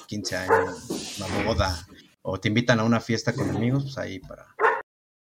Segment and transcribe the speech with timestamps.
[0.00, 1.86] 15 años, una boda,
[2.22, 4.46] o te invitan a una fiesta con amigos, pues ahí para...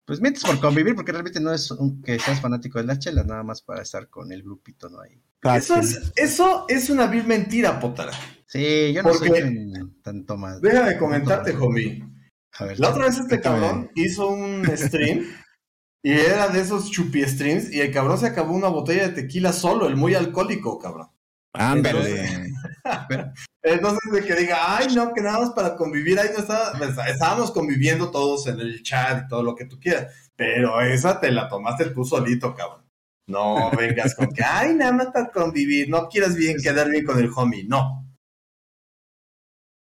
[0.05, 3.41] Pues mientes por convivir, porque realmente no es que seas fanático de las chelas, nada
[3.41, 5.01] más para estar con el grupito, ¿no?
[5.01, 5.19] Ahí.
[5.55, 8.13] Eso es, eso es una vil mentira, potara.
[8.45, 10.61] Sí, yo no soy tan, tanto más.
[10.61, 12.03] Déjame comentarte, homie.
[12.57, 15.25] A ver, la otra vez este cabrón hizo un stream
[16.01, 19.51] y era de esos chupi streams y el cabrón se acabó una botella de tequila
[19.51, 21.09] solo, el muy alcohólico, cabrón.
[21.57, 22.53] Ándale.
[23.63, 26.95] Entonces, de que diga, ay, no, que nada más para convivir, ahí no estaba, pues,
[27.07, 31.31] estábamos conviviendo todos en el chat y todo lo que tú quieras, pero esa te
[31.31, 32.85] la tomaste tú solito, cabrón.
[33.27, 37.17] No vengas con que, ay, nada más para convivir, no quieras bien quedar bien con
[37.17, 38.05] el homie, no.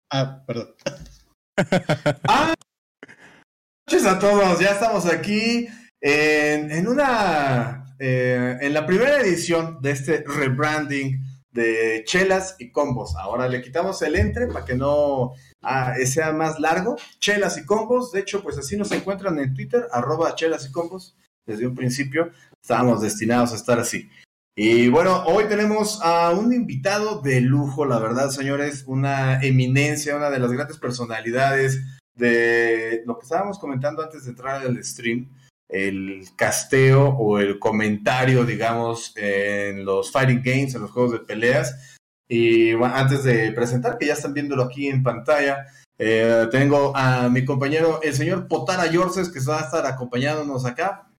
[0.10, 0.74] Ah, perdón.
[2.30, 2.54] ah,
[3.86, 5.68] noches a todos, ya estamos aquí
[6.00, 11.25] en, en una, eh, en la primera edición de este rebranding
[11.56, 13.16] de chelas y combos.
[13.16, 16.98] Ahora le quitamos el entre para que no ah, sea más largo.
[17.20, 18.12] Chelas y combos.
[18.12, 21.16] De hecho, pues así nos encuentran en Twitter, arroba chelas y combos.
[21.48, 22.30] Desde un principio
[22.62, 24.10] estábamos destinados a estar así.
[24.58, 30.30] Y bueno, hoy tenemos a un invitado de lujo, la verdad, señores, una eminencia, una
[30.30, 31.82] de las grandes personalidades
[32.16, 35.30] de lo que estábamos comentando antes de entrar al stream
[35.70, 41.98] el casteo o el comentario, digamos, en los fighting games, en los juegos de peleas.
[42.28, 45.66] Y bueno, antes de presentar, que ya están viéndolo aquí en pantalla,
[45.98, 51.10] eh, tengo a mi compañero, el señor Potara Yorces, que va a estar acompañándonos acá.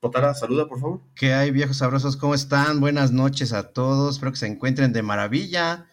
[0.00, 1.00] Potara, saluda, por favor.
[1.14, 2.16] ¿Qué hay, viejos sabrosos?
[2.16, 2.80] ¿Cómo están?
[2.80, 4.14] Buenas noches a todos.
[4.14, 5.86] Espero que se encuentren de maravilla.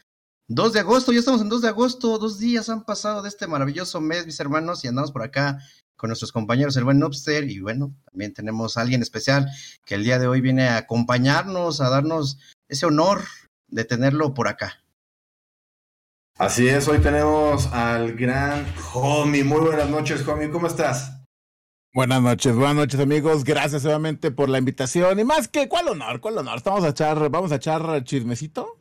[0.49, 2.17] 2 de agosto, ya estamos en 2 de agosto.
[2.17, 5.59] Dos días han pasado de este maravilloso mes, mis hermanos, y andamos por acá
[5.97, 9.49] con nuestros compañeros, el buen Nobster, y bueno, también tenemos a alguien especial
[9.85, 12.39] que el día de hoy viene a acompañarnos, a darnos
[12.69, 13.23] ese honor
[13.67, 14.83] de tenerlo por acá.
[16.37, 19.43] Así es, hoy tenemos al gran Homie.
[19.43, 21.13] Muy buenas noches, Homie, ¿cómo estás?
[21.93, 26.21] Buenas noches, buenas noches amigos, gracias nuevamente por la invitación y más que, ¿cuál honor?
[26.21, 26.61] ¿Cuál honor?
[26.63, 28.76] Vamos a echar, vamos a echar chismecito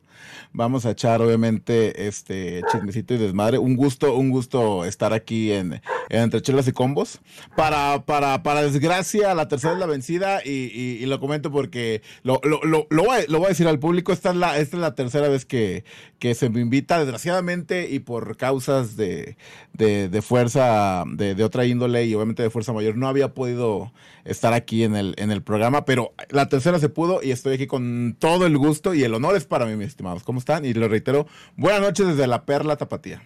[0.57, 3.59] vamos a echar obviamente este chismecito y desmadre.
[3.59, 7.19] Un gusto, un gusto estar aquí en, Entre Chelas y Combos.
[7.55, 12.59] Para, para, para desgracia, la tercera es la vencida y, lo comento porque lo, lo,
[12.63, 15.45] lo, lo, voy a, decir al público, esta es la, esta es la tercera vez
[15.45, 15.85] que,
[16.19, 19.37] que se me invita, desgraciadamente, y por causas de,
[19.73, 23.93] de, fuerza, de, de otra índole y obviamente de fuerza mayor, no había podido
[24.25, 27.67] estar aquí en el, en el programa, pero la tercera se pudo y estoy aquí
[27.67, 30.23] con todo el gusto y el honor es para mí, mis estimados.
[30.23, 30.63] ¿Cómo están?
[30.63, 31.27] Y lo reitero,
[31.57, 33.21] buenas noches desde la Perla Tapatía.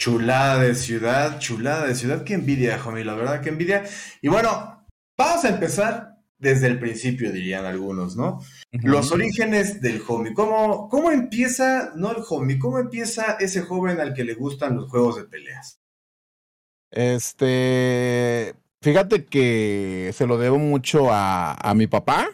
[0.00, 2.24] Chulada de ciudad, chulada de ciudad.
[2.24, 3.84] Qué envidia, homie, la verdad, qué envidia.
[4.22, 4.86] Y bueno,
[5.18, 8.40] vamos a empezar desde el principio, dirían algunos, ¿no?
[8.72, 10.32] Los orígenes del homie.
[10.32, 14.90] ¿Cómo, ¿Cómo empieza, no el homie, cómo empieza ese joven al que le gustan los
[14.90, 15.78] juegos de peleas?
[16.90, 22.30] Este, Fíjate que se lo debo mucho a, a mi papá.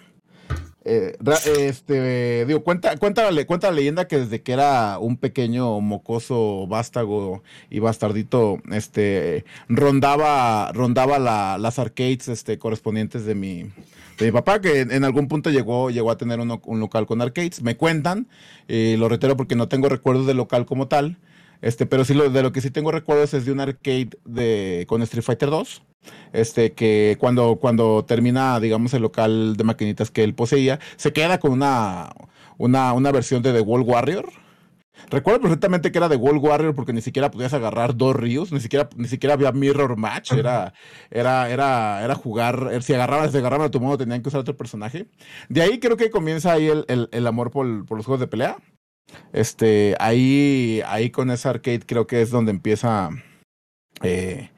[0.91, 1.19] Eh,
[1.59, 7.43] este, digo, cuenta, cuenta, cuenta la leyenda que desde que era un pequeño mocoso vástago
[7.69, 13.65] y bastardito, este, rondaba, rondaba la, las arcades, este, correspondientes de mi,
[14.19, 17.21] de mi papá, que en, algún punto llegó, llegó a tener un, un local con
[17.21, 17.61] arcades.
[17.61, 18.27] Me cuentan,
[18.67, 21.19] y lo reitero porque no tengo recuerdos del local como tal,
[21.63, 24.85] este, pero sí lo, de lo que sí tengo recuerdos es de un arcade de,
[24.89, 25.83] con Street Fighter 2
[26.33, 31.39] este, que cuando, cuando termina, digamos, el local de maquinitas que él poseía, se queda
[31.39, 32.11] con una,
[32.59, 34.31] una, una versión de The Wall Warrior.
[35.11, 38.59] Recuerdo perfectamente que era The Wall Warrior porque ni siquiera podías agarrar dos ríos, ni
[38.59, 40.75] siquiera, ni siquiera había mirror match, era,
[41.11, 44.57] era, era, era jugar, si agarraban, si agarraban a tu modo tenían que usar otro
[44.57, 45.07] personaje.
[45.49, 48.57] De ahí creo que comienza ahí el, el, amor por, por, los juegos de pelea.
[49.33, 53.11] Este, ahí, ahí con ese arcade creo que es donde empieza
[54.03, 54.51] eh,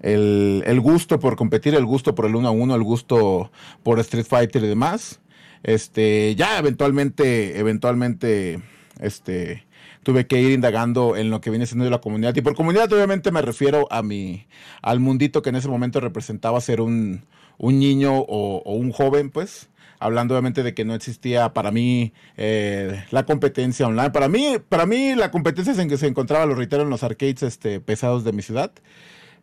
[0.00, 3.50] el, el, gusto por competir, el gusto por el uno a uno, el gusto
[3.82, 5.20] por Street Fighter y demás.
[5.62, 8.62] Este, ya eventualmente, eventualmente,
[9.00, 9.66] este,
[10.02, 12.36] tuve que ir indagando en lo que viene siendo la comunidad.
[12.36, 14.46] Y por comunidad, obviamente, me refiero a mi,
[14.82, 17.24] al mundito que en ese momento representaba ser un,
[17.58, 19.68] un niño o, un joven, pues.
[20.06, 24.10] Hablando obviamente de que no existía para mí eh, la competencia online.
[24.10, 27.42] Para mí, para mí la competencia en que se encontraba, lo reitero, en los arcades
[27.42, 28.70] este, pesados de mi ciudad.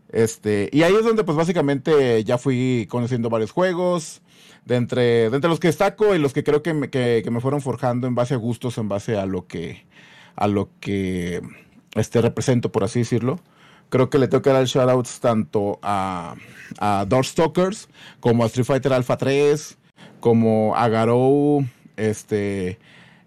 [0.08, 4.22] Este, y ahí es donde pues básicamente ya fui conociendo varios juegos,
[4.64, 7.42] de entre, de entre los que destaco y los que creo que me, que, me
[7.42, 9.86] fueron forjando en base a gustos, en base a lo que,
[10.38, 11.42] a lo que
[11.96, 13.40] este, represento, por así decirlo.
[13.90, 16.36] Creo que le tengo que dar shoutouts tanto a,
[16.80, 17.90] a Darkstalkers
[18.22, 19.78] como a Street Fighter Alpha 3,
[20.24, 21.66] como a Garou,
[21.98, 22.80] este,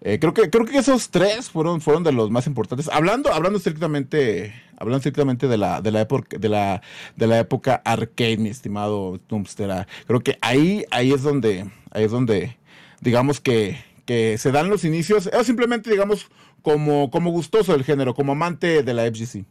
[0.02, 2.88] Eh, creo que creo que esos tres fueron fueron de los más importantes.
[2.88, 9.86] Hablando hablando estrictamente hablando estrictamente de la de la época de arcade, mi estimado Tumpster.
[10.06, 12.56] Creo que ahí ahí es donde ahí es donde
[13.00, 16.28] digamos que que se dan los inicios, o simplemente digamos
[16.62, 19.44] como como gustoso del género, como amante de la FGC.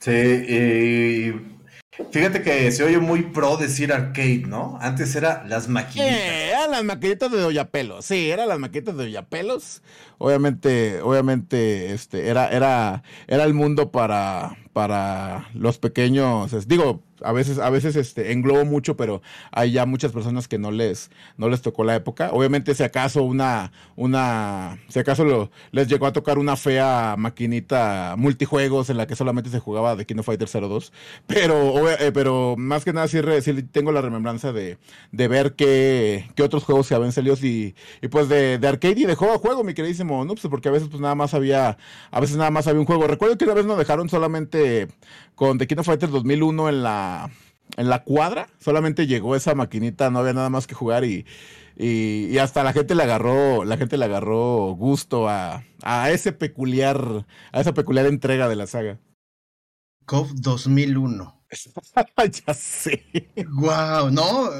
[0.00, 1.59] Sí, y
[2.12, 4.78] Fíjate que se oye muy pro decir arcade, ¿no?
[4.80, 6.14] Antes era las maquinitas.
[6.14, 9.82] Eh, eran las maquinitas de Doyapelos, sí, eran las maquinitas de Doyapelos.
[10.18, 17.58] Obviamente, obviamente, este, era, era, era el mundo para, para los pequeños, digo, a veces,
[17.58, 21.62] a veces este, englobo mucho, pero hay ya muchas personas que no les, no les
[21.62, 22.30] tocó la época.
[22.32, 28.90] Obviamente, si acaso una, una, si acaso les llegó a tocar una fea maquinita multijuegos
[28.90, 30.92] en la que solamente se jugaba de Kino Fighter 02,
[31.26, 33.20] pero, eh, pero más que nada sí,
[33.72, 34.78] tengo la remembranza de,
[35.12, 39.00] de ver qué, qué otros juegos se habían salido y, y pues de, de arcade
[39.00, 41.34] y de juego a juego, mi queridísimo no, pues porque a veces pues nada más
[41.34, 41.78] había,
[42.10, 43.06] a veces nada más había un juego.
[43.06, 44.88] Recuerdo que una vez nos dejaron solamente
[45.40, 47.30] con The Kino Fighter 2001 en la,
[47.78, 51.24] en la cuadra, solamente llegó esa maquinita, no había nada más que jugar y,
[51.78, 57.24] y, hasta la gente le agarró, la gente le agarró gusto a, a ese peculiar,
[57.52, 59.00] a esa peculiar entrega de la saga.
[60.04, 61.42] KOF 2001.
[62.46, 63.02] ya sé.
[63.48, 64.50] Wow, no,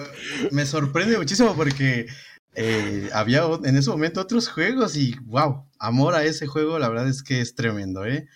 [0.50, 2.06] me sorprende muchísimo porque
[2.54, 7.06] eh, había en ese momento otros juegos y wow, amor a ese juego, la verdad
[7.06, 8.28] es que es tremendo, ¿eh?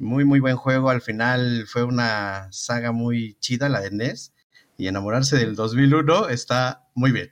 [0.00, 0.88] Muy, muy buen juego.
[0.88, 4.32] Al final fue una saga muy chida, la de NES.
[4.78, 7.30] Y enamorarse del 2001 está muy bien.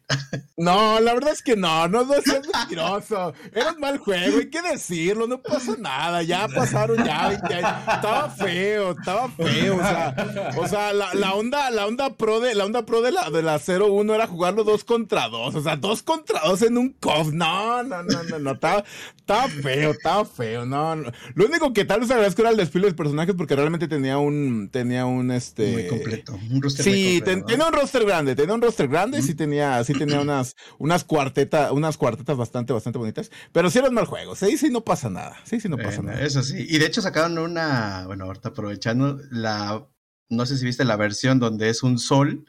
[0.56, 3.32] No, la verdad es que no, no, no seas mentiroso.
[3.52, 8.90] Era un mal juego, hay que decirlo, no pasa nada, ya pasaron ya Estaba feo,
[8.98, 9.76] estaba feo.
[9.76, 13.12] O sea, o sea la, la, onda, la onda pro de la onda pro de
[13.12, 15.54] la de la 01 era jugarlo dos contra dos.
[15.54, 17.32] O sea, dos contra dos en un COF.
[17.32, 18.52] No, no, no, no, no.
[18.52, 18.84] Estaba,
[19.16, 20.66] estaba feo, estaba feo.
[20.66, 21.12] No, no.
[21.34, 24.70] Lo único que tal vez agradezco era el desfile de personajes porque realmente tenía un,
[24.72, 25.72] tenía un este.
[25.72, 26.38] Muy completo.
[26.50, 29.47] Un roster sí, tenía un roster grande, tenía un roster grande, sí tenía
[29.84, 34.06] sí tenía unas, unas cuartetas, unas cuartetas bastante, bastante bonitas, pero sí era un mal
[34.06, 36.20] juego, sí, sí no pasa nada, sí, sí no pasa nada.
[36.20, 39.86] Eso sí, y de hecho sacaron una, bueno, ahorita aprovechando la,
[40.28, 42.46] no sé si viste la versión donde es un sol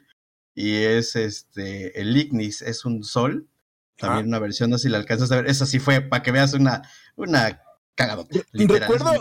[0.54, 3.48] y es este, el Ignis es un sol,
[3.96, 6.32] también una versión, no sé si la alcanzas a ver, esa sí fue, para que
[6.32, 6.82] veas una,
[7.16, 7.60] una
[8.52, 9.12] recuerdo,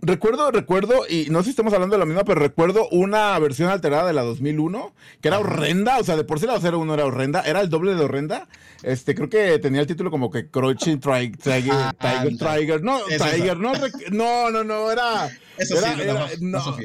[0.00, 3.70] recuerdo, recuerdo, y no sé si estamos hablando de la misma, pero recuerdo una versión
[3.70, 7.06] alterada de la 2001 que era horrenda, o sea, de por sí la 01 era
[7.06, 8.48] horrenda, era el doble de horrenda.
[8.82, 13.56] Este, creo que tenía el título como que Crouching Tiger, ah, Tiger, Tiger, no, Tiger,
[13.58, 13.72] no,
[14.10, 15.30] no, no, no, era.
[15.58, 16.76] Eso sí, no,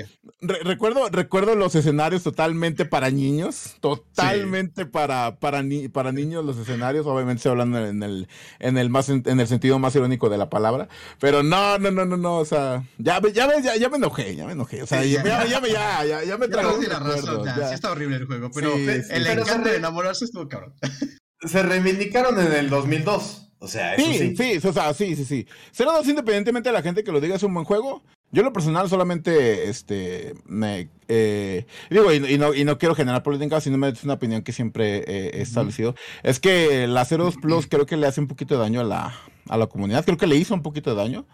[0.64, 7.40] recuerdo, recuerdo los escenarios totalmente para niños, totalmente para, para, para niños los escenarios, obviamente
[7.40, 8.28] estoy hablando en el,
[8.60, 10.88] en el más, en el sentido más irónico de la palabra,
[11.20, 14.46] pero no, no, no, no, no, o sea, ya, ya, ya, ya me enojé, ya
[14.46, 16.82] me enojé, o sea, ya, ya, ya, ya, ya, ya me trajo.
[16.82, 20.48] Sí, la razón, ya, sí está horrible el juego, pero el encanto de enamorarse estuvo
[20.48, 20.74] cabrón.
[21.42, 23.48] Se reivindicaron en el 2002.
[23.64, 25.48] O sea, eso sí, sí, sí, o sea, sí, sí, sí.
[25.78, 28.04] 02, independientemente de la gente que lo diga, es un buen juego.
[28.32, 33.24] Yo, en lo personal, solamente, este, me, eh, digo, y, no, y no quiero generar
[33.24, 35.96] política, sino es una opinión que siempre he establecido.
[36.24, 39.14] Es que la 02 Plus creo que le hace un poquito de daño a la,
[39.50, 40.06] a la comunidad.
[40.06, 41.26] Creo que le hizo un poquito de daño.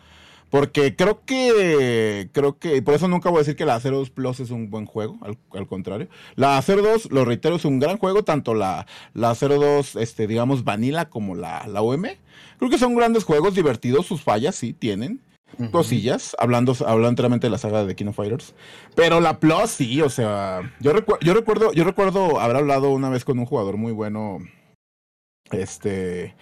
[0.49, 4.39] Porque creo que, creo que, por eso nunca voy a decir que la 02 Plus
[4.39, 6.07] es un buen juego, al, contrario.
[6.35, 11.09] La 02, lo reitero, es un gran juego, tanto la, la 02, este, digamos, Vanilla
[11.09, 12.05] como la, la UM.
[12.57, 15.19] Creo que son grandes juegos, divertidos, sus fallas sí tienen.
[15.71, 18.53] Cosillas, hablando, hablando enteramente de la saga de King of Fighters.
[18.95, 23.25] Pero la Plus sí, o sea, yo, yo recuerdo, yo recuerdo haber hablado una vez
[23.25, 24.39] con un jugador muy bueno.
[25.51, 26.35] Este.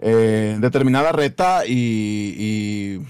[0.00, 3.00] Eh, determinada reta y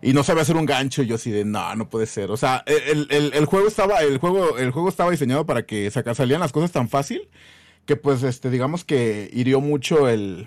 [0.00, 2.30] y no sabía hacer un gancho y yo así de no, no puede ser.
[2.30, 5.90] O sea, el, el, el juego estaba, el juego, el juego estaba diseñado para que
[5.90, 7.28] salían las cosas tan fácil
[7.84, 10.46] que pues este, digamos que hirió mucho el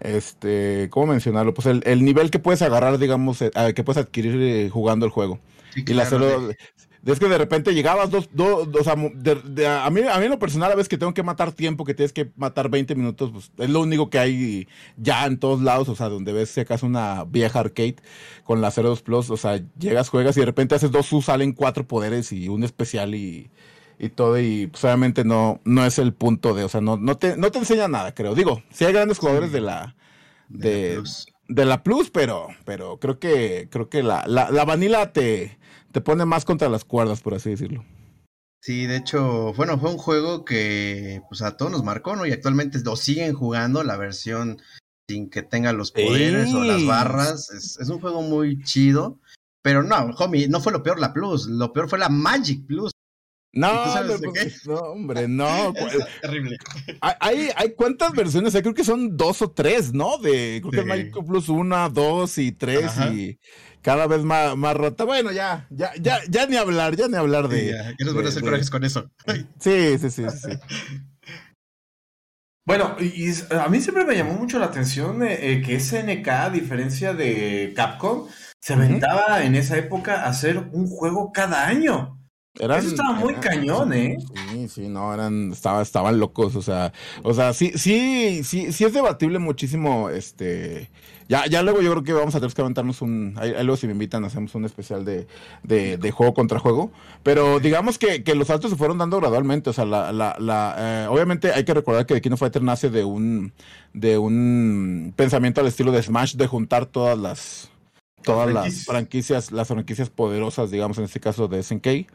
[0.00, 1.54] este, ¿cómo mencionarlo?
[1.54, 5.12] Pues el, el nivel que puedes agarrar, digamos, eh, que puedes adquirir eh, jugando el
[5.12, 5.38] juego.
[5.74, 6.04] y la
[7.06, 8.96] es que de repente llegabas dos, dos, o sea, a,
[9.90, 12.12] mí, a mí en lo personal a veces que tengo que matar tiempo, que tienes
[12.12, 15.96] que matar 20 minutos, pues es lo único que hay ya en todos lados, o
[15.96, 17.96] sea, donde ves si acaso una vieja arcade
[18.44, 21.52] con la 02 Plus, o sea, llegas, juegas y de repente haces dos sus, salen
[21.52, 23.50] cuatro poderes y un especial y,
[24.00, 27.16] y todo, y pues obviamente no, no es el punto de, o sea, no, no,
[27.16, 28.34] te, no te enseña nada, creo.
[28.34, 29.94] Digo, sí hay grandes jugadores de la...
[30.48, 31.00] De,
[31.46, 35.60] de la Plus, pero, pero creo que, creo que la, la, la vanilla te
[35.92, 37.84] te pone más contra las cuerdas, por así decirlo.
[38.62, 42.26] Sí, de hecho, bueno, fue un juego que pues a todos nos marcó, ¿no?
[42.26, 44.60] Y actualmente lo siguen jugando, la versión
[45.08, 47.50] sin que tenga los poderes o las barras.
[47.50, 49.18] Es, es, un juego muy chido.
[49.62, 52.92] Pero no, homie, no fue lo peor la Plus, lo peor fue la Magic Plus.
[53.52, 53.68] No,
[54.32, 55.74] pues, no, hombre, no.
[55.74, 56.56] es terrible.
[57.00, 60.18] Hay, hay cuántas versiones, creo que son dos o tres, ¿no?
[60.18, 63.38] De creo que es Magic Plus una, dos y tres y
[63.82, 65.04] cada vez más, más rota.
[65.04, 67.72] Bueno, ya, ya, ya, ya ni hablar, ya ni hablar de.
[67.98, 69.10] ya, nos van a hacer corajes con eso.
[69.58, 70.50] Sí, sí, sí, sí.
[72.64, 76.50] Bueno, y a mí siempre me llamó mucho la atención eh, eh, que SNK, a
[76.50, 78.28] diferencia de Capcom,
[78.60, 82.19] se aventaba en esa época a hacer un juego cada año.
[82.54, 84.18] Eso estaba muy cañón, ¿eh?
[84.50, 86.92] Sí, sí, no, eran, estaba, estaban locos, o sea,
[87.22, 90.90] o sea, sí, sí, sí, sí es debatible muchísimo, este,
[91.28, 93.86] ya, ya luego yo creo que vamos a tener que aventarnos un, ahí, luego si
[93.86, 95.28] me invitan hacemos un especial de,
[95.62, 96.90] de, de juego contra juego,
[97.22, 100.74] pero digamos que, que, los saltos se fueron dando gradualmente, o sea, la, la, la
[100.76, 103.52] eh, obviamente hay que recordar que The King of Fighter nace de un,
[103.94, 107.70] de un pensamiento al estilo de Smash, de juntar todas las,
[108.22, 112.06] todas las franquicias, las franquicias poderosas, digamos, en este caso de SNK.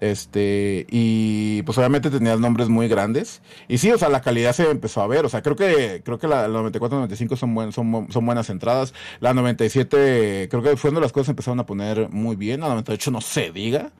[0.00, 3.42] Este, y pues obviamente tenía nombres muy grandes.
[3.68, 5.24] Y sí, o sea, la calidad se empezó a ver.
[5.24, 8.94] O sea, creo que, creo que la, 94, 95 son, buen, son, son buenas entradas.
[9.20, 12.60] La 97, creo que fue donde las cosas empezaron a poner muy bien.
[12.60, 13.92] La 98 no se diga.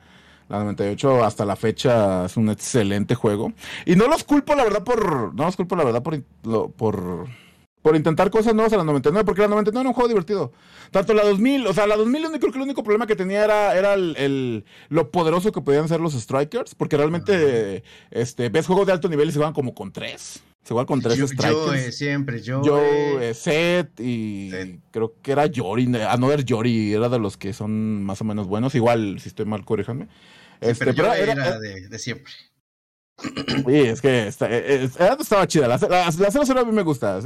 [0.49, 3.53] La 98 hasta la fecha es un excelente juego.
[3.87, 5.35] Y no los culpo, la verdad, por.
[5.35, 6.21] No los culpo, la verdad, por.
[6.73, 7.27] por
[7.83, 10.53] por intentar cosas nuevas a la 99, porque la 99 era un juego divertido.
[10.91, 13.77] Tanto la 2000, o sea, la 2000 creo que el único problema que tenía era,
[13.77, 18.93] era el, lo poderoso que podían ser los strikers, porque realmente este, ves juegos de
[18.93, 20.43] alto nivel y se van como con tres.
[20.63, 21.51] Se van con tres strikers.
[21.51, 22.63] Yo, eh, siempre, yo.
[22.63, 28.05] Yo, eh, Set y creo que era Yori, Another Yori, era de los que son
[28.05, 28.77] más o menos buenos.
[28.77, 30.07] Igual, si estoy mal, corríjanme.
[30.61, 32.33] Este, pero, era, era de, de siempre.
[33.23, 35.69] Sí, es que está, eh, eh, estaba chida.
[35.69, 37.21] La, la, la a mí me gusta.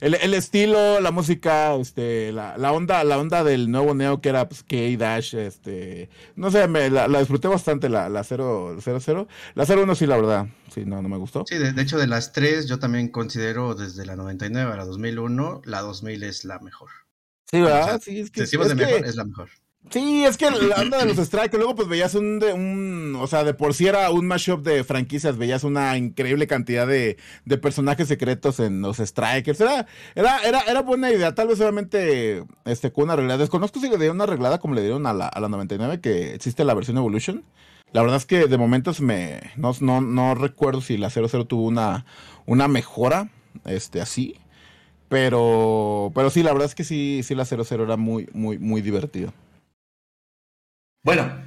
[0.00, 4.28] El, el, estilo, la música, este, la, la, onda, la onda del nuevo Neo que
[4.28, 9.64] era pues, K-Dash, este, no sé, me, la, disfruté bastante la, la 0, 0, La
[9.64, 11.44] 01 sí, la verdad, sí, no, no me gustó.
[11.46, 15.62] Sí, de, hecho de las tres yo también considero desde la 99 a la 2001,
[15.64, 16.90] la 2000 es la mejor.
[17.50, 18.00] Sí, ¿verdad?
[18.02, 19.48] sí, es que, es, de mejor, es la mejor.
[19.88, 23.26] Sí, es que la onda de los strikers, luego pues veías un, de, un, o
[23.26, 27.58] sea, de por sí era un mashup de franquicias, veías una increíble cantidad de, de
[27.58, 32.92] personajes secretos en los strikers, era, era, era, era buena idea, tal vez obviamente, este,
[32.92, 35.40] con una arreglada, desconozco si le dieron una arreglada como le dieron a la, a
[35.40, 37.42] la 99, que existe la versión Evolution,
[37.92, 41.64] la verdad es que de momentos me, no, no, no recuerdo si la 00 tuvo
[41.64, 42.04] una,
[42.46, 43.30] una mejora,
[43.64, 44.36] este, así,
[45.08, 48.82] pero, pero sí, la verdad es que sí, sí la 00 era muy, muy, muy
[48.82, 49.32] divertido.
[51.02, 51.46] Bueno,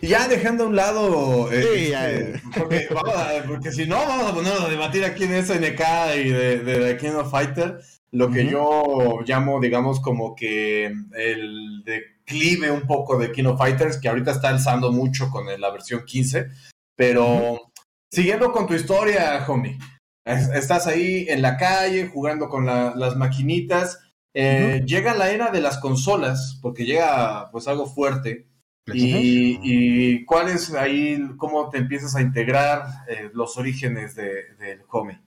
[0.00, 2.88] ya dejando a un lado, eh, este, porque,
[3.48, 5.80] porque, si no, vamos a ponernos a debatir aquí en SNK
[6.16, 7.80] y de, de, King of Fighter,
[8.10, 13.98] lo que yo llamo, digamos, como que el declive un poco de King of Fighters,
[13.98, 16.48] que ahorita está alzando mucho con la versión 15,
[16.96, 17.72] pero
[18.10, 19.78] siguiendo con tu historia, homie,
[20.24, 24.00] estás ahí en la calle jugando con las maquinitas,
[24.34, 28.48] eh, llega la era de las consolas, porque llega pues algo fuerte.
[28.92, 34.80] Y, y, cuál es ahí, cómo te empiezas a integrar eh, los orígenes del de,
[34.90, 35.20] home.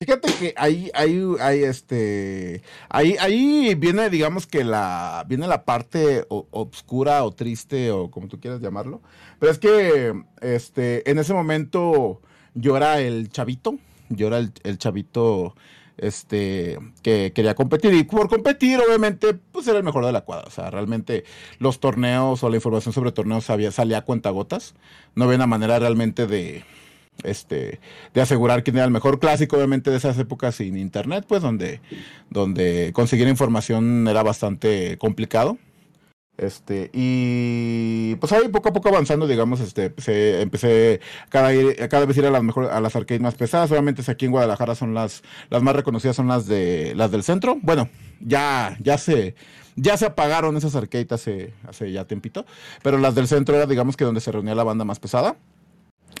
[0.00, 6.24] Fíjate que ahí, ahí, ahí, este, ahí, ahí viene, digamos que la, viene la parte
[6.28, 9.00] obscura o triste o como tú quieras llamarlo.
[9.40, 12.20] Pero es que, este, en ese momento
[12.54, 15.54] yo era el chavito, yo era el, el chavito
[15.98, 17.92] este, que quería competir.
[17.94, 20.46] Y por competir, obviamente, pues era el mejor de la cuadra.
[20.46, 21.24] O sea, realmente
[21.58, 24.74] los torneos o la información sobre torneos sabía, salía a cuentagotas.
[25.14, 26.64] No había una manera realmente de,
[27.24, 27.80] este,
[28.14, 31.80] de asegurar quién era el mejor clásico, obviamente, de esas épocas sin internet, pues, donde,
[32.30, 35.58] donde conseguir información era bastante complicado.
[36.38, 41.50] Este, y pues ahí poco a poco avanzando, digamos, este, se, empecé cada,
[41.88, 43.72] cada vez ir a las mejor, a las arcades más pesadas.
[43.72, 47.58] Obviamente aquí en Guadalajara son las, las más reconocidas son las de las del centro.
[47.60, 47.88] Bueno,
[48.20, 49.34] ya, ya se,
[49.74, 52.46] ya se apagaron esas arcades hace, hace ya tiempito.
[52.84, 55.36] Pero las del centro era, digamos que donde se reunía la banda más pesada.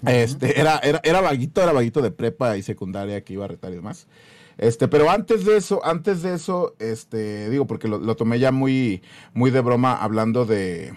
[0.04, 3.70] Este, era, era, era vaguito, era vaguito de prepa y secundaria que iba a retar
[3.70, 4.08] y demás.
[4.58, 9.02] Este, pero antes de eso, antes de eso, este, digo, porque lo, tomé ya muy,
[9.32, 10.92] muy de broma hablando de,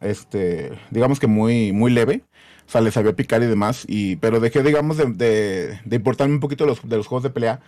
[0.00, 2.22] este, digamos que muy, muy leve.
[2.66, 6.40] O sea, le sabía picar y demás, y, pero dejé, digamos, de, de, importarme un
[6.40, 7.60] poquito los, de los juegos de pelea.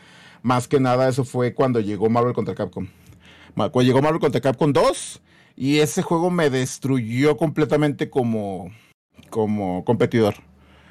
[0.42, 2.88] Más que nada, eso fue cuando llegó Marvel contra Capcom.
[3.54, 5.22] Cuando llegó Marvel contra Capcom 2,
[5.56, 8.70] y ese juego me destruyó completamente como,
[9.30, 10.34] como competidor.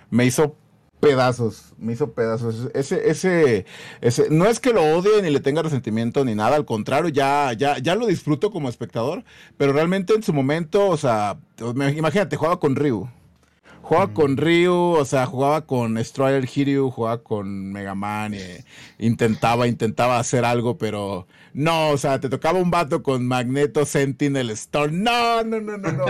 [0.10, 0.56] Me hizo
[1.00, 2.70] pedazos, me hizo pedazos.
[2.74, 3.66] Ese, ese,
[4.02, 7.54] ese, no es que lo odie ni le tenga resentimiento ni nada, al contrario, ya,
[7.54, 9.24] ya, ya lo disfruto como espectador,
[9.58, 13.10] pero realmente en su momento, o sea, imagínate, jugaba con Ryu.
[13.82, 18.36] Jugaba con Ryu, o sea, jugaba con Strider Hiryu, jugaba con Mega Man,
[19.00, 24.52] intentaba, intentaba hacer algo, pero no, o sea, te tocaba un vato con Magneto Sentinel
[24.52, 25.02] Storm.
[25.02, 26.06] No, no, no, no, no.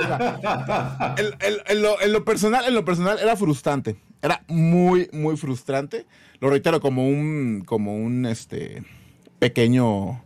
[1.17, 3.95] en, lo, personal, en lo personal era frustrante.
[4.21, 6.05] Era muy, muy frustrante.
[6.39, 8.83] Lo reitero como un, como un, este,
[9.39, 10.23] pequeño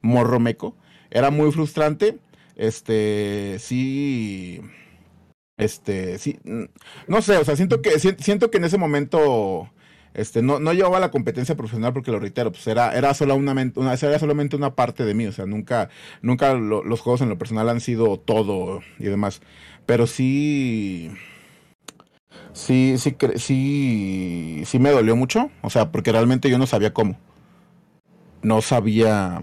[0.00, 0.76] morro meco.
[1.10, 2.18] Era muy frustrante.
[2.56, 4.60] Este, sí,
[5.56, 6.38] este, sí,
[7.06, 9.70] no sé, o sea, siento que, siento que en ese momento,
[10.14, 13.94] este, no, no llevaba la competencia profesional porque lo reitero, pues era, era, solamente, una,
[13.94, 15.88] era solamente una parte de mí, o sea, nunca,
[16.20, 19.40] nunca los juegos en lo personal han sido todo y demás.
[19.86, 21.10] Pero sí,
[22.52, 25.50] sí, sí, sí, sí me dolió mucho.
[25.62, 27.16] O sea, porque realmente yo no sabía cómo.
[28.42, 29.40] No sabía,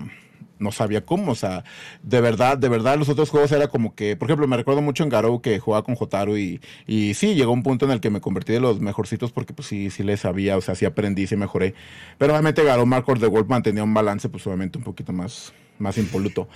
[0.60, 1.32] no sabía cómo.
[1.32, 1.64] O sea,
[2.04, 5.04] de verdad, de verdad, los otros juegos era como que, por ejemplo, me recuerdo mucho
[5.04, 8.10] en Garou que jugaba con Jotaro y, y sí, llegó un punto en el que
[8.10, 11.28] me convertí de los mejorcitos porque pues sí, sí le sabía, o sea, sí aprendí,
[11.28, 11.76] sí mejoré.
[12.18, 15.98] Pero obviamente Garou Marcor de Wolf mantenía un balance, pues obviamente un poquito más, más
[15.98, 16.48] impoluto.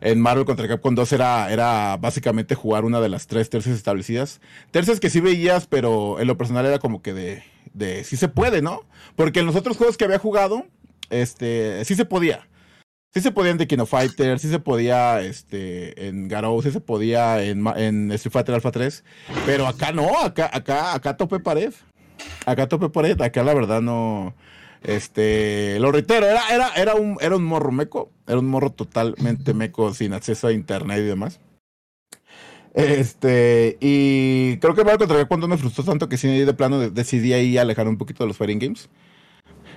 [0.00, 4.40] En Marvel contra Capcom 2 era, era básicamente jugar una de las tres tercias establecidas.
[4.70, 7.42] Tercias que sí veías, pero en lo personal era como que de,
[7.74, 8.82] de sí se puede, ¿no?
[9.16, 10.66] Porque en los otros juegos que había jugado,
[11.10, 12.48] este, sí se podía.
[13.14, 16.80] Sí se podía en The Kino Fighter, sí se podía este, en Garou, sí se
[16.80, 19.04] podía en, en Street Fighter Alpha 3,
[19.44, 21.74] pero acá no, acá, acá, acá tope pared.
[22.46, 24.34] Acá tope pared, acá la verdad no,
[24.82, 29.54] este, lo reitero, era, era, era, un, era un morro meco, era un morro totalmente
[29.54, 31.40] meco sin acceso a internet y demás.
[32.74, 37.32] Este, y creo que a contra cuando me frustró tanto que sí de plano decidí
[37.34, 38.88] ahí alejar un poquito de los fighting games.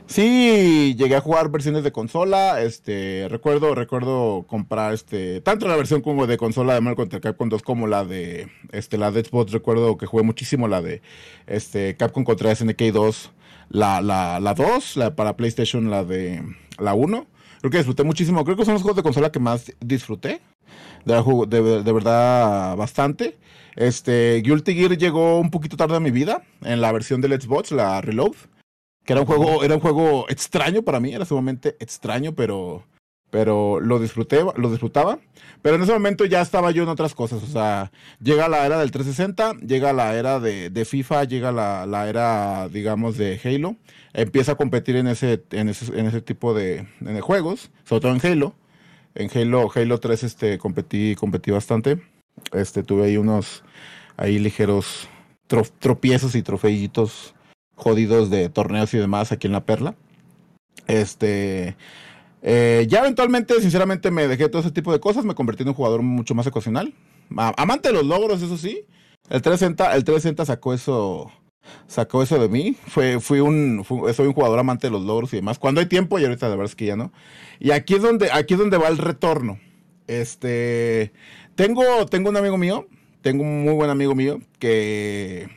[0.07, 6.01] Sí, llegué a jugar versiones de consola, este, recuerdo, recuerdo comprar este, tanto la versión
[6.01, 9.51] como de consola de Marvel contra Capcom 2 como la de, este, la de Xbox,
[9.51, 11.01] recuerdo que jugué muchísimo la de,
[11.47, 13.31] este, Capcom contra SNK 2,
[13.69, 16.43] la, la, la 2, la para PlayStation, la de
[16.77, 17.27] la 1.
[17.59, 18.43] Creo que disfruté muchísimo.
[18.43, 20.41] Creo que son los juegos de consola que más disfruté.
[21.05, 23.37] De, de, verdad, bastante.
[23.75, 26.43] Este, Guilty Gear llegó un poquito tarde a mi vida.
[26.61, 28.35] En la versión del Xbox, la Reload.
[29.03, 31.13] Que era un juego, era un juego extraño para mí.
[31.13, 32.83] Era sumamente extraño, pero
[33.35, 35.19] pero lo disfruté, lo disfrutaba.
[35.61, 37.43] Pero en ese momento ya estaba yo en otras cosas.
[37.43, 42.07] O sea, llega la era del 360, llega la era de, FIFA, llega la, la,
[42.07, 43.75] era, digamos, de Halo.
[44.13, 46.87] Empieza a competir en ese, en ese, en ese tipo de,
[47.19, 48.55] juegos, sobre todo en Halo.
[49.15, 52.01] En Halo, Halo 3 este, competí, competí bastante.
[52.53, 53.65] Este, tuve ahí unos
[54.15, 55.09] ahí ligeros
[55.79, 57.35] tropiezos y trofeitos
[57.75, 59.93] jodidos de torneos y demás aquí en la Perla.
[60.87, 61.75] Este,
[62.47, 65.73] eh, ya eventualmente, sinceramente, me dejé todo ese tipo de cosas, me convertí en un
[65.73, 66.93] jugador mucho más ocasional.
[67.35, 68.85] Amante de los logros, eso sí.
[69.31, 71.31] El 360, el 360 sacó eso,
[71.87, 72.77] sacó eso de mí.
[72.85, 75.57] Fue, fui un, soy un jugador amante de los logros y demás.
[75.57, 77.11] Cuando hay tiempo, y ahorita la verdad es que ya no.
[77.59, 79.59] Y aquí es donde, aquí es donde va el retorno.
[80.05, 81.13] Este,
[81.55, 82.87] tengo, tengo un amigo mío,
[83.21, 85.49] tengo un muy buen amigo mío que,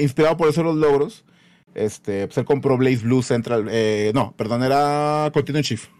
[0.00, 1.26] inspirado por eso los logros,
[1.74, 5.90] este, pues él compró Blaze Blue Central, eh, no, perdón, era Continuum Shift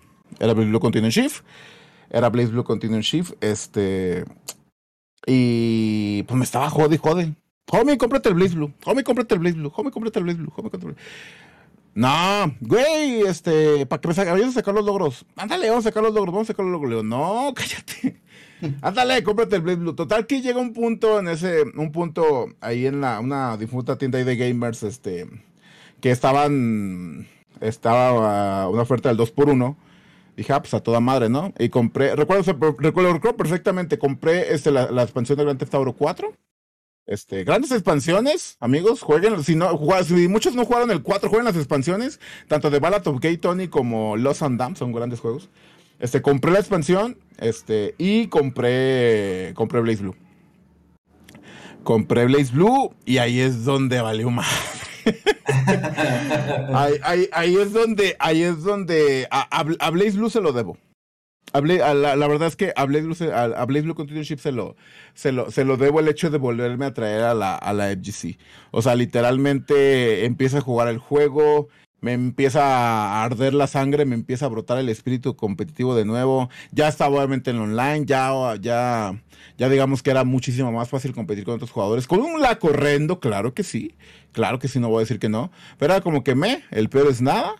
[0.40, 1.44] era Blaze Blue Continuum Shift.
[2.10, 3.32] Era Blaze Blue Continuum Shift.
[3.40, 4.24] Este.
[5.26, 7.34] Y pues me estaba jode jode.
[7.70, 8.72] Homie, cómprate el Blaze Blue.
[8.84, 9.72] Homie, cómprate el Blaze Blue.
[9.74, 10.52] Homie, cómprate el Blaze Blue.
[10.56, 10.96] Homie, cómprate el
[11.94, 15.24] No, güey, este, para que me vayas a sacar los logros.
[15.36, 16.90] Ándale, vamos a sacar los logros, vamos a sacar los logros.
[16.90, 18.20] Digo, no, cállate.
[18.82, 19.94] Ándale, cómprate el Blaze Blue.
[19.94, 24.18] Total que llega un punto en ese, un punto ahí en la, una difunta tienda
[24.18, 25.28] ahí de gamers, este,
[26.00, 27.26] que estaban,
[27.60, 29.76] estaba una oferta del 2x1
[30.36, 31.52] Dije, ah, pues a toda madre, ¿no?
[31.58, 36.32] Y compré, recuerdo, recuerdo, perfectamente, compré este, la, expansión de Grand Theft Auto 4.
[37.04, 39.76] Este, grandes expansiones, amigos, jueguen, si no,
[40.28, 44.16] muchos no jugaron el 4, jueguen las expansiones, tanto de Ballad of Gay Tony como
[44.16, 45.50] Lost and Damned, son grandes juegos.
[45.98, 50.16] Este, compré la expansión, este, y compré, compré Blaze Blue.
[51.82, 54.48] Compré Blaze Blue y ahí es donde valió más
[57.32, 60.78] ahí, es donde, ahí es donde a, Blaze Blue se lo debo.
[61.52, 63.66] la, verdad es que a Blaze Blue, a,
[64.38, 64.76] se lo,
[65.14, 67.90] se, lo, se lo debo el hecho de volverme a traer a la, a la
[67.90, 68.38] FGC.
[68.70, 71.68] O sea, literalmente empieza a jugar el juego
[72.02, 76.50] me empieza a arder la sangre, me empieza a brotar el espíritu competitivo de nuevo.
[76.72, 79.22] Ya estaba obviamente en online, ya, ya,
[79.56, 82.08] ya digamos que era muchísimo más fácil competir con otros jugadores.
[82.08, 83.94] Con un la corriendo, claro que sí,
[84.32, 85.50] claro que sí, no voy a decir que no.
[85.78, 87.54] Pero era como que me, el peor es nada.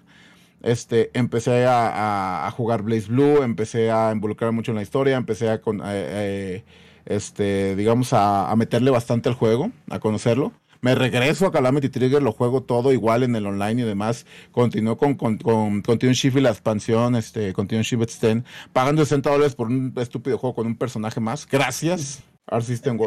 [0.63, 5.61] Este, empecé a, jugar Blaze Blue, empecé a involucrar mucho en la historia, empecé a,
[5.61, 6.65] con, eh, eh,
[7.05, 12.33] este, digamos, a, meterle bastante al juego, a conocerlo me regreso a Calamity Trigger, lo
[12.33, 14.27] juego todo igual en el online y demás.
[14.51, 19.31] Continúo con, con, con Continuum Shift y la expansión, este, Continuum Shift Extend, pagando 60
[19.31, 21.47] dólares por un estúpido juego con un personaje más.
[21.47, 22.99] Gracias, Art System.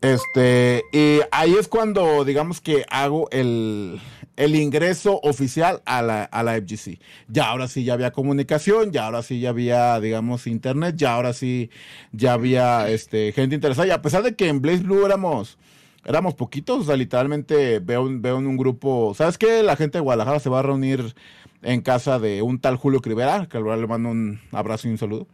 [0.00, 4.00] Este, y ahí es cuando, digamos que hago el,
[4.36, 6.98] el ingreso oficial a la, a la FGC.
[7.28, 11.32] Ya ahora sí ya había comunicación, ya ahora sí ya había, digamos, internet, ya ahora
[11.32, 11.70] sí
[12.12, 13.86] ya había este, gente interesada.
[13.86, 15.58] Y a pesar de que en Blaze Blue éramos
[16.04, 19.62] éramos poquitos, o sea, literalmente veo, veo en un grupo, ¿sabes qué?
[19.62, 21.14] La gente de Guadalajara se va a reunir
[21.62, 24.98] en casa de un tal Julio Crivera, que al le mando un abrazo y un
[24.98, 25.26] saludo.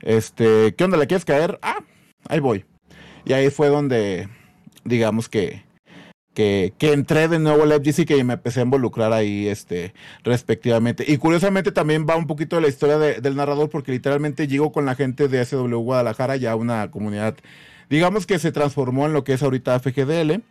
[0.00, 0.96] Este, ¿qué onda?
[0.96, 1.58] ¿Le quieres caer?
[1.62, 1.80] Ah,
[2.28, 2.64] ahí voy.
[3.26, 4.28] Y ahí fue donde,
[4.84, 5.62] digamos que,
[6.32, 9.92] que, que entré de nuevo al FGC y me empecé a involucrar ahí, este,
[10.24, 11.04] respectivamente.
[11.06, 14.86] Y curiosamente también va un poquito de la historia del narrador, porque literalmente llego con
[14.86, 17.36] la gente de SW Guadalajara, ya una comunidad
[17.88, 20.42] digamos que se transformó en lo que es ahorita FGDL.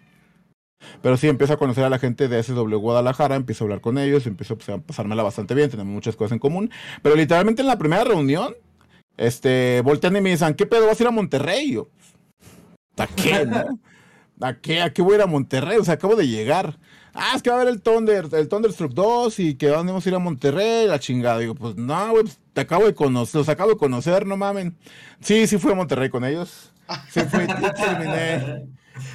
[1.02, 3.98] Pero sí, empiezo a conocer a la gente de SW Guadalajara, empiezo a hablar con
[3.98, 6.70] ellos, empiezo pues, a pasármela bastante bien, tenemos muchas cosas en común.
[7.02, 8.56] Pero literalmente en la primera reunión,
[9.18, 11.82] este, voltean y me dicen, ¿qué pedo vas a ir a Monterrey?
[12.98, 13.80] ¿A qué, no?
[14.42, 14.82] ¿A qué?
[14.82, 15.78] ¿A qué voy a ir a Monterrey?
[15.78, 16.78] O sea, acabo de llegar.
[17.14, 20.10] Ah, es que va a haber el Thunder, el Thunderstruck 2 y que vamos a
[20.10, 21.40] ir a Monterrey, la chingada.
[21.40, 24.76] Digo, pues no, güey, pues, te acabo de conocer, los acabo de conocer, no mamen.
[25.22, 26.74] Sí, sí fui a Monterrey con ellos.
[27.10, 28.66] Sí, terminé.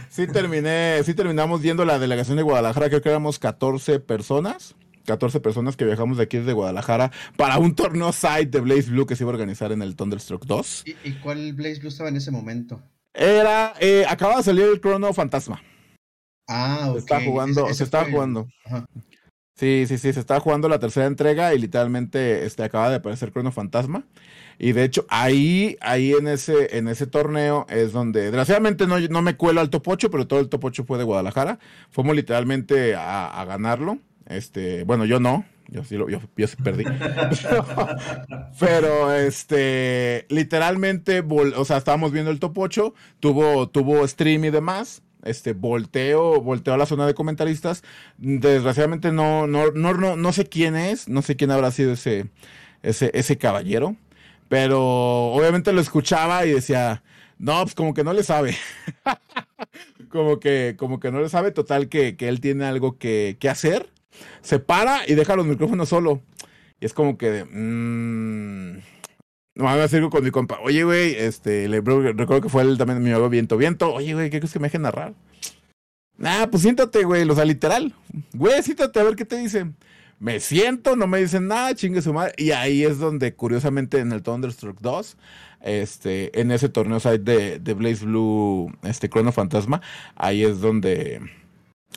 [0.09, 4.75] Sí terminé, sí terminamos viendo la delegación de Guadalajara, creo que éramos 14 personas.
[5.07, 9.07] 14 personas que viajamos de aquí desde Guadalajara para un torneo site de Blaze Blue
[9.07, 10.85] que se iba a organizar en el Thunderstruck 2.
[11.05, 12.81] ¿Y, cuál Blaze Blue estaba en ese momento?
[13.15, 15.63] Era, eh, acaba de salir el Chrono Fantasma.
[16.49, 16.95] Ah, ok.
[16.95, 18.49] Se está jugando, se está jugando.
[19.57, 23.31] Sí, sí, sí, se está jugando la tercera entrega y literalmente este, acaba de aparecer
[23.31, 24.05] Chrono Fantasma.
[24.59, 29.23] Y de hecho, ahí, ahí en ese, en ese torneo es donde, desgraciadamente no, no
[29.23, 31.59] me cuelo al top 8, pero todo el top 8 fue de Guadalajara.
[31.91, 33.99] Fuimos literalmente a, ganarlo.
[34.27, 36.21] Este, bueno, yo no, yo sí lo, yo,
[36.63, 36.85] perdí.
[38.61, 45.03] pero, este, literalmente, o sea, estábamos viendo el top 8, tuvo, tuvo stream y demás.
[45.23, 47.83] Este, volteo, volteo a la zona de comentaristas.
[48.19, 52.31] Desgraciadamente no, no, no, no, no sé quién es, no sé quién habrá sido ese,
[52.83, 53.97] ese, ese caballero.
[54.49, 57.03] Pero obviamente lo escuchaba y decía,
[57.39, 58.57] no, pues como que no le sabe.
[60.11, 63.49] como que, como que no le sabe, total que, que él tiene algo que, que,
[63.49, 63.89] hacer.
[64.43, 66.23] Se para y deja los micrófonos solo.
[66.81, 68.79] Y es como que, mmm,
[69.55, 70.59] no me a con mi compa.
[70.63, 73.57] Oye, güey, este, recuerdo que fue él también mi amigo Viento.
[73.57, 75.15] Viento, oye, güey, ¿qué crees que me deje narrar?
[76.23, 77.95] Ah, pues siéntate, güey, o sea, literal.
[78.33, 79.77] Güey, siéntate a ver qué te dicen
[80.21, 82.35] me siento, no me dicen nada, chingue su madre.
[82.37, 85.17] Y ahí es donde, curiosamente, en el Thunderstruck 2,
[85.63, 89.81] este, en ese torneo side de, de Blaze Blue, este Chrono Fantasma,
[90.15, 91.23] ahí es donde,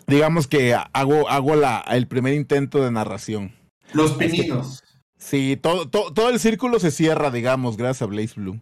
[0.07, 3.53] digamos que hago, hago la, el primer intento de narración.
[3.93, 4.83] Los pininos.
[5.17, 8.59] Sí, todo, todo, todo el círculo se cierra, digamos, gracias a Blaze Blue.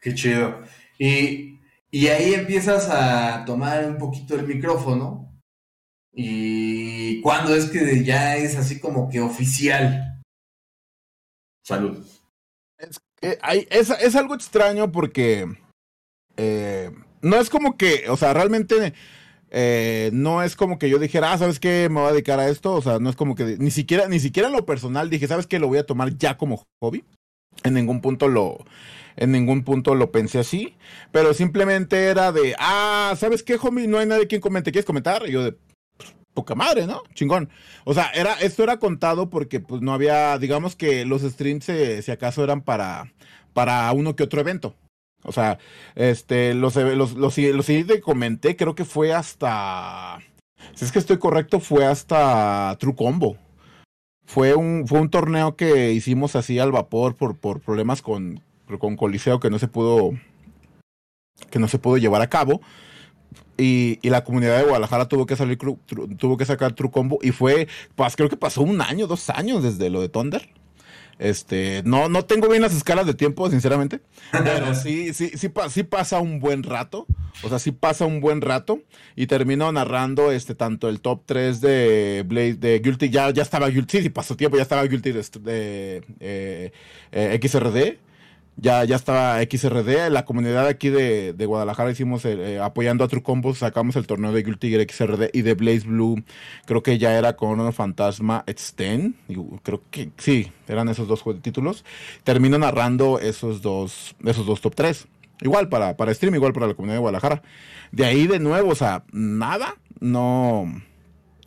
[0.00, 0.62] Qué chido.
[0.98, 5.34] Y, y ahí empiezas a tomar un poquito el micrófono
[6.16, 10.22] ¿Y cuándo es que ya es así como que oficial?
[11.64, 12.06] Salud.
[12.78, 15.46] Es, es, algo extraño porque
[16.36, 18.92] eh, no es como que, o sea, realmente
[19.56, 21.88] eh, no es como que yo dijera, ah, ¿sabes qué?
[21.88, 22.74] Me voy a dedicar a esto.
[22.74, 25.60] O sea, no es como que ni siquiera, ni siquiera lo personal dije, ¿sabes qué?
[25.60, 27.04] Lo voy a tomar ya como hobby.
[27.62, 28.58] En ningún punto lo,
[29.14, 30.74] en ningún punto lo pensé así,
[31.12, 33.86] pero simplemente era de, ah, ¿sabes qué, homie?
[33.86, 35.22] No hay nadie quien comente, ¿quieres comentar?
[35.28, 35.56] Y yo de,
[36.34, 37.04] poca madre, ¿no?
[37.14, 37.48] Chingón.
[37.84, 42.02] O sea, era, esto era contado porque pues no había, digamos que los streams eh,
[42.02, 43.12] si acaso eran para,
[43.52, 44.74] para uno que otro evento.
[45.24, 45.58] O sea,
[45.94, 50.20] este, los, los, los, los que comenté, creo que fue hasta,
[50.72, 53.36] si es que estoy correcto, fue hasta True Combo.
[54.26, 58.40] Fue un, fue un torneo que hicimos así al vapor por, por problemas con,
[58.78, 60.12] con Coliseo que no se pudo,
[61.50, 62.60] que no se pudo llevar a cabo.
[63.56, 65.58] Y, y, la comunidad de Guadalajara tuvo que salir,
[66.18, 67.68] tuvo que sacar True Combo y fue,
[68.16, 70.48] creo que pasó un año, dos años desde lo de Thunder.
[71.18, 74.00] Este, no, no tengo bien las escalas de tiempo, sinceramente,
[74.32, 77.06] pero sí, sí, sí, sí pasa un buen rato.
[77.42, 78.80] O sea, sí pasa un buen rato
[79.16, 83.68] y termino narrando este tanto el top 3 de Blade, de Guilty, ya, ya estaba
[83.68, 86.72] Guilty, sí, pasó tiempo, ya estaba Guilty de, de eh,
[87.12, 87.98] eh, XRD
[88.56, 93.22] ya, ya estaba XRD, la comunidad aquí de, de Guadalajara hicimos eh, apoyando a True
[93.22, 96.22] Combos, sacamos el torneo de Guilty Gear XRD y de Blaze Blue,
[96.64, 99.14] creo que ya era con un Fantasma Extend,
[99.62, 101.84] creo que sí, eran esos dos títulos.
[102.22, 105.06] Termino narrando esos dos, esos dos top 3.
[105.40, 107.42] Igual para, para stream, igual para la comunidad de Guadalajara.
[107.90, 110.82] De ahí de nuevo, o sea, nada, no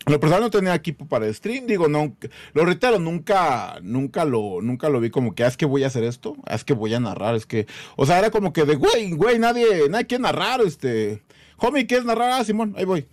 [0.08, 2.16] lo personal no tenía equipo para stream, digo, no,
[2.54, 5.88] lo reitero, nunca, nunca lo, nunca lo vi como que, ah, es que voy a
[5.88, 7.68] hacer esto, ah, es que voy a narrar, es que,
[7.98, 11.22] o sea, era como que de, güey, güey, nadie, nadie quiere narrar, este,
[11.58, 12.32] homie, ¿quieres narrar?
[12.32, 13.08] Ah, Simón, ahí voy.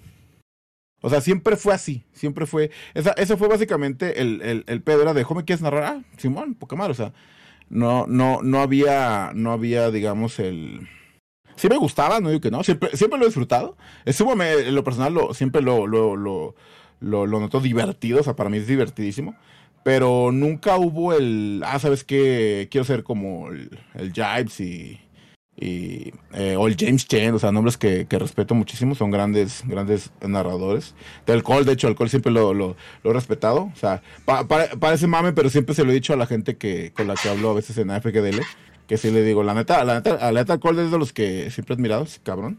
[1.03, 5.03] O sea, siempre fue así, siempre fue, esa, ese fue básicamente el, el, el pedo,
[5.03, 5.85] era de, homie, ¿quieres narrar?
[5.85, 7.13] Ah, Simón, poca madre, o sea,
[7.69, 10.89] no, no, no había, no había, digamos, el...
[11.57, 13.77] Sí me gustaba, no digo que no, siempre, siempre lo he disfrutado.
[14.05, 16.57] Estuvo, lo personal, lo, siempre lo, lo, lo
[17.05, 19.37] lo, lo noto divertido, o sea, para mí es divertidísimo.
[19.85, 22.69] Pero nunca hubo el, ah, ¿sabes qué?
[22.71, 24.99] Quiero ser como el, el Jives y,
[25.57, 29.63] y eh, o el James Chen, o sea, nombres que, que, respeto muchísimo, son grandes,
[29.67, 30.95] grandes narradores.
[31.27, 34.49] Del Cole, de hecho, el Cole siempre lo, lo, lo, he respetado, o sea, pa,
[34.49, 37.15] pa, parece mame, pero siempre se lo he dicho a la gente que con la
[37.15, 38.41] que hablo a veces en AFGDL,
[38.89, 41.51] que sí le digo, la neta, la neta, la neta, Cole es de los que
[41.51, 42.59] siempre he admirado, cabrón.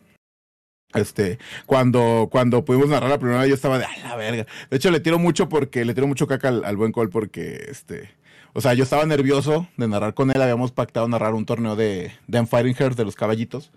[0.96, 4.46] Este, cuando, cuando pudimos narrar la primera yo estaba de, a la verga.
[4.70, 8.10] De hecho, le tiro mucho porque, le tiro mucho caca al, buen Cole porque, este,
[8.54, 10.42] o sea, yo estaba nervioso de narrar con él.
[10.42, 13.72] Habíamos pactado narrar un torneo de, de Fighting Hearts de los caballitos.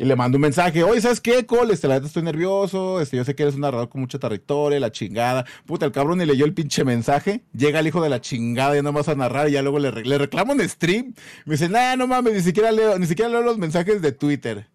[0.00, 1.74] Y le mando un mensaje, oye, ¿sabes qué, Cole?
[1.74, 4.78] Este, la neta estoy nervioso, este, yo sé que eres un narrador con mucha territorio,
[4.78, 5.44] la chingada.
[5.66, 7.42] Puta, el cabrón ni leyó el pinche mensaje.
[7.52, 9.90] Llega el hijo de la chingada y no vas a narrar y ya luego le,
[9.90, 11.14] le reclamo en stream.
[11.46, 14.68] Me dice, nah, no mames, ni siquiera leo, ni siquiera leo los mensajes de Twitter.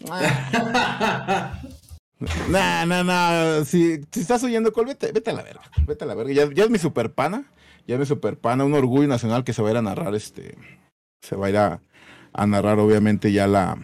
[2.48, 3.64] nah, nah, nah.
[3.64, 5.62] Si, si, estás oyendo, Col, vete, vete, a la verga.
[5.86, 6.32] Vete a la verga.
[6.32, 7.44] Ya, ya, es mi super pana.
[7.86, 8.64] Ya es mi super pana.
[8.64, 10.56] Un orgullo nacional que se va a ir a narrar este.
[11.22, 11.80] Se va a ir a,
[12.32, 13.78] a narrar, obviamente, ya la.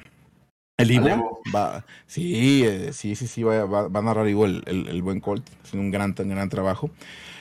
[0.79, 1.40] El Ivo.
[1.55, 3.42] Va, sí, eh, sí, sí, sí.
[3.42, 5.48] Va, va, va, a narrar Ivo el, el, el buen Colt.
[5.62, 6.90] Haciendo un gran, gran trabajo.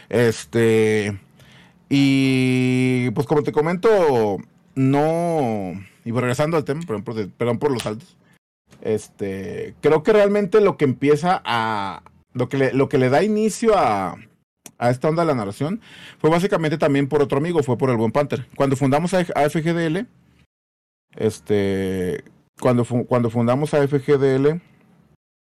[0.10, 1.18] Este.
[1.94, 4.38] Y pues como te comento,
[4.76, 5.74] no.
[6.06, 8.16] Y regresando al tema, por ejemplo, de, perdón por los saltos.
[8.82, 13.24] Este, creo que realmente lo que empieza a, lo que le, lo que le da
[13.24, 14.18] inicio a,
[14.78, 15.82] a esta onda de la narración
[16.18, 18.48] fue básicamente también por otro amigo, fue por el buen Panther.
[18.56, 20.08] Cuando fundamos AFGDL,
[21.16, 22.24] este,
[22.60, 24.62] cuando, cuando fundamos AFGDL,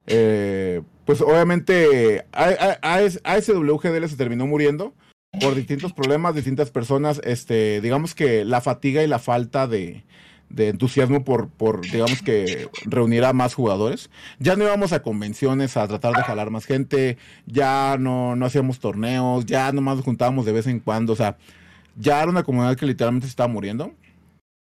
[0.07, 4.95] eh, pues obviamente ASWGDL se terminó muriendo
[5.41, 10.05] por distintos problemas, distintas personas, este, digamos que la fatiga y la falta de,
[10.53, 14.11] de entusiasmo por, por, digamos que, reunir a más jugadores.
[14.39, 18.79] Ya no íbamos a convenciones a tratar de jalar más gente, ya no, no hacíamos
[18.79, 21.37] torneos, ya nomás nos juntábamos de vez en cuando, o sea,
[21.97, 23.93] ya era una comunidad que literalmente se estaba muriendo.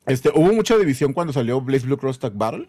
[0.06, 2.68] Este, hubo mucha división cuando salió Blaze Blue Cross Tag Battle,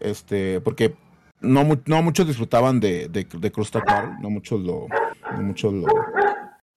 [0.00, 0.94] este, porque
[1.40, 4.86] no, no muchos disfrutaban de, de, de Cross Tag Battle, no muchos lo,
[5.36, 5.86] no muchos lo,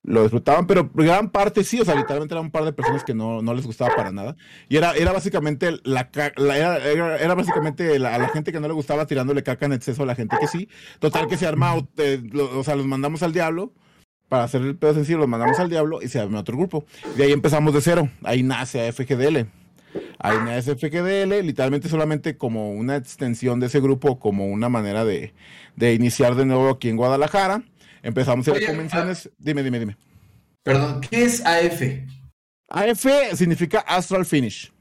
[0.09, 3.13] lo disfrutaban, pero gran parte sí, o sea, literalmente era un par de personas que
[3.13, 4.35] no, no les gustaba para nada.
[4.67, 8.67] Y era, era básicamente la, la era, era, básicamente la, a la gente que no
[8.67, 10.67] le gustaba tirándole caca en exceso a la gente que sí.
[10.97, 13.71] Total que se arma, eh, lo, o sea, los mandamos al diablo.
[14.29, 16.85] Para hacer el pedo sencillo, los mandamos al diablo y se arma otro grupo.
[17.15, 18.09] De ahí empezamos de cero.
[18.23, 19.47] Ahí nace AFGDL.
[20.17, 25.33] Ahí nace FGDL, literalmente solamente como una extensión de ese grupo, como una manera de,
[25.75, 27.63] de iniciar de nuevo aquí en Guadalajara.
[28.09, 29.29] Empezamos a ir a convenciones.
[29.31, 29.97] Ah, dime, dime, dime.
[30.63, 31.81] Perdón, ¿qué es AF?
[32.67, 34.71] AF significa Astral Finish.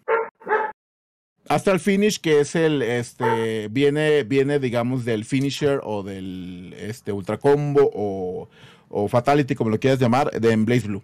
[1.48, 7.38] Astral Finish, que es el, este, viene, viene, digamos, del finisher o del, este, ultra
[7.38, 8.48] combo o,
[8.90, 11.02] o fatality, como lo quieras llamar, de Blaze Blue.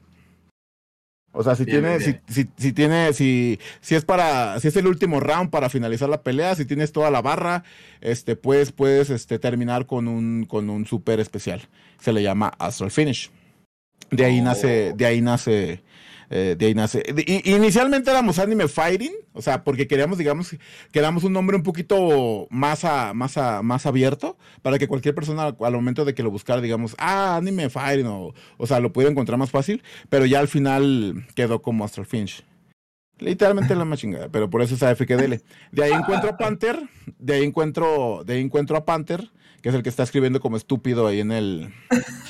[1.34, 4.86] O sea, si tiene, Si, si, si, tiene, si, si es para, si es el
[4.86, 7.64] último round para finalizar la pelea, si tienes toda la barra,
[8.00, 11.62] este, pues puedes, este, terminar con un, con un super especial.
[12.00, 13.30] Se le llama Astral Finish.
[14.10, 15.82] De ahí nace, de ahí nace,
[16.36, 17.00] eh, de ahí nace.
[17.44, 20.56] inicialmente éramos Anime Fighting, o sea, porque queríamos, digamos,
[20.90, 25.54] queríamos un nombre un poquito más, a, más, a, más abierto para que cualquier persona
[25.56, 29.12] al momento de que lo buscara, digamos, ah, Anime Fighting, o, o sea, lo pudiera
[29.12, 32.44] encontrar más fácil, pero ya al final quedó como Astral Finch.
[33.20, 35.40] Literalmente la más chingada, pero por eso es AFKDL.
[35.70, 36.82] De ahí encuentro a Panther,
[37.20, 39.30] de ahí encuentro, de ahí encuentro a Panther,
[39.62, 41.72] que es el que está escribiendo como estúpido ahí en el,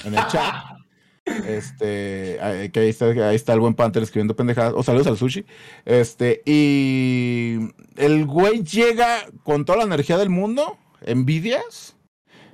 [0.04, 0.73] en el chat.
[1.24, 2.38] Este,
[2.72, 4.74] que ahí está, ahí está el buen Panther escribiendo pendejadas.
[4.76, 5.44] O saludos al sushi.
[5.84, 7.58] Este, y
[7.96, 11.96] el güey llega con toda la energía del mundo, envidias.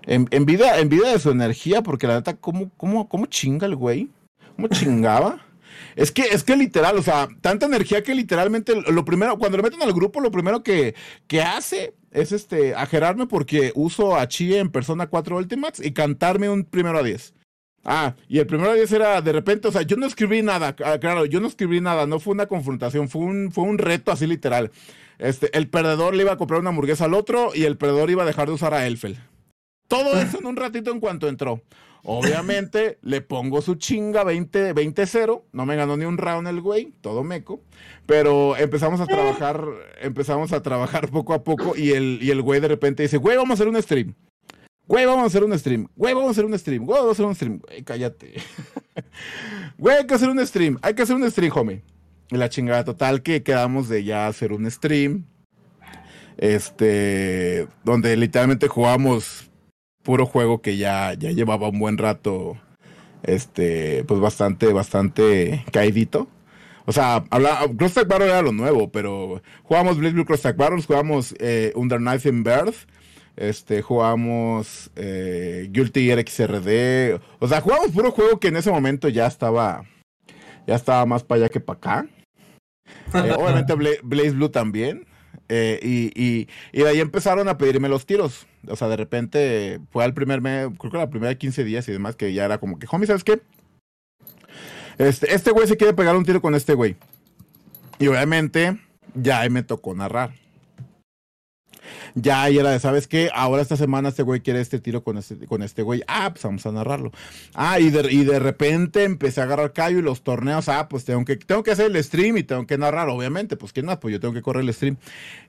[0.07, 4.09] En, envidia, envidia de su energía, porque la neta, ¿cómo, cómo, cómo chinga el güey?
[4.57, 5.45] ¿Cómo chingaba?
[5.97, 9.63] Es que, es que literal, o sea, tanta energía que literalmente lo primero, cuando le
[9.63, 10.95] meten al grupo, lo primero que,
[11.27, 16.49] que hace es este, ajerarme porque uso a Chi en Persona 4 Ultimates y cantarme
[16.49, 17.35] un primero a 10.
[17.85, 20.99] Ah, y el primero 10 era de repente, o sea, yo no escribí nada, ah,
[20.99, 24.27] claro, yo no escribí nada, no fue una confrontación, fue un, fue un reto así
[24.27, 24.71] literal.
[25.19, 28.23] Este, el perdedor le iba a comprar una hamburguesa al otro y el perdedor iba
[28.23, 29.19] a dejar de usar a Elfel.
[29.89, 31.63] Todo eso en un ratito en cuanto entró.
[32.03, 35.43] Obviamente le pongo su chinga 20-0.
[35.53, 37.61] no me ganó ni un round el güey, todo meco.
[38.07, 39.65] Pero empezamos a trabajar,
[40.01, 43.37] empezamos a trabajar poco a poco y el, y el güey de repente dice, güey,
[43.37, 44.15] vamos a hacer un stream.
[44.91, 45.87] Güey, vamos a hacer un stream.
[45.95, 46.85] Güey, vamos a hacer un stream.
[46.85, 47.61] Güey, vamos a hacer un stream.
[47.61, 48.35] Güey, cállate.
[49.79, 50.79] güey, hay que hacer un stream.
[50.83, 51.83] Hay que hacer un stream, homie.
[52.31, 55.27] La chingada total que quedamos de ya hacer un stream.
[56.39, 59.49] Este, donde literalmente jugamos
[60.03, 62.57] puro juego que ya, ya llevaba un buen rato,
[63.23, 66.27] este, pues bastante, bastante caidito.
[66.87, 70.57] O sea, habla, Cross Tag Battle era lo nuevo, pero jugamos Blade Blue Cross Tag
[70.57, 72.89] Battles, jugamos eh, Under Knife in Birth,
[73.37, 79.27] este, jugamos eh, Guilty RXRD, o sea, jugamos puro juego que en ese momento ya
[79.27, 79.85] estaba,
[80.67, 82.07] ya estaba más para allá que para acá.
[83.15, 85.07] Eh, obviamente Blaze Blue también.
[85.49, 88.47] Eh, y, y, y, de ahí empezaron a pedirme los tiros.
[88.69, 91.93] O sea, de repente fue al primer mes, creo que la primera 15 días y
[91.93, 93.41] demás, que ya era como que, homie, ¿sabes qué?
[94.99, 96.97] Este, este güey se quiere pegar un tiro con este güey.
[97.99, 98.79] Y obviamente
[99.15, 100.33] ya ahí me tocó narrar
[102.15, 103.31] ya ahí era de, ¿sabes qué?
[103.35, 106.03] Ahora esta semana este güey quiere este tiro con este, con este güey.
[106.09, 107.13] Ah, pues vamos a narrarlo.
[107.55, 111.05] Ah, y de, y de repente empecé a agarrar callo y los torneos, ah, pues
[111.05, 113.57] tengo que, tengo que hacer el stream y tengo que narrar, obviamente.
[113.57, 114.97] Pues que nada, pues yo tengo que correr el stream.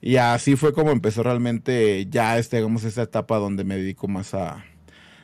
[0.02, 4.34] Y así fue como empezó realmente ya, este, digamos, esta etapa donde me dedico más
[4.34, 4.64] a,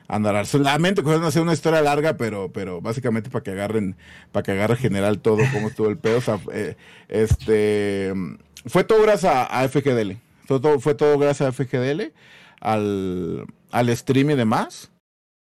[0.07, 0.45] a narrar.
[0.45, 3.95] Solamente no hacer una historia larga, pero, pero básicamente para que agarren,
[4.31, 6.17] para que agarre general todo cómo estuvo el pedo.
[6.17, 6.75] O sea, eh,
[7.09, 8.13] este
[8.65, 10.17] fue todo gracias a, a FGDL.
[10.47, 12.13] Fue todo, gracias a FGDL,
[12.61, 14.91] al, al stream y demás,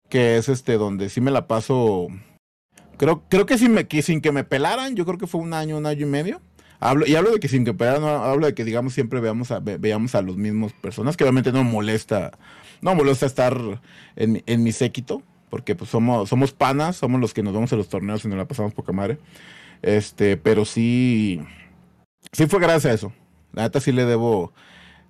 [0.08, 2.08] que es este donde sí me la paso.
[2.96, 5.76] Creo, creo que, sin, me, sin que me pelaran, yo creo que fue un año,
[5.76, 6.40] un año y medio.
[6.80, 9.60] Hablo, y hablo de que sin que pelaran, hablo de que digamos siempre veamos a,
[9.60, 12.32] veamos a los mismos personas, que obviamente no molesta,
[12.80, 13.58] no molesta estar
[14.16, 17.76] en, en mi séquito, porque pues somos, somos panas, somos los que nos vamos a
[17.76, 19.18] los torneos y nos la pasamos poca madre.
[19.82, 21.40] Este, pero sí,
[22.32, 23.12] sí fue gracias a eso.
[23.52, 24.52] La neta sí le debo,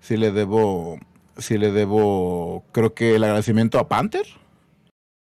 [0.04, 0.98] sí le debo,
[1.38, 4.26] sí le debo, creo que el agradecimiento a Panther.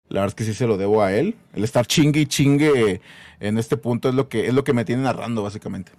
[0.08, 1.36] La verdad es que sí se lo debo a él.
[1.54, 3.00] El estar chingue y chingue
[3.40, 5.92] en este punto es lo que, es lo que me tiene narrando, básicamente.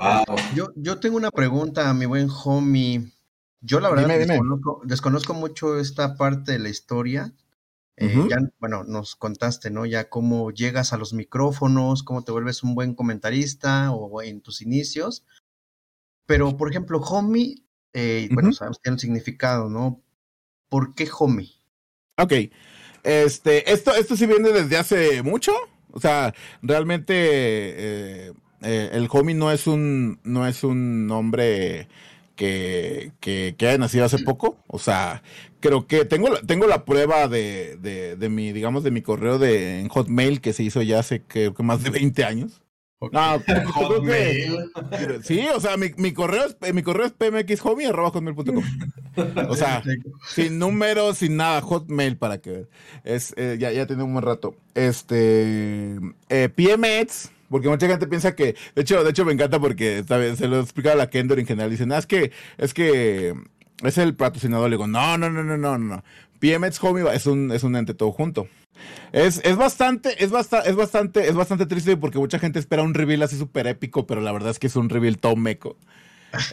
[0.00, 3.10] Oh, yo, yo tengo una pregunta, mi buen homie.
[3.62, 4.08] Yo la verdad
[4.84, 7.32] Desconozco, mucho esta parte de la historia.
[7.96, 9.86] Eh, ya, bueno, nos contaste, ¿no?
[9.86, 14.60] Ya cómo llegas a los micrófonos, cómo te vuelves un buen comentarista o en tus
[14.60, 15.24] inicios.
[16.26, 20.02] Pero, por ejemplo, homie, eh, bueno, sabemos que tiene un significado, ¿no?
[20.68, 21.50] ¿Por qué homie?
[22.16, 22.32] Ok.
[23.02, 25.52] Este, esto, esto sí viene desde hace mucho.
[25.92, 28.32] O sea, realmente eh,
[28.62, 31.88] eh, el homie no es un, no es un nombre
[32.36, 34.56] que, que, que, haya nacido hace poco.
[34.68, 35.22] O sea,
[35.60, 39.80] creo que tengo, tengo la prueba de, de, de mi, digamos, de mi correo de
[39.80, 42.62] en Hotmail que se hizo ya hace creo que más de 20 años.
[43.10, 43.42] No,
[45.22, 48.64] sí, o sea, mi, mi, correo es, mi correo es pmxhobby.com.
[49.48, 49.82] O sea,
[50.26, 52.66] sin números, sin nada, hotmail para que
[53.04, 54.56] es eh, ya, ya tiene un buen rato.
[54.74, 55.98] Este
[56.30, 60.48] eh, PMX, porque mucha gente piensa que, de hecho, de hecho me encanta porque se
[60.48, 61.70] lo explicaba la Kendor en general.
[61.70, 63.34] Dicen, ah, es que, es que
[63.82, 64.70] es el patrocinador.
[64.70, 66.02] Le digo, no, no, no, no, no, no.
[66.40, 68.48] PMX Hobby es un, es un ente todo junto.
[69.12, 72.94] Es, es bastante, es bastante, es bastante, es bastante triste porque mucha gente espera un
[72.94, 75.76] reveal así súper épico, pero la verdad es que es un reveal todo meco.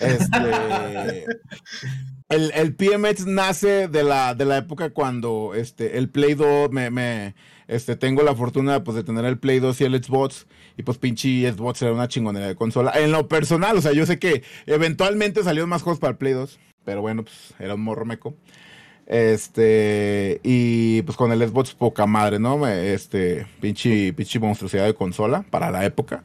[0.01, 1.25] Este,
[2.29, 6.89] el, el PMX nace de la, de la época cuando este, el Play 2 me,
[6.89, 7.33] me
[7.69, 10.47] este, tengo la fortuna pues, de tener el Play 2 y el Xbox.
[10.75, 12.91] Y pues pinche Xbox era una chingonera de consola.
[12.95, 16.33] En lo personal, o sea, yo sé que eventualmente salieron más juegos para el Play
[16.33, 16.59] 2.
[16.83, 18.35] Pero bueno, pues era un morro meco.
[19.09, 22.65] Este, y pues con el Xbox poca madre, ¿no?
[22.67, 26.23] Este, pinche, pinche monstruosidad de consola para la época.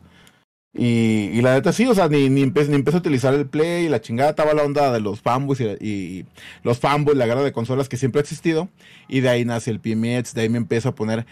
[0.76, 4.01] Y, la neta sí, o sea, ni, ni, empecé a utilizar el Play y la
[4.01, 6.26] chingada estaba la onda de los fanboys y,
[6.62, 8.68] los fanboys, la guerra de consolas que siempre ha existido.
[9.09, 11.26] Y de ahí nace el PMX, de ahí me empiezo a poner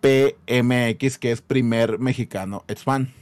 [0.00, 3.14] PMX, que es primer mexicano X-Fan.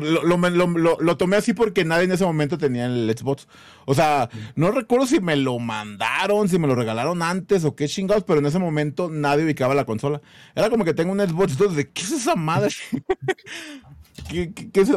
[0.00, 3.48] Lo, lo, tomé así porque nadie en ese momento tenía el Xbox.
[3.84, 7.88] O sea, no recuerdo si me lo mandaron, si me lo regalaron antes o qué
[7.88, 10.20] chingados, pero en ese momento nadie ubicaba la consola.
[10.54, 12.70] Era como que tengo un Xbox, entonces, ¿qué es esa madre?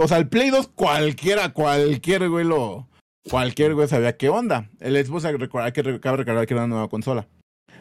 [0.02, 2.88] O sea, el Play 2 cualquiera, cualquier güey lo...
[3.30, 4.70] Cualquier güey sabía qué onda.
[4.80, 5.34] El Xbox hay
[5.72, 7.28] que recordar que era una nueva consola.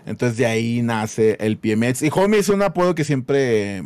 [0.06, 2.02] Entonces de ahí nace el PMX.
[2.02, 3.82] Y Homie es un apodo que siempre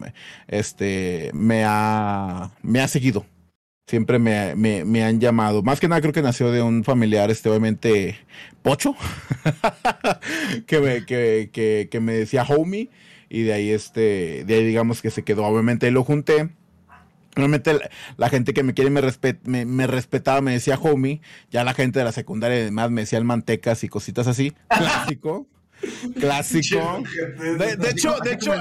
[0.49, 3.25] este, me, ha, me ha seguido.
[3.87, 5.63] Siempre me, me, han llamado.
[5.63, 8.19] Más que nada creo que nació de un familiar, este, obviamente,
[8.61, 8.95] Pocho,
[10.67, 12.91] que, me, que, que, me decía Homie.
[13.31, 15.45] Y de ahí, este, de ahí digamos que se quedó.
[15.47, 16.51] Obviamente lo junté.
[17.37, 17.79] Normalmente
[18.17, 21.21] la, gente que me quiere me, me, respetaba, me decía homie.
[21.51, 24.55] Ya la gente de la secundaria y demás me decía el mantecas y cositas así.
[24.69, 25.47] Clásico.
[26.19, 27.03] Clásico.
[27.59, 28.53] De, hecho, de hecho,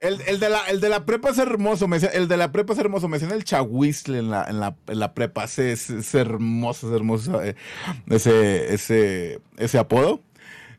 [0.00, 1.88] el, de la, el de la prepa es hermoso.
[1.88, 3.08] Me el de la prepa es hermoso.
[3.08, 5.44] Me decían el chahuisle en la, en la, en la prepa.
[5.44, 7.56] Es, es, hermoso, es hermoso eh,
[8.08, 10.22] ese, ese, ese apodo.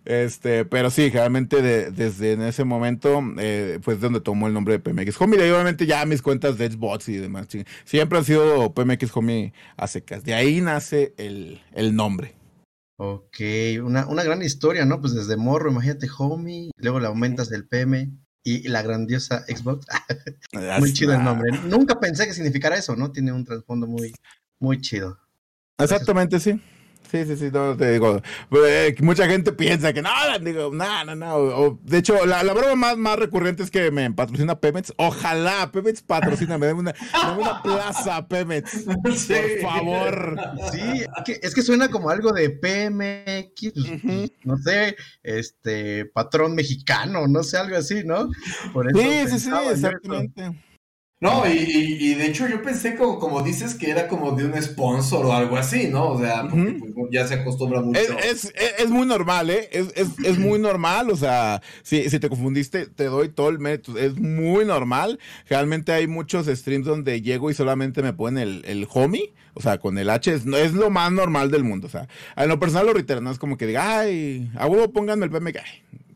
[0.06, 4.80] Este, pero sí, realmente desde en ese momento, eh, pues donde tomó el nombre de
[4.80, 5.40] PMX Homie.
[5.48, 7.48] Y obviamente ya mis cuentas de Xbox y demás,
[7.86, 10.24] siempre han sido PMX Homie a secas.
[10.24, 12.36] De ahí nace el, el nombre.
[12.98, 13.38] Ok,
[13.84, 15.02] una, una gran historia, ¿no?
[15.02, 18.12] Pues desde morro, imagínate Homie, luego le aumentas del PM
[18.44, 19.88] y la grandiosa Xbox.
[20.80, 21.52] muy chido el nombre.
[21.66, 23.12] Nunca pensé que significara eso, ¿no?
[23.12, 24.14] Tiene un trasfondo muy,
[24.60, 25.18] muy chido.
[25.78, 26.62] Exactamente, sí.
[27.14, 28.20] Sí, sí, sí, no te digo.
[28.66, 30.10] Eh, mucha gente piensa que no,
[30.42, 31.80] digo, no, no, no.
[31.84, 34.92] de hecho, la, la, broma más, más recurrente es que me patrocina Pemex.
[34.98, 36.96] Ojalá Pemex patrocina, me dé una,
[37.38, 38.86] una, plaza Pemex.
[39.04, 40.40] Por favor.
[40.72, 41.04] Sí,
[41.40, 47.58] es que suena como algo de PMX, pues, no sé, este, patrón mexicano, no sé,
[47.58, 48.28] algo así, ¿no?
[48.74, 50.52] Por eso sí, sí, sí, exactamente.
[51.24, 54.62] No, y, y, de hecho yo pensé como, como dices que era como de un
[54.62, 56.10] sponsor o algo así, ¿no?
[56.10, 58.02] O sea, porque pues, ya se acostumbra mucho.
[58.20, 59.70] Es, es, es, muy normal, ¿eh?
[59.72, 63.98] Es, es, muy normal, o sea, si, si te confundiste, te doy todo el mérito.
[63.98, 65.18] Es muy normal.
[65.48, 69.78] Realmente hay muchos streams donde llego y solamente me ponen el, el homie, o sea,
[69.78, 71.88] con el H, es, es lo más normal del mundo.
[71.88, 74.92] O sea, en lo personal, lo reitero, no es como que diga, ay, a huevo
[74.92, 75.60] pónganme el PMK.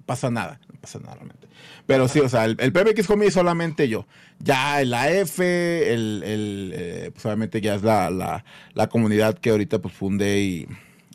[0.06, 1.47] pasa nada, no pasa nada realmente.
[1.88, 4.06] Pero sí, o sea, el, el PMX Homie solamente yo.
[4.40, 9.50] Ya el AF, el, el eh, pues obviamente ya es la, la, la, comunidad que
[9.50, 10.68] ahorita pues funde y,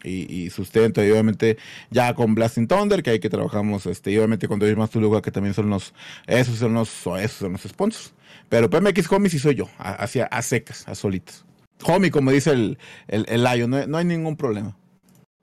[0.02, 1.04] y, sustento.
[1.04, 1.58] Y obviamente
[1.90, 5.30] ya con Blasting Thunder, que hay que trabajamos, este, y obviamente con Tu Lugar, que
[5.30, 5.92] también son los,
[6.26, 8.14] esos son los, esos son los sponsors.
[8.48, 11.44] Pero PMX Homie sí soy yo, hacia a secas, a solitas.
[11.84, 14.76] Homie, como dice el, el, el Lion, no, no hay ningún problema.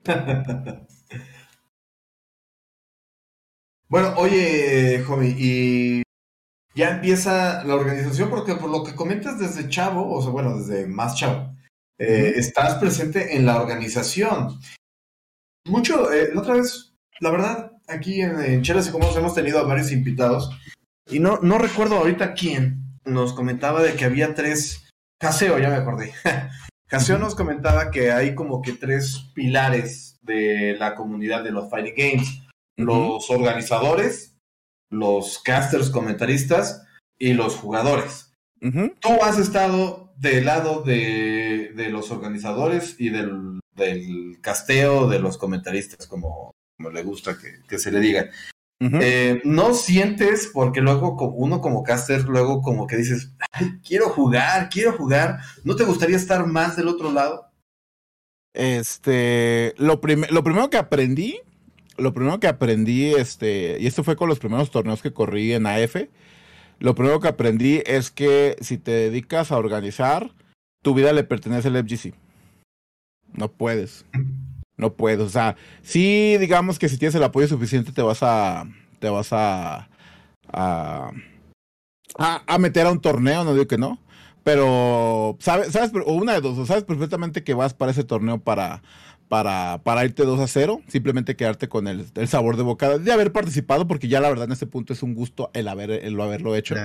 [3.90, 6.04] Bueno, oye, Jomi, y
[6.76, 10.86] ya empieza la organización, porque por lo que comentas desde chavo, o sea, bueno, desde
[10.86, 11.56] más chavo,
[11.98, 14.60] eh, estás presente en la organización.
[15.66, 19.58] Mucho, eh, la otra vez, la verdad, aquí en, en Chelas y Comos hemos tenido
[19.58, 20.52] a varios invitados,
[21.08, 24.88] y no, no recuerdo ahorita quién nos comentaba de que había tres,
[25.20, 26.14] Caseo, ya me acordé.
[26.88, 31.96] Caseo nos comentaba que hay como que tres pilares de la comunidad de los Fighting
[31.98, 32.49] Games
[32.80, 34.38] los organizadores,
[34.90, 36.84] los casters comentaristas
[37.18, 38.34] y los jugadores.
[38.62, 43.60] Tú has estado del lado de, los organizadores y del,
[44.42, 48.30] casteo de los comentaristas, como, como le gusta que, se le diga.
[48.82, 53.34] Eh, no sientes, porque luego uno como caster, luego como que dices,
[53.86, 57.50] quiero jugar, quiero jugar, ¿no te gustaría estar más del otro lado?
[58.54, 60.00] Este, lo,
[60.32, 61.42] lo primero que aprendí
[62.00, 65.68] lo primero que aprendí, este, y esto fue con los primeros torneos que corrí en
[65.68, 65.96] AF,
[66.80, 70.32] lo primero que aprendí es que si te dedicas a organizar,
[70.82, 72.14] tu vida le pertenece al FGC.
[73.34, 74.06] No puedes.
[74.78, 75.20] No puedes.
[75.20, 78.66] O sea, sí, digamos que si tienes el apoyo suficiente te vas a.
[79.00, 79.90] te vas a.
[80.48, 81.12] a,
[82.18, 84.00] a, meter a un torneo, no digo que no.
[84.44, 85.74] Pero, ¿sabes?
[85.74, 85.92] ¿sabes?
[86.06, 88.82] O una de dos, sabes perfectamente que vas para ese torneo para
[89.30, 93.32] para, para irte 2 a 0, simplemente quedarte con el, sabor de boca de haber
[93.32, 96.56] participado, porque ya la verdad en este punto es un gusto el, haber, el haberlo
[96.56, 96.76] hecho.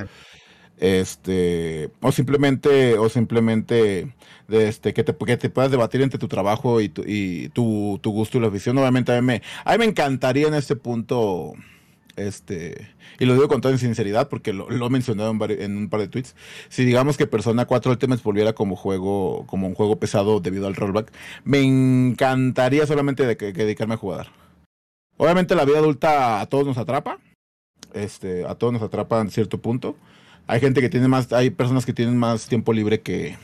[0.77, 4.13] Este, o simplemente, o simplemente
[4.49, 8.11] este, que, te, que te puedas debatir entre tu trabajo y tu, y tu, tu
[8.11, 8.77] gusto y la afición.
[8.77, 11.55] Obviamente a mí, me, a mí me encantaría en este punto
[12.17, 16.09] Este, y lo digo con toda sinceridad porque lo, he mencionado en, un par de
[16.09, 16.35] tweets.
[16.69, 20.77] Si digamos que Persona 4 Ultimate volviera como juego, como un juego pesado debido al
[20.77, 21.13] rollback,
[21.45, 24.29] me encantaría solamente dedicarme a jugar.
[25.17, 27.19] Obviamente la vida adulta a todos nos atrapa.
[27.93, 29.97] Este, a todos nos atrapa en cierto punto.
[30.47, 33.37] Hay gente que tiene más, hay personas que tienen más tiempo libre que,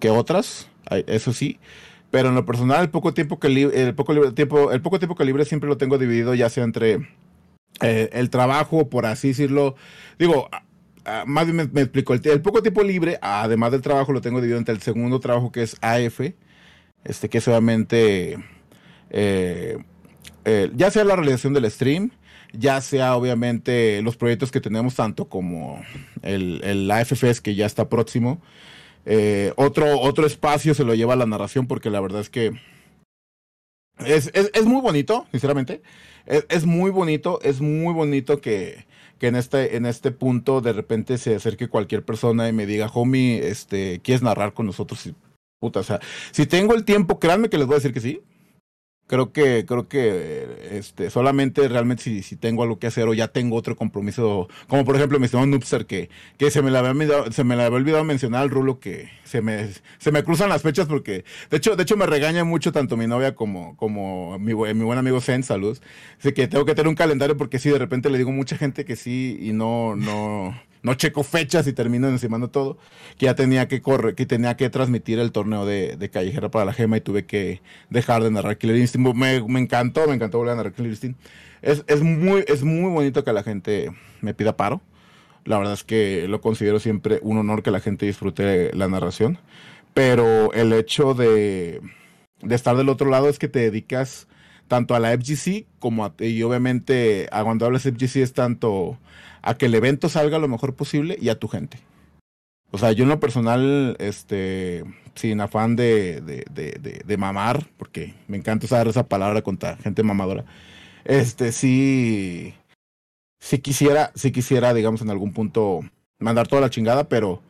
[0.00, 0.68] que otras,
[1.06, 1.58] eso sí.
[2.10, 5.24] Pero en lo personal, el poco tiempo que el poco tiempo, el poco tiempo que
[5.24, 7.08] libre siempre lo tengo dividido ya sea entre
[7.80, 9.76] eh, el trabajo, por así decirlo.
[10.18, 10.48] Digo,
[11.26, 12.14] más bien me, explico.
[12.14, 15.62] El, poco tiempo libre, además del trabajo, lo tengo dividido entre el segundo trabajo que
[15.62, 16.20] es AF,
[17.04, 18.38] este que es obviamente
[19.10, 19.78] eh,
[20.44, 22.12] eh, ya sea la realización del stream,
[22.52, 25.82] ya sea obviamente los proyectos que tenemos, tanto como
[26.22, 28.40] el, el AFFS que ya está próximo.
[29.56, 32.52] otro, otro espacio se lo lleva a la narración porque la verdad es que
[33.98, 35.82] es, es muy bonito, sinceramente
[36.26, 38.86] es, muy bonito, es muy bonito que,
[39.18, 42.90] que en este, en este punto de repente se acerque cualquier persona y me diga,
[42.94, 45.06] homie, este, ¿quieres narrar con nosotros?
[45.06, 45.14] Y,
[45.60, 46.00] puta, o sea,
[46.30, 48.20] si tengo el tiempo, créanme que les voy a decir que sí
[49.12, 53.28] creo que creo que este solamente realmente si, si, tengo algo que hacer o ya
[53.28, 56.08] tengo otro compromiso como por ejemplo mi estimado Nupster que,
[56.38, 59.68] que se me la había se me había olvidado mencionar al rulo que se me
[59.98, 63.06] se me cruzan las fechas porque de hecho de hecho me regaña mucho tanto mi
[63.06, 65.78] novia como como mi, mi buen amigo Zen salud
[66.18, 68.86] así que tengo que tener un calendario porque sí de repente le digo mucha gente
[68.86, 72.78] que sí y no no no checo fechas y termino encimando todo,
[73.16, 76.64] que ya tenía que correr, que tenía que transmitir el torneo de, de Callejera para
[76.64, 79.14] la Gema y tuve que dejar de narrar Killer Instinct.
[79.14, 81.20] Me, me encantó, me encantó volver a narrar Killer Instinct.
[81.62, 84.80] Es, es, muy, es muy bonito que la gente me pida paro.
[85.44, 89.38] La verdad es que lo considero siempre un honor que la gente disfrute la narración.
[89.94, 91.80] Pero el hecho de,
[92.40, 94.26] de estar del otro lado es que te dedicas
[94.72, 98.96] tanto a la FGC como a, y obviamente a cuando hablas FGC es tanto
[99.42, 101.76] a que el evento salga lo mejor posible y a tu gente.
[102.70, 104.82] O sea, yo en lo personal, este,
[105.14, 110.02] sin afán de, de, de, de mamar, porque me encanta usar esa palabra contra gente
[110.02, 110.46] mamadora,
[111.04, 112.54] este, sí,
[113.40, 115.80] sí quisiera, sí quisiera, digamos, en algún punto
[116.18, 117.42] mandar toda la chingada, pero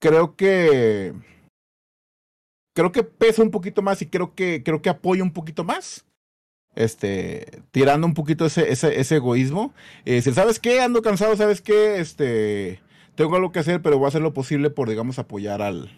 [0.00, 1.12] creo que,
[2.78, 6.04] creo que pesa un poquito más y creo que, creo que apoya un poquito más
[6.76, 9.74] este, tirando un poquito ese, ese, ese egoísmo.
[10.04, 10.80] Decir, ¿sabes qué?
[10.80, 11.98] Ando cansado, ¿sabes qué?
[11.98, 12.80] Este,
[13.16, 15.90] tengo algo que hacer, pero voy a hacer lo posible por, digamos, apoyar al,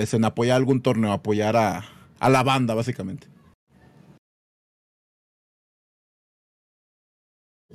[0.00, 1.84] escena, apoyar algún torneo, apoyar a,
[2.18, 3.28] a la banda, básicamente.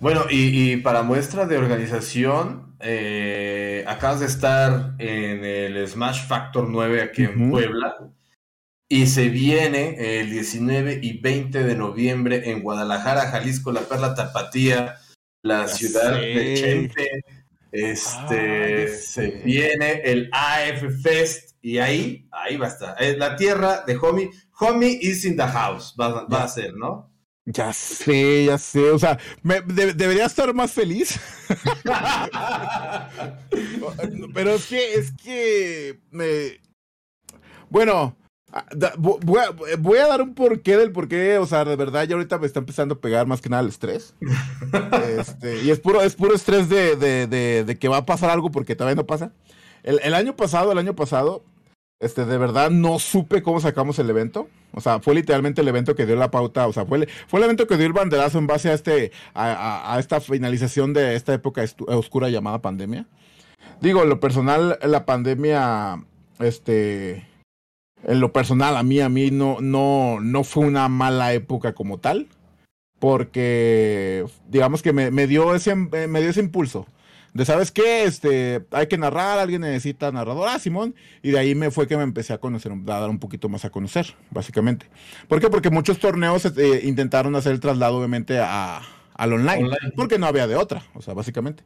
[0.02, 7.04] Bueno, y, para muestra de organización, eh, acabas de estar en el Smash Factor 9
[7.04, 8.12] aquí en Puebla.
[8.94, 14.98] Y se viene el 19 y 20 de noviembre en Guadalajara, Jalisco, la Perla Tapatía,
[15.42, 17.26] la ciudad de Chente.
[17.72, 22.96] Este, se viene el AF Fest y ahí, ahí va a estar.
[23.02, 24.30] Es la tierra de Homie.
[24.60, 27.12] Homie is in the house, va, a ser, ¿no?
[27.46, 28.92] Ya sé, ya sé.
[28.92, 31.20] O sea, debería estar más feliz.
[34.36, 36.62] Pero es que, es que me.
[37.72, 38.16] Bueno,
[38.56, 38.66] Ah,
[39.00, 42.60] voy a, dar un porqué del porqué, o sea, de verdad ya ahorita me está
[42.60, 44.14] empezando a pegar más que nada el estrés.
[45.18, 48.52] Este, y es puro, es puro estrés de, de, de, que va a pasar algo
[48.52, 49.32] porque todavía no pasa.
[49.82, 51.44] El, el, año pasado, el año pasado,
[52.00, 54.48] este, de verdad no supe cómo sacamos el evento.
[54.72, 57.40] O sea, fue literalmente el evento que dio la pauta, o sea, fue el, fue
[57.40, 61.16] el evento que dio el banderazo en base a este, a, a, esta finalización de
[61.16, 63.08] esta época oscura llamada pandemia.
[63.82, 66.04] Digo, lo personal, la pandemia,
[66.40, 67.26] este,
[68.04, 72.00] en lo personal, a mí, a mí no, no, no fue una mala época como
[72.00, 72.28] tal,
[73.00, 76.86] porque digamos que me, me, dio ese, me dio ese impulso
[77.34, 78.04] de, ¿sabes qué?
[78.04, 81.98] Este, hay que narrar, alguien necesita narrador, ah, Simón, y de ahí me fue que
[81.98, 84.86] me empecé a conocer, a dar un poquito más a conocer, básicamente.
[85.28, 85.50] ¿Por qué?
[85.50, 88.82] Porque muchos torneos eh, intentaron hacer el traslado, obviamente, a,
[89.16, 91.64] al online, porque no había de otra, o sea, básicamente.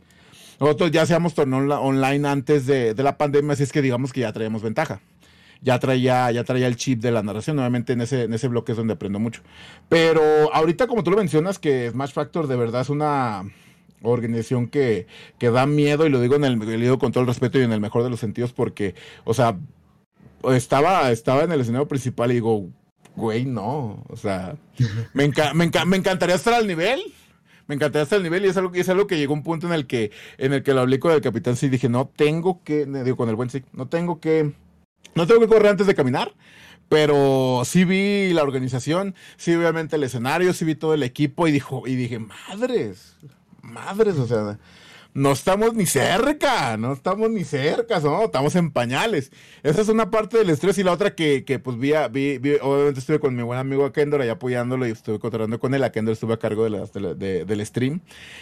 [0.60, 4.22] Nosotros ya hacíamos torneo online antes de, de la pandemia, así es que digamos que
[4.22, 5.02] ya traíamos ventaja
[5.62, 7.56] ya traía, ya traía el chip de la narración.
[7.56, 9.42] Nuevamente en ese, en ese bloque es donde aprendo mucho.
[9.90, 10.22] Pero
[10.54, 13.44] ahorita, como tú lo mencionas, que Smash Factor de verdad es una
[14.02, 15.08] organización que,
[15.40, 17.64] que da miedo, y lo digo en el, lo digo con todo el respeto y
[17.64, 19.58] en el mejor de los sentidos, porque, o sea,
[20.54, 22.70] estaba, estaba en el escenario principal y digo,
[23.16, 24.04] güey, no.
[24.10, 24.56] O sea,
[25.14, 27.02] me, me, me encantaría estar al nivel
[27.68, 29.74] me encantaría estar al nivel y es algo, es algo que llegó un punto en
[29.74, 32.86] el que, en el que lo hablé con el capitán sí dije, no tengo que,
[32.86, 34.54] digo con el buen sí, no tengo que
[35.16, 36.34] no tengo que correr antes de caminar,
[36.90, 41.52] Pero sí vi la organización, sí obviamente el escenario, sí vi todo el equipo y
[41.52, 43.18] dijo, y dije, madres,
[43.62, 44.58] madres, o sea,
[45.18, 49.32] no estamos ni cerca, no estamos ni cerca, no, estamos en pañales.
[49.64, 52.58] Esa es una parte del estrés y la otra que, que pues vi, vi, vi,
[52.62, 55.92] obviamente estuve con mi buen amigo Kendor ahí apoyándolo y estuve contratando con él, a
[55.92, 58.02] Kendor estuve a cargo de la, de, del stream.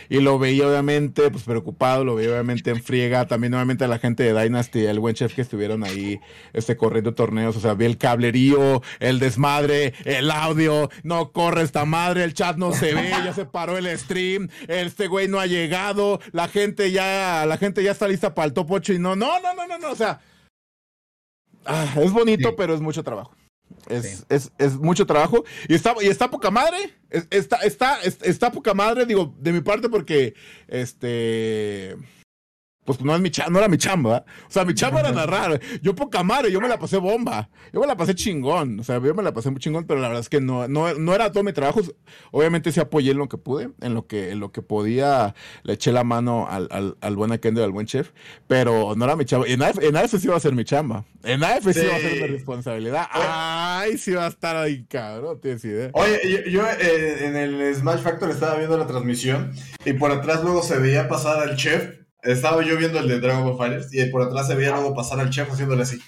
[0.09, 3.97] Y lo veía obviamente pues preocupado, lo veía obviamente en friega, también obviamente a la
[3.97, 6.19] gente de Dynasty, el buen chef que estuvieron ahí
[6.51, 11.85] este, corriendo torneos, o sea, vi el cablerío, el desmadre, el audio, no corre esta
[11.85, 15.45] madre, el chat no se ve, ya se paró el stream, este güey no ha
[15.45, 19.15] llegado, la gente ya, la gente ya está lista para el top 8 y no,
[19.15, 20.21] no, no, no, no, no, o sea,
[21.65, 22.55] ah, es bonito, sí.
[22.57, 23.35] pero es mucho trabajo.
[23.89, 24.23] Es, sí.
[24.29, 26.93] es, es, mucho trabajo y está, y está poca madre.
[27.09, 30.35] Está, está, está, está poca madre, digo, de mi parte, porque
[30.67, 31.95] este
[32.85, 34.23] pues no, es mi no era mi chamba.
[34.47, 35.59] O sea, mi chamba era narrar.
[35.81, 37.49] Yo poca madre, yo me la pasé bomba.
[37.73, 38.79] Yo me la pasé chingón.
[38.79, 40.93] O sea, yo me la pasé muy chingón, pero la verdad es que no, no,
[40.93, 41.81] no era todo mi trabajo.
[42.31, 45.33] Obviamente sí apoyé en lo que pude, en lo que, en lo que podía,
[45.63, 48.11] le eché la mano al, al, al buen Akendo y al buen chef,
[48.47, 49.47] pero no era mi chamba.
[49.47, 51.05] En AF, en AF sí iba a ser mi chamba.
[51.23, 53.07] En AF sí, sí iba a ser mi responsabilidad.
[53.11, 55.89] Ay, sí va a estar ahí, cabrón, tienes idea.
[55.93, 59.53] Oye, yo, yo eh, en el Smash Factor estaba viendo la transmisión
[59.85, 63.43] y por atrás luego se veía pasar al chef estaba yo viendo el de Dragon
[63.43, 65.99] Ball Fighters y por atrás se veía luego pasar al chef haciéndole así.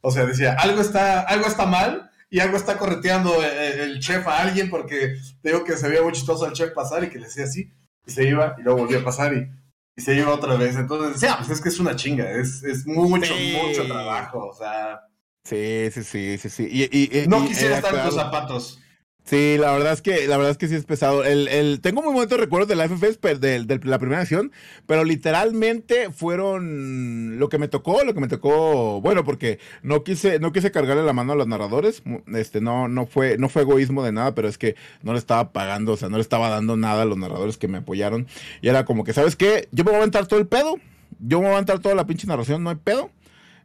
[0.00, 4.26] O sea, decía, algo está, algo está mal y algo está correteando el, el chef
[4.26, 7.26] a alguien porque digo que se veía muy chistoso al chef pasar y que le
[7.26, 7.70] hacía así
[8.06, 9.48] y se iba y luego volvía a pasar y,
[9.96, 10.76] y se iba otra vez.
[10.76, 13.56] Entonces, decía, pues es que es una chinga, es, es mucho, sí.
[13.62, 15.00] mucho trabajo, o sea.
[15.44, 16.68] Sí, sí, sí, sí, sí.
[16.70, 18.80] Y, y, no quisiera estar en tus zapatos.
[19.28, 21.22] Sí, la verdad es que la verdad es que sí es pesado.
[21.22, 24.52] El, el, tengo muy buenos recuerdos de la FFS de, de, la primera acción,
[24.86, 30.38] pero literalmente fueron lo que me tocó, lo que me tocó, bueno, porque no quise,
[30.38, 32.02] no quise cargarle la mano a los narradores,
[32.34, 35.52] este, no, no fue, no fue egoísmo de nada, pero es que no le estaba
[35.52, 38.26] pagando, o sea, no le estaba dando nada a los narradores que me apoyaron.
[38.62, 39.68] Y era como que, ¿sabes qué?
[39.72, 40.76] Yo me voy a aventar todo el pedo,
[41.20, 43.10] yo me voy a aventar toda la pinche narración, no hay pedo.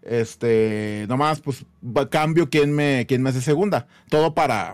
[0.01, 1.65] Este, nomás, pues,
[2.09, 3.87] cambio quién me, quién me hace segunda.
[4.09, 4.73] Todo para,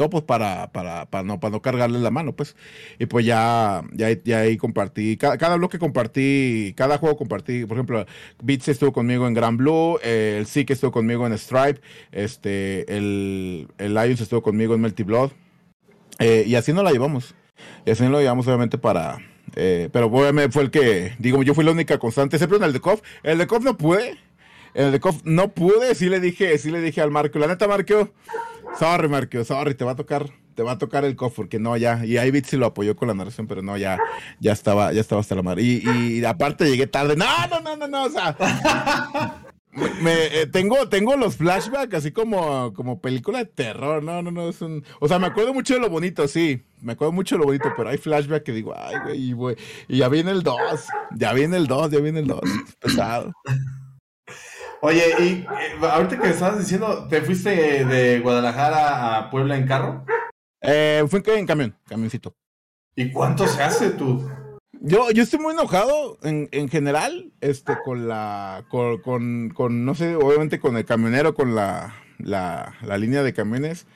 [0.00, 2.56] todo pues para, para, para, no, para no cargarle la mano, pues.
[2.98, 7.76] Y pues ya, ya, ya ahí compartí, cada, cada, bloque compartí, cada juego compartí, por
[7.76, 8.06] ejemplo,
[8.42, 11.82] Beats estuvo conmigo en Grand Blue, eh, el Seek estuvo conmigo en Stripe,
[12.12, 15.32] este, el, el Lions estuvo conmigo en Melty Blood,
[16.18, 17.34] eh, y así nos la llevamos.
[17.84, 19.18] Y así nos lo llevamos obviamente para,
[19.54, 22.72] eh, pero obviamente fue el que, digo, yo fui la única constante, siempre en el
[22.72, 24.16] de KOF, el de KOF no pude,
[24.72, 27.68] el de KOF no pude, sí le dije, sí le dije al Marco, la neta
[27.68, 28.08] Marco,
[28.78, 31.76] Sorry, Marquio, sorry, te va a tocar, te va a tocar el cof, porque no,
[31.76, 33.98] ya, y ahí sí lo apoyó con la narración, pero no, ya,
[34.38, 35.58] ya estaba, ya estaba hasta la mar.
[35.58, 38.36] Y, y aparte llegué tarde, no, no, no, no, no, o sea,
[40.02, 44.48] me, eh, tengo, tengo los flashbacks así como, como película de terror, no, no, no,
[44.48, 47.40] es un, o sea, me acuerdo mucho de lo bonito, sí, me acuerdo mucho de
[47.40, 49.56] lo bonito, pero hay flashback que digo, ay, güey,
[49.88, 50.56] y ya viene el 2,
[51.16, 52.40] ya viene el 2, ya viene el 2,
[52.80, 53.32] pesado.
[54.82, 55.46] Oye, y eh,
[55.82, 60.04] ahorita que estabas diciendo, ¿te fuiste de Guadalajara a Puebla en carro?
[60.62, 62.34] Eh, fue en camión, camioncito.
[62.96, 64.26] ¿Y cuánto se hace tú?
[64.80, 69.94] Yo, yo estoy muy enojado en, en general, este, con la, con, con, con, no
[69.94, 73.86] sé, obviamente con el camionero, con la, la, la línea de camiones.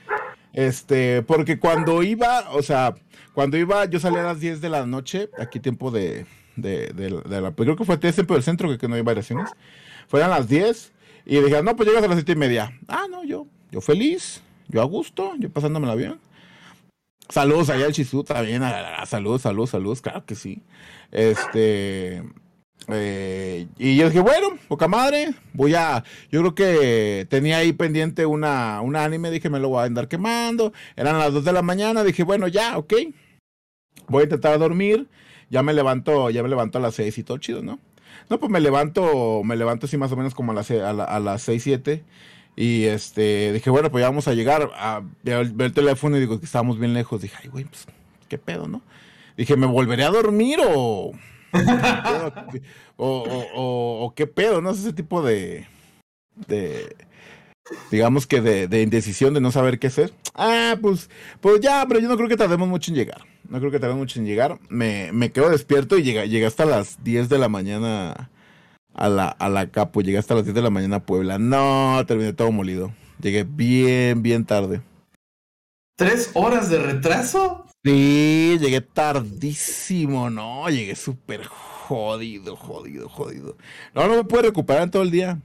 [0.53, 2.95] Este, porque cuando iba, o sea,
[3.33, 6.27] cuando iba, yo salía a las 10 de la noche, aquí tiempo de,
[6.57, 9.51] de, de, de la, creo que fue tiempo del centro, que, que no hay variaciones.
[10.09, 10.93] Fueran las 10
[11.27, 12.79] y dije, no, pues llegas a las 7 y media.
[12.89, 16.19] Ah, no, yo, yo feliz, yo a gusto, yo pasándomela bien.
[17.29, 18.63] Saludos allá al Chisu también,
[19.07, 20.63] saludos, saludos, saludos, claro que sí.
[21.11, 22.23] Este,
[22.89, 28.27] eh, y yo dije, bueno, poca madre, voy a, yo creo que tenía ahí pendiente
[28.27, 31.63] una, una anime, dije, me lo voy a andar quemando, eran las 2 de la
[31.63, 32.93] mañana, dije, bueno, ya, ok,
[34.09, 35.09] voy a intentar dormir,
[35.49, 37.79] ya me levanto, ya me levanto a las 6 y todo chido, ¿no?
[38.31, 41.05] No, pues me levanto, me levanto así más o menos como a las, a, la,
[41.05, 42.05] a las 6, 7.
[42.57, 46.21] Y este, dije, bueno, pues ya vamos a llegar a ver, ver el teléfono y
[46.21, 47.21] digo que estábamos bien lejos.
[47.21, 47.87] Dije, ay, güey, pues,
[48.29, 48.83] ¿qué pedo, no?
[49.37, 51.13] Dije, ¿me volveré a dormir o.
[52.97, 54.71] o, o, o, o, qué pedo, ¿no?
[54.71, 55.67] Es ese tipo de.
[56.47, 56.97] de
[57.91, 60.13] digamos que de, de, indecisión, de no saber qué hacer.
[60.35, 61.11] Ah, pues,
[61.41, 63.34] pues ya, pero yo no creo que tardemos mucho en llegar.
[63.49, 64.59] No creo que tardemos mucho en llegar.
[64.69, 68.31] Me, me quedo despierto y llegué, llegué hasta las 10 de la mañana
[68.95, 70.01] a la, a la Capo.
[70.01, 71.39] Llegué hasta las 10 de la mañana a Puebla.
[71.39, 72.93] No, terminé todo molido.
[73.21, 74.81] Llegué bien, bien tarde.
[75.97, 77.67] ¿Tres horas de retraso?
[77.85, 83.57] Sí, llegué tardísimo, no, llegué súper jodido, jodido, jodido.
[83.95, 85.39] No, no me puedo recuperar en todo el día.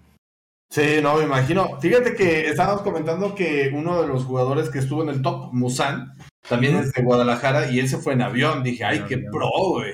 [0.71, 1.79] Sí, no, me imagino.
[1.81, 6.13] Fíjate que estábamos comentando que uno de los jugadores que estuvo en el top, Musan,
[6.49, 8.63] también es de Guadalajara y él se fue en avión.
[8.63, 9.93] Dije, ay, qué pro, güey.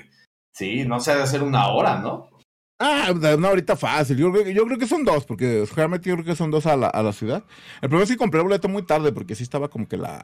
[0.54, 2.30] Sí, no se ha de hacer una hora, ¿no?
[2.80, 4.18] Ah, una horita fácil.
[4.18, 6.76] Yo, creo- yo creo que son dos, porque realmente yo creo que son dos a
[6.76, 7.44] la, a la ciudad.
[7.82, 10.22] El problema es que compré el boleto muy tarde, porque sí estaba como que la,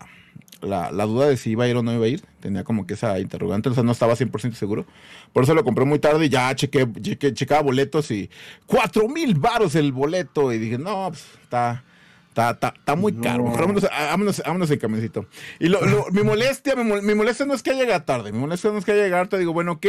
[0.62, 2.22] la, la duda de si iba a ir o no iba a ir.
[2.42, 4.86] Tenía como que esa interrogante, o sea, no estaba 100% seguro.
[5.32, 8.30] Por eso lo compré muy tarde y ya chequé, chequé checaba boletos y
[8.66, 10.52] cuatro mil varos el boleto.
[10.52, 11.86] Y dije, no, pues está...
[12.32, 13.22] Está, está, está muy No.
[13.22, 13.44] caro.
[13.44, 15.28] Mejor vámonos, vámonos, vámonos en camioncito.
[15.60, 18.32] Y lo, lo- mi molestia, mi, mol- mi molestia no es que haya llegado tarde.
[18.32, 19.40] Mi molestia no es que haya llegado tarde.
[19.42, 19.86] Digo, bueno, ok.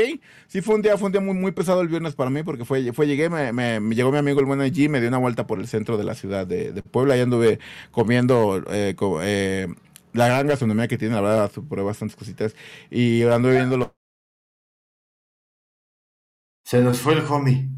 [0.49, 2.65] Sí fue un día, fue un día muy, muy pesado el viernes para mí porque
[2.65, 5.19] fue, fue llegué, me, me- me llegó mi amigo el buen allí, me dio una
[5.19, 7.17] vuelta por el centro de la ciudad de, de Puebla.
[7.17, 7.61] Y anduve
[7.93, 9.69] comiendo eh, co- eh,
[10.13, 12.57] la gran gastronomía que tiene, la verdad, probé bastantes cositas.
[12.91, 13.95] Y anduve viendo
[16.65, 17.69] Se nos fue el homie.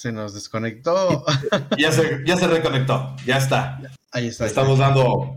[0.00, 1.26] Se nos desconectó.
[1.76, 3.14] Ya se, ya se reconectó.
[3.26, 3.78] Ya está.
[4.12, 4.46] Ahí está.
[4.46, 5.34] Estamos dando.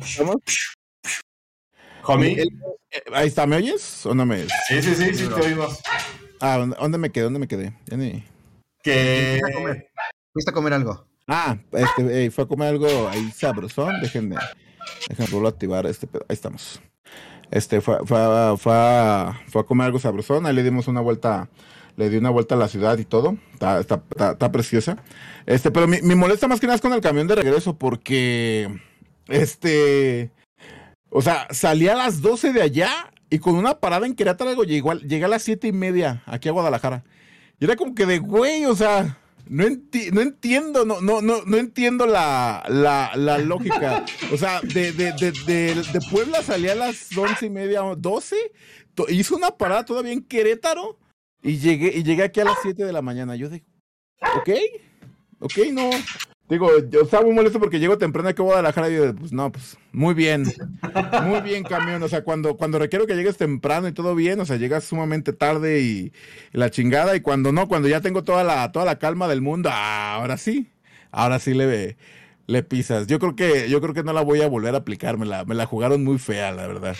[2.05, 2.41] Homie.
[2.41, 4.51] El- ahí está, ¿me oyes o no me oyes?
[4.69, 5.79] Sí, sí, sí, sí, te oímos.
[6.39, 7.25] Ah, ¿dónde, me quedé?
[7.25, 7.73] ¿Dónde me quedé?
[7.87, 8.23] Ya ni...
[8.81, 9.39] Que.
[9.41, 9.87] Fuiste a comer.
[10.31, 11.05] Fuiste a comer algo.
[11.27, 13.99] Ah, este, eh, fue a comer algo ahí sabrosón.
[14.01, 14.37] Déjenme,
[15.09, 16.25] déjenme volver a activar este pedo.
[16.29, 16.79] Ahí estamos.
[17.51, 20.45] Este, fue, fue, a- fue a comer algo sabrosón.
[20.45, 21.49] Ahí le dimos una vuelta,
[21.95, 23.37] le di una vuelta a la ciudad y todo.
[23.79, 24.97] Está, preciosa.
[25.45, 28.69] Este, pero mi molesta más que nada con el camión de regreso porque,
[29.27, 30.31] este,
[31.09, 34.91] o sea, salí a las 12 de allá y con una parada en Querétaro llegó,
[34.91, 37.03] al- llegué a las siete y media aquí a Guadalajara.
[37.59, 39.17] Y era como que de güey, o sea,
[39.47, 44.05] no, enti- no entiendo, no, no, no, no entiendo la, la, lógica.
[44.31, 45.31] O sea, de, de, de,
[45.75, 48.35] de, Puebla salí a las once y media, o 12,
[48.95, 50.97] to- hizo una parada todavía en Querétaro
[51.43, 53.35] y llegué, y llegué aquí a las 7 de la mañana.
[53.35, 53.65] Yo digo,
[54.37, 54.49] ok,
[55.39, 55.89] ok, no.
[56.49, 59.51] Digo, yo estaba muy molesto porque llego temprano aquí a Guadalajara y yo, pues no,
[59.51, 60.43] pues muy bien,
[61.23, 62.03] muy bien camión.
[62.03, 65.33] O sea, cuando, cuando requiero que llegues temprano y todo bien, o sea, llegas sumamente
[65.33, 66.13] tarde y,
[66.51, 67.15] la chingada.
[67.15, 70.37] Y cuando no, cuando ya tengo toda la, toda la calma del mundo, ah, ahora
[70.37, 70.69] sí,
[71.11, 71.97] ahora sí le,
[72.47, 73.07] le pisas.
[73.07, 75.45] Yo creo que, yo creo que no la voy a volver a aplicar, me la,
[75.45, 76.95] me la jugaron muy fea, la verdad.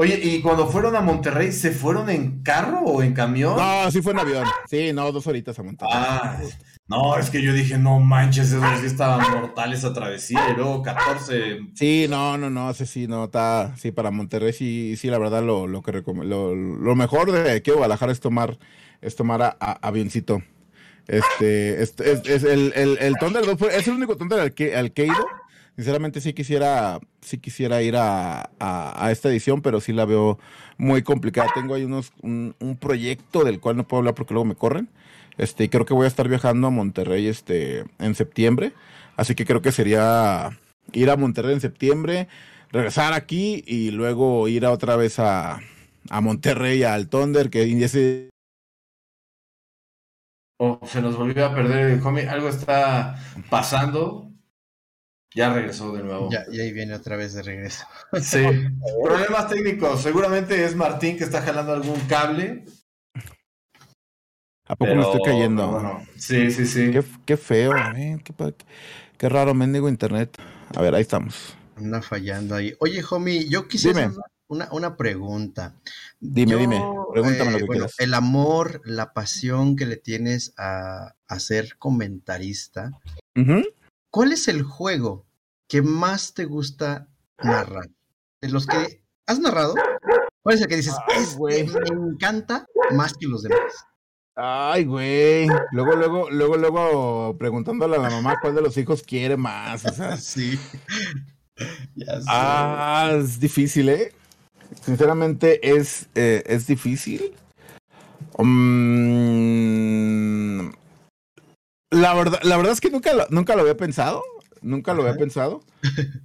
[0.00, 3.56] Oye, ¿y cuando fueron a Monterrey, se fueron en carro o en camión?
[3.56, 4.44] No, sí fue en avión.
[4.70, 5.88] Sí, no, dos horitas a montar.
[5.92, 6.38] Ah,
[6.86, 10.82] no, es que yo dije, no manches, esos sí estaban mortales esa travesía y luego
[10.84, 11.58] 14.
[11.74, 15.42] Sí, no, no, no, sí, sí, no, está, sí, para Monterrey sí, sí, la verdad
[15.42, 18.56] lo, lo que lo, lo mejor de aquí a Guadalajara es tomar,
[19.00, 20.42] es tomar a, a- avioncito.
[21.08, 24.54] Este, es, es- es el, el, el Thunder 2 fue- es el único Thunder al
[24.54, 25.26] que, al que he ido.
[25.78, 30.36] Sinceramente sí quisiera, sí quisiera ir a, a, a esta edición, pero sí la veo
[30.76, 31.52] muy complicada.
[31.54, 34.88] Tengo ahí unos, un, un proyecto del cual no puedo hablar porque luego me corren.
[35.36, 38.72] Este, creo que voy a estar viajando a Monterrey este, en septiembre.
[39.16, 40.58] Así que creo que sería
[40.92, 42.26] ir a Monterrey en septiembre,
[42.72, 45.60] regresar aquí y luego ir a otra vez a,
[46.10, 48.30] a Monterrey, al Thunder, que ese
[50.88, 52.28] se nos volvió a perder el homie.
[52.28, 53.14] Algo está
[53.48, 54.27] pasando.
[55.34, 56.30] Ya regresó de nuevo.
[56.30, 57.84] Ya, y ahí viene otra vez de regreso.
[58.22, 58.42] Sí.
[59.04, 60.02] Problemas técnicos.
[60.02, 62.64] Seguramente es Martín que está jalando algún cable.
[64.66, 66.00] ¿A poco pero- me estoy cayendo?
[66.16, 66.90] sí, sí, sí.
[66.90, 68.34] Qué, qué feo, eh, qué,
[69.16, 70.36] qué raro, mendigo internet.
[70.76, 71.56] A ver, ahí estamos.
[71.76, 72.74] Anda fallando ahí.
[72.80, 74.12] Oye, homie, yo quisiera
[74.48, 75.74] una, una pregunta.
[76.20, 77.94] Dime, Yo, dime, pregúntame lo que bueno, quieras.
[77.98, 82.92] El amor, la pasión que le tienes a, a ser comentarista.
[83.36, 83.62] Ujú.
[84.10, 85.26] ¿Cuál es el juego
[85.68, 87.08] que más te gusta
[87.42, 87.88] narrar?
[88.40, 89.74] De los que has narrado,
[90.42, 91.66] ¿cuál es el que dices, Ay, este güey.
[91.66, 93.74] me encanta más que los demás?
[94.34, 95.48] Ay, güey.
[95.72, 99.84] Luego, luego, luego, luego preguntándole a la mamá cuál de los hijos quiere más.
[99.84, 100.58] O sea, Sí.
[101.96, 104.12] Ya ah, es difícil, ¿eh?
[104.80, 107.34] Sinceramente es, eh, es difícil.
[108.38, 110.27] Mm,
[111.90, 114.22] la, verdad, la verdad es que nunca lo, nunca lo había pensado.
[114.62, 115.62] Nunca lo había pensado.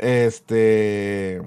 [0.00, 1.40] Este.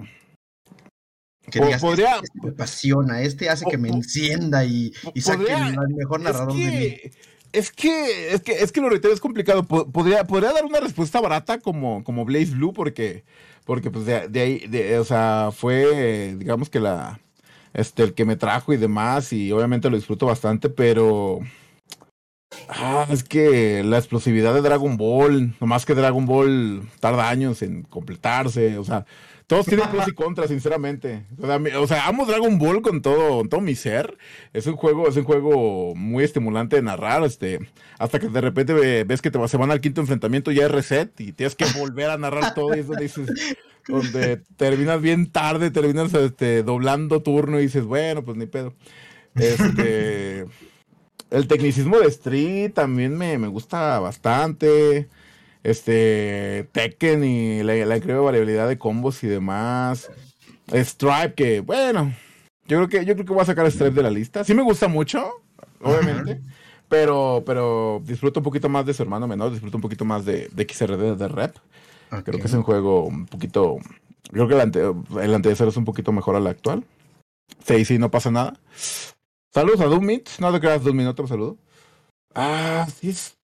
[1.49, 5.43] que digas, podría- este, este me apasiona, este hace que me encienda y, y saque
[5.45, 6.69] podría- el mejor Es narrador de mí.
[6.71, 7.11] que,
[7.53, 9.63] es que, es que, es que lo reitero, es complicado.
[9.63, 13.23] Po- Podría, podría dar una respuesta barata como, como Blaze Blue, porque,
[13.65, 17.19] porque pues de, de ahí, de- o sea, fue, digamos que la,
[17.73, 21.39] este, el que me trajo y demás, y obviamente lo disfruto bastante, pero,
[22.73, 27.83] Ah, es que la explosividad de Dragon Ball, nomás que Dragon Ball tarda años en
[27.83, 29.05] completarse, o sea,
[29.45, 31.25] todos tienen pros y contras, sinceramente.
[31.77, 34.17] O sea, amo Dragon Ball con todo, todo mi ser.
[34.53, 37.59] Es un juego, es un juego muy estimulante de narrar, este,
[37.99, 41.19] hasta que de repente ves que te, se van al quinto enfrentamiento, ya es reset
[41.19, 43.29] y tienes que volver a narrar todo y eso dices,
[43.89, 48.73] donde terminas bien tarde, terminas este, doblando turno y dices, bueno, pues ni pedo.
[49.35, 50.45] Este,
[51.31, 55.07] el tecnicismo de Street también me, me gusta bastante
[55.63, 60.11] este Tekken y la, la increíble variabilidad de combos y demás.
[60.71, 62.13] Stripe, que bueno,
[62.67, 64.43] yo creo que yo creo que voy a sacar Stripe de la lista.
[64.43, 65.41] Sí me gusta mucho,
[65.81, 66.41] obviamente,
[66.87, 70.49] pero pero disfruto un poquito más de su hermano menor, disfruto un poquito más de,
[70.51, 71.55] de XRD de Rep.
[72.23, 73.77] Creo que es un juego un poquito
[74.31, 76.83] creo que el, ante, el antecesor es un poquito mejor al actual.
[77.65, 78.59] Sí, sí, no pasa nada.
[79.53, 81.57] Saludos a Doomit, no te creas Doomit, otro saludo.
[82.33, 83.37] Ah, sí es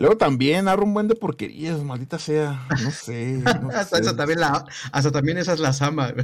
[0.00, 2.66] Luego también narra un buen de porquerías, maldita sea.
[2.82, 3.42] No sé.
[3.74, 6.14] hasta, también la, hasta también esas las ama.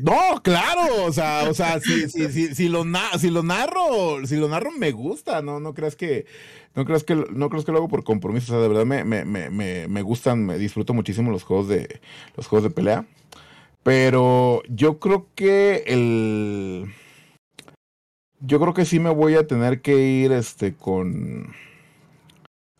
[0.00, 1.04] no, claro.
[1.04, 2.84] O sea, o sea, si, si, si, si, lo
[3.18, 5.58] si lo narro, si lo narro me gusta, ¿no?
[5.58, 6.26] No creas que,
[6.76, 8.52] no creas que, no creas que lo hago por compromiso.
[8.52, 12.00] O sea, de verdad me, me, me, me gustan, me disfruto muchísimo los juegos de,
[12.36, 13.06] los juegos de pelea.
[13.86, 16.92] Pero yo creo que el.
[18.40, 21.54] Yo creo que sí me voy a tener que ir este con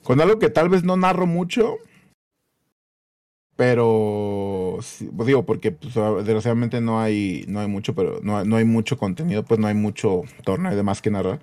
[0.03, 1.77] con algo que tal vez no narro mucho,
[3.55, 8.65] pero pues digo porque pues, desgraciadamente no hay no hay mucho pero no, no, hay
[8.65, 11.41] mucho contenido pues no hay mucho torneo y demás que narrar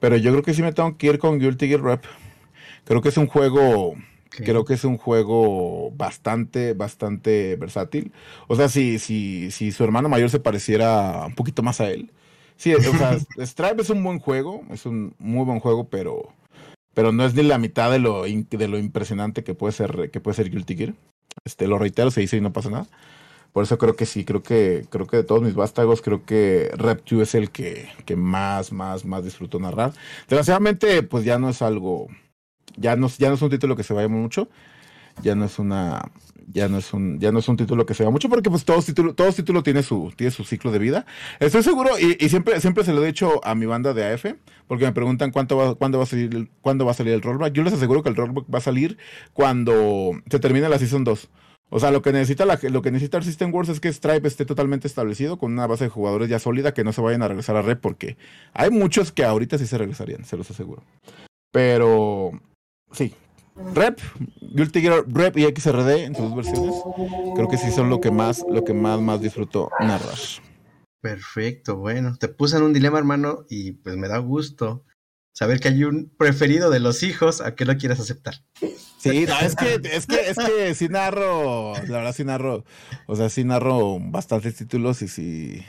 [0.00, 2.04] pero yo creo que sí me tengo que ir con Guilty Gear Rep
[2.84, 3.94] creo que es un juego
[4.44, 8.12] creo que es un juego bastante bastante versátil
[8.48, 12.12] o sea si si si su hermano mayor se pareciera un poquito más a él
[12.56, 16.32] sí o sea Stripe es un buen juego es un muy buen juego pero
[16.96, 20.18] pero no es ni la mitad de lo, de lo impresionante que puede ser que
[20.20, 20.94] puede ser Guilty Gear.
[21.44, 22.86] Este, lo reitero, se dice y no pasa nada.
[23.52, 26.70] Por eso creo que sí, creo que creo que de todos mis vástagos, creo que
[26.74, 29.92] Rep 2 es el que, que más, más, más disfruto narrar.
[30.28, 32.08] Desgraciadamente, pues ya no es algo,
[32.76, 34.48] ya no, ya no es un título que se vaya mucho,
[35.22, 36.10] ya no es una,
[36.52, 38.64] ya no es un, ya no es un título que se vea mucho porque pues
[38.64, 41.06] todos títulos, todos títulos tiene su, tiene su ciclo de vida.
[41.40, 44.26] Estoy seguro, y, siempre, siempre se lo he dicho a mi banda de AF,
[44.66, 47.22] porque me preguntan cuánto va, cuándo va a salir, el, cuándo va a salir el
[47.22, 47.52] rollback.
[47.52, 48.98] Yo les aseguro que el rollback va a salir
[49.32, 51.28] cuando se termine la season 2.
[51.68, 54.28] O sea, lo que necesita la, lo que necesita el System Wars es que Stripe
[54.28, 57.28] esté totalmente establecido con una base de jugadores ya sólida que no se vayan a
[57.28, 58.16] regresar a red porque
[58.52, 60.84] hay muchos que ahorita sí se regresarían, se los aseguro.
[61.50, 62.40] Pero
[62.96, 63.14] sí,
[63.74, 64.00] Rep,
[64.40, 66.74] Guilty Gear Rep y XRD en sus dos versiones.
[67.34, 70.18] Creo que sí son lo que más, lo que más, más disfruto narrar.
[71.00, 74.84] Perfecto, bueno, te puse en un dilema, hermano, y pues me da gusto
[75.32, 78.34] saber que hay un preferido de los hijos a que lo quieras aceptar.
[78.98, 82.64] Sí, es que, es que, es que sí narro, la verdad sí narro,
[83.06, 85.62] o sea, sí narro bastantes títulos y sí,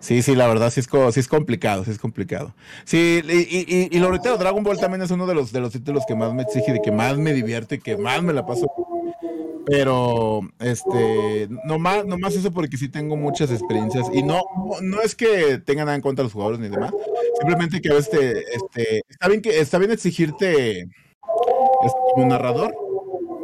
[0.00, 2.54] Sí, sí, la verdad sí es, sí es complicado, sí es complicado.
[2.84, 5.72] Sí, y, y, y, lo reitero, Dragon Ball también es uno de los, de los
[5.72, 8.66] títulos que más me exige, de que más me divierte que más me la paso.
[9.66, 14.40] Pero, este, no más, no más eso porque sí tengo muchas experiencias y no,
[14.80, 16.90] no es que tenga nada en contra los jugadores ni demás,
[17.38, 22.74] simplemente que este, este, está bien que, está bien exigirte este, como narrador,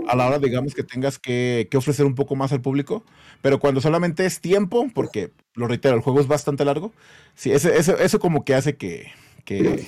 [0.09, 3.05] a la hora, digamos, que tengas que, que, ofrecer un poco más al público,
[3.45, 6.95] pero cuando solamente es tiempo, porque lo reitero, el juego es bastante largo,
[7.35, 9.13] sí, eso, eso, eso como que hace que,
[9.45, 9.85] que,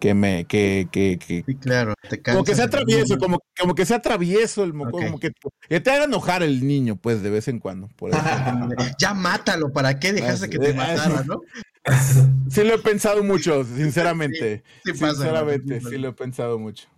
[0.00, 3.84] que me, que, que, que sí, claro, te como que sea travieso, como, como que
[3.84, 5.08] sea travieso el moco, okay.
[5.08, 5.32] como que,
[5.68, 7.88] que, te haga enojar el niño, pues, de vez en cuando.
[7.88, 8.20] Por eso.
[8.98, 11.42] ya mátalo, ¿para qué dejaste que te matara, no?
[12.50, 14.62] Sí lo he pensado mucho, sinceramente.
[14.82, 16.88] Sí, sí pasa, sinceramente, sí lo he pensado mucho.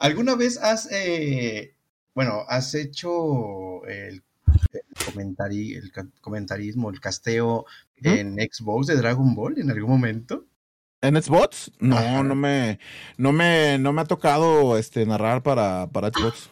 [0.00, 1.76] ¿Alguna vez has eh,
[2.16, 5.36] bueno, has hecho el, el,
[5.76, 7.66] el comentarismo, el casteo
[7.96, 10.46] en Xbox de Dragon Ball en algún momento.
[11.02, 11.70] ¿En Xbox?
[11.78, 12.78] No, no me,
[13.16, 16.50] no me, no me ha tocado este narrar para, para Xbox.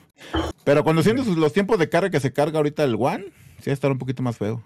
[0.64, 3.24] Pero cuando siento los tiempos de carga que se carga ahorita el One,
[3.61, 4.62] sí va a estar un poquito más feo.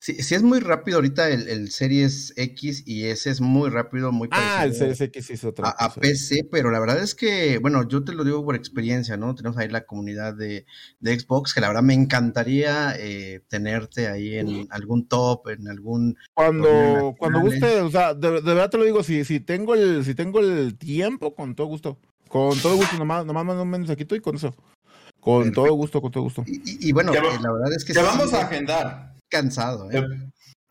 [0.00, 4.12] Sí, sí es muy rápido ahorita el, el, Series X y ese es muy rápido,
[4.12, 7.58] muy Ah, el Series X es otra a, a, PC, pero la verdad es que,
[7.58, 9.34] bueno, yo te lo digo por experiencia, ¿no?
[9.34, 10.66] Tenemos ahí la comunidad de,
[11.00, 16.16] de Xbox, que la verdad me encantaría eh, tenerte ahí en algún top, en algún...
[16.32, 20.04] Cuando, cuando guste, o sea, de, de, verdad te lo digo, si, si, tengo el,
[20.04, 21.98] si tengo el tiempo, con todo gusto.
[22.28, 24.54] Con todo gusto, nomás, nomás mando un mensajito y con eso.
[25.18, 25.64] Con Perfecto.
[25.64, 26.44] todo gusto, con todo gusto.
[26.46, 27.94] Y, y, y bueno, eh, la verdad es que...
[27.94, 29.90] Ya sí, vamos a agendar cansado.
[29.90, 30.04] ¿eh?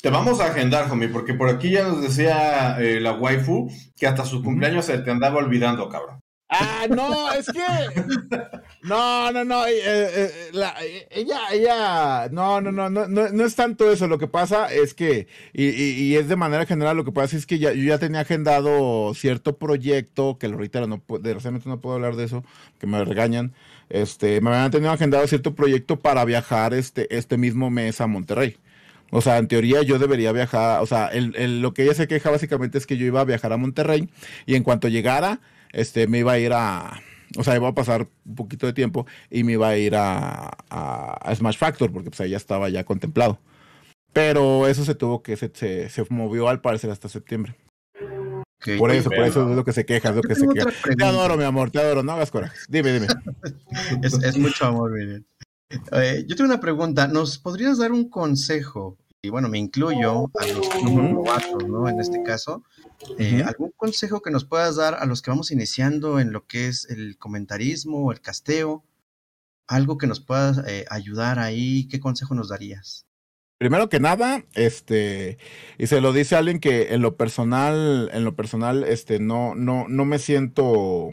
[0.02, 4.08] Te vamos a agendar, homie, porque por aquí ya nos decía eh, la waifu que
[4.08, 6.20] hasta su cumpleaños se te andaba olvidando, cabrón.
[6.50, 7.60] Ah, no, es que.
[8.84, 9.66] No, no, no.
[9.68, 12.30] Eh, eh, ella, ella.
[12.30, 14.08] No, no, no, no, no, es tanto eso.
[14.08, 17.60] Lo que pasa es que, y, es de manera general, lo que pasa es que
[17.60, 22.26] ya, yo ya tenía agendado cierto proyecto, que ahorita no, desgraciadamente no puedo hablar de
[22.26, 22.46] eso,
[22.80, 23.54] que me regañan.
[23.90, 28.58] Este, me habían tenido agendado cierto proyecto para viajar este, este mismo mes a Monterrey.
[29.12, 32.30] O sea, en teoría yo debería viajar, o sea, el, lo que ella se queja
[32.30, 34.10] básicamente es que yo iba a viajar a Monterrey
[34.46, 35.40] y en cuanto llegara,
[35.72, 37.02] este, me iba a ir a,
[37.38, 40.52] o sea, iba a pasar un poquito de tiempo y me iba a ir a,
[41.36, 43.40] Smash Factor porque pues ya estaba ya contemplado.
[44.14, 47.56] Pero eso se tuvo que, se, se, movió al parecer hasta septiembre.
[48.78, 50.70] Por eso, por eso es lo que se queja, es lo que se queja.
[50.98, 52.58] Te adoro, mi amor, te adoro, no hagas coraje.
[52.68, 53.08] Dime, dime.
[54.04, 55.26] es, es mucho amor, miren.
[55.92, 57.08] Eh, yo tengo una pregunta.
[57.08, 58.98] ¿Nos podrías dar un consejo?
[59.22, 61.90] Y bueno, me incluyo a los novatos, ¿no?
[61.90, 62.64] En este caso,
[63.18, 66.68] eh, ¿algún consejo que nos puedas dar a los que vamos iniciando en lo que
[66.68, 68.84] es el comentarismo, el casteo?
[69.68, 73.07] Algo que nos pueda eh, ayudar ahí, ¿qué consejo nos darías?
[73.58, 75.40] Primero que nada, este,
[75.80, 79.88] y se lo dice alguien que en lo personal, en lo personal, este, no, no,
[79.88, 81.12] no me siento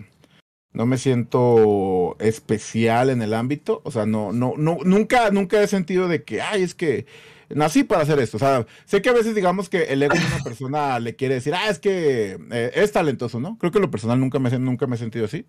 [0.74, 5.68] no me siento especial en el ámbito, o sea, no, no, no, nunca, nunca he
[5.68, 7.06] sentido de que, ay, es que
[7.48, 10.26] nací para hacer esto, o sea, sé que a veces digamos que el ego de
[10.26, 13.56] una persona le quiere decir, ah, es que eh, es talentoso, ¿no?
[13.58, 15.46] Creo que en lo personal nunca me, nunca me he sentido así,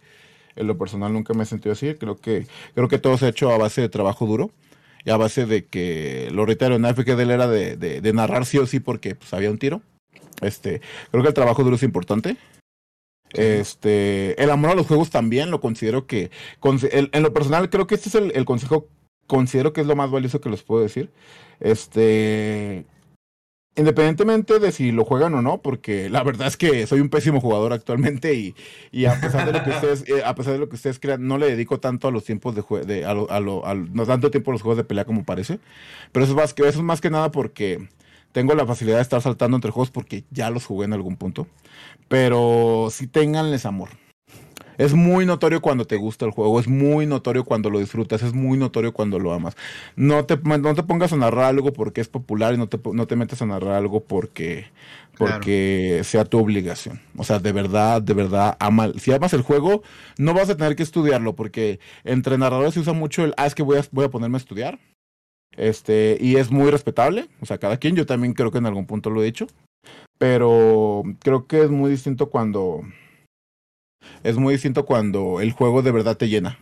[0.55, 3.29] en lo personal nunca me he sentido así, creo que, creo que todo se ha
[3.29, 4.51] hecho a base de trabajo duro
[5.11, 8.45] a base de que, lo reitero, en AFK de él era de, de, de narrar
[8.45, 9.81] sí o sí porque pues, había un tiro,
[10.41, 10.81] este,
[11.11, 12.37] creo que el trabajo duro es importante,
[13.33, 16.31] este, el amor a los juegos también lo considero que,
[16.61, 18.87] en lo personal creo que este es el, consejo,
[19.27, 21.11] considero que es lo más valioso que les puedo decir.
[21.59, 22.85] Este,
[23.75, 27.41] independientemente de si lo juegan o no, porque la verdad es que soy un pésimo
[27.41, 28.33] jugador actualmente
[28.91, 31.27] y, a pesar de lo que ustedes, eh, a pesar de lo que ustedes crean,
[31.27, 34.31] no le dedico tanto a los tiempos de, juego, a lo, a lo, no tanto
[34.31, 35.59] tiempo a los juegos de pelea como parece.
[36.11, 37.87] Pero eso es más que, eso es más que nada porque
[38.31, 41.47] tengo la facilidad de estar saltando entre juegos porque ya los jugué en algún punto
[42.07, 43.89] pero sí tenganles amor.
[44.77, 48.33] Es muy notorio cuando te gusta el juego, es muy notorio cuando lo disfrutas, es
[48.33, 49.55] muy notorio cuando lo amas.
[49.95, 53.07] No te, no te pongas a narrar algo porque es popular y no te, no
[53.07, 54.67] te metas a narrar algo porque,
[55.17, 57.01] porque sea tu obligación.
[57.17, 59.83] O sea, de verdad, de verdad, ama, si amas el juego,
[60.17, 63.55] no vas a tener que estudiarlo porque entre narradores se usa mucho el, ah, es
[63.55, 64.79] que voy a, voy a ponerme a estudiar.
[65.57, 68.85] Este, y es muy respetable, o sea, cada quien, yo también creo que en algún
[68.85, 69.47] punto lo he hecho,
[70.17, 72.81] pero creo que es muy distinto cuando.
[74.23, 76.57] Es muy distinto cuando el juego de verdad te llena.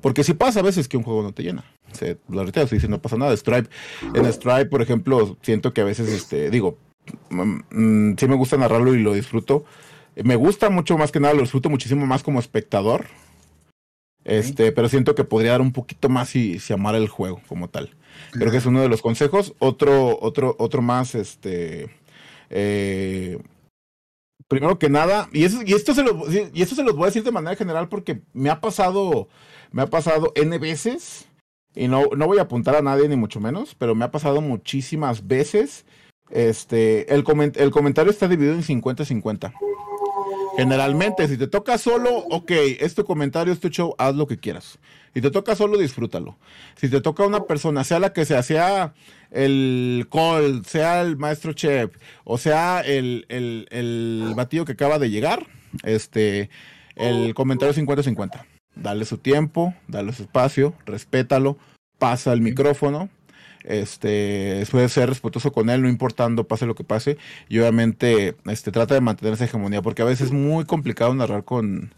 [0.00, 1.64] Porque si pasa a veces que un juego no te llena.
[1.92, 3.36] Se, la verdad, sí, no pasa nada.
[3.36, 3.68] Stripe,
[4.14, 6.78] en Stripe, por ejemplo, siento que a veces, este, digo,
[7.30, 9.64] mm, mm, sí me gusta narrarlo y lo disfruto.
[10.22, 13.06] Me gusta mucho más que nada, lo disfruto muchísimo más como espectador.
[14.24, 17.68] Este, pero siento que podría dar un poquito más si, si amara el juego como
[17.68, 17.90] tal.
[18.32, 19.54] Creo que es uno de los consejos.
[19.58, 21.90] Otro, otro, otro más, este,
[22.48, 23.38] eh,
[24.48, 27.06] primero que nada, y, eso, y, esto se lo, y esto se los voy a
[27.06, 29.28] decir de manera general porque me ha pasado,
[29.72, 31.26] me ha pasado N veces,
[31.74, 34.40] y no, no voy a apuntar a nadie ni mucho menos, pero me ha pasado
[34.40, 35.84] muchísimas veces.
[36.30, 37.24] Este, el,
[37.56, 39.52] el comentario está dividido en 50-50.
[40.56, 44.38] Generalmente, si te toca solo, ok, es tu comentario, es tu show, haz lo que
[44.38, 44.78] quieras.
[45.14, 46.36] Si te toca solo, disfrútalo.
[46.74, 48.94] Si te toca una persona, sea la que sea, sea
[49.30, 51.92] el Cole, sea el maestro chef,
[52.24, 55.46] o sea el, el, el batido que acaba de llegar,
[55.84, 56.50] este,
[56.96, 58.44] el comentario 50-50.
[58.74, 61.58] Dale su tiempo, dale su espacio, respétalo,
[61.98, 63.08] pasa el micrófono,
[63.62, 68.72] este, puede ser respetuoso con él, no importando pase lo que pase, y obviamente este,
[68.72, 71.94] trata de mantener esa hegemonía, porque a veces es muy complicado narrar con,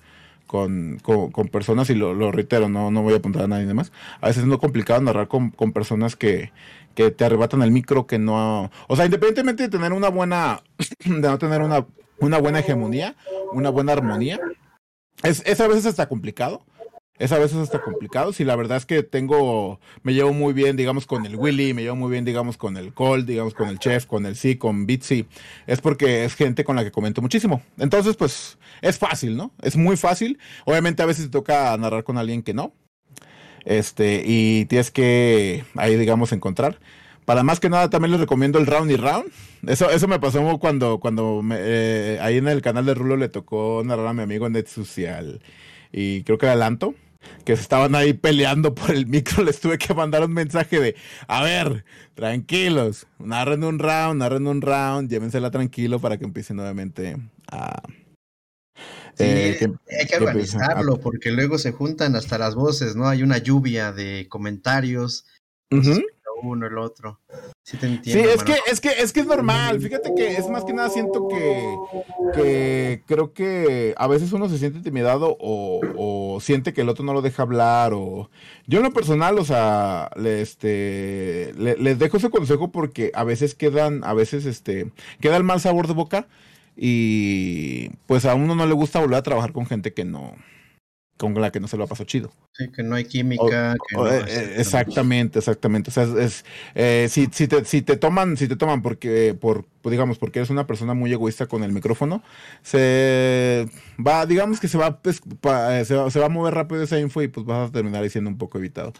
[0.46, 4.28] con, con, personas, y lo, reitero, no, no voy a apuntar a nadie más, a
[4.28, 6.52] veces es muy complicado narrar con, con personas que,
[6.94, 8.70] que te arrebatan el micro, que no...
[8.88, 10.62] O sea, independientemente de tener una buena,
[11.04, 11.86] de no tener una,
[12.18, 13.14] una buena hegemonía,
[13.52, 14.40] una buena armonía,
[15.22, 16.62] es, es a veces hasta complicado.
[17.18, 18.32] Es a veces hasta complicado.
[18.32, 21.82] Si la verdad es que tengo, me llevo muy bien, digamos, con el Willy, me
[21.82, 24.86] llevo muy bien, digamos, con el Cold, digamos, con el Chef, con el C, con
[24.86, 25.26] Bitsy,
[25.66, 27.62] es porque es gente con la que comento muchísimo.
[27.78, 29.52] Entonces, pues, es fácil, ¿no?
[29.62, 30.38] Es muy fácil.
[30.64, 32.72] Obviamente a veces te toca narrar con alguien que no.
[33.64, 36.78] Este, y tienes que ahí, digamos, encontrar.
[37.24, 39.32] Para más que nada, también les recomiendo el Round y Round.
[39.66, 43.82] Eso, eso me pasó cuando, cuando eh, ahí en el canal de Rulo le tocó
[43.84, 45.40] narrar a mi amigo Net Social.
[45.92, 46.54] Y creo que era
[47.44, 50.96] Que estaban ahí peleando por el micro, les tuve que mandar un mensaje de,
[51.28, 57.16] a ver, tranquilos, narren un round, narren un round, llévensela tranquilo para que empiecen nuevamente
[57.50, 57.82] a...
[59.14, 59.58] Sí, eh,
[59.98, 63.08] hay que organizarlo, porque luego se juntan hasta las voces, ¿no?
[63.08, 65.24] Hay una lluvia de comentarios
[66.42, 67.20] uno, el otro.
[67.62, 69.80] Sí, te entiendo, sí es, que, es que es que es normal.
[69.80, 71.76] Fíjate que es más que nada siento que,
[72.34, 77.04] que creo que a veces uno se siente intimidado o, o, siente que el otro
[77.04, 77.92] no lo deja hablar.
[77.94, 78.30] o
[78.66, 83.54] Yo en lo personal, o sea, le, este, les dejo ese consejo porque a veces
[83.54, 86.28] quedan, a veces este, queda el mal sabor de boca
[86.76, 90.34] y pues a uno no le gusta volver a trabajar con gente que no,
[91.16, 92.30] con la que no se lo ha pasado chido.
[92.52, 93.72] Sí, que no hay química.
[93.74, 95.90] Eh, eh, exactamente, exactamente.
[95.90, 96.44] O sea, es,
[96.74, 100.40] eh, si, si, te, si te toman, si te toman porque, por, pues, digamos, porque
[100.40, 102.22] eres una persona muy egoísta con el micrófono,
[102.62, 103.66] se
[104.04, 105.20] va, digamos que se va, pues,
[105.84, 108.30] se va, se va a mover rápido esa info y pues vas a terminar siendo
[108.30, 108.92] un poco evitado.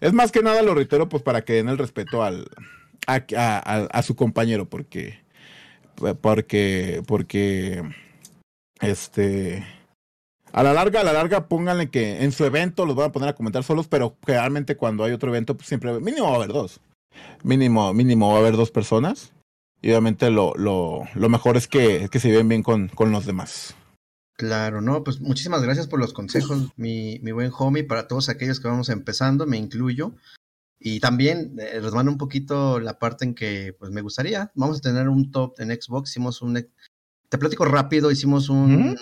[0.00, 2.48] Es más que nada lo reitero, pues para que den el respeto al,
[3.06, 5.20] a, a, a su compañero, porque,
[6.20, 7.84] porque, porque,
[8.80, 9.64] este
[10.52, 13.28] a la larga, a la larga, pónganle que en su evento los van a poner
[13.30, 16.52] a comentar solos, pero generalmente cuando hay otro evento, pues siempre, mínimo va a haber
[16.52, 16.80] dos.
[17.42, 19.32] Mínimo, mínimo va a haber dos personas.
[19.80, 23.26] Y obviamente lo, lo, lo mejor es que, que se viven bien con, con los
[23.26, 23.74] demás.
[24.34, 28.60] Claro, no, pues muchísimas gracias por los consejos, mi, mi buen homie, para todos aquellos
[28.60, 30.14] que vamos empezando, me incluyo.
[30.78, 34.50] Y también eh, les mando un poquito la parte en que pues me gustaría.
[34.54, 36.56] Vamos a tener un top en Xbox, hicimos un
[37.32, 38.94] te platico rápido, hicimos un,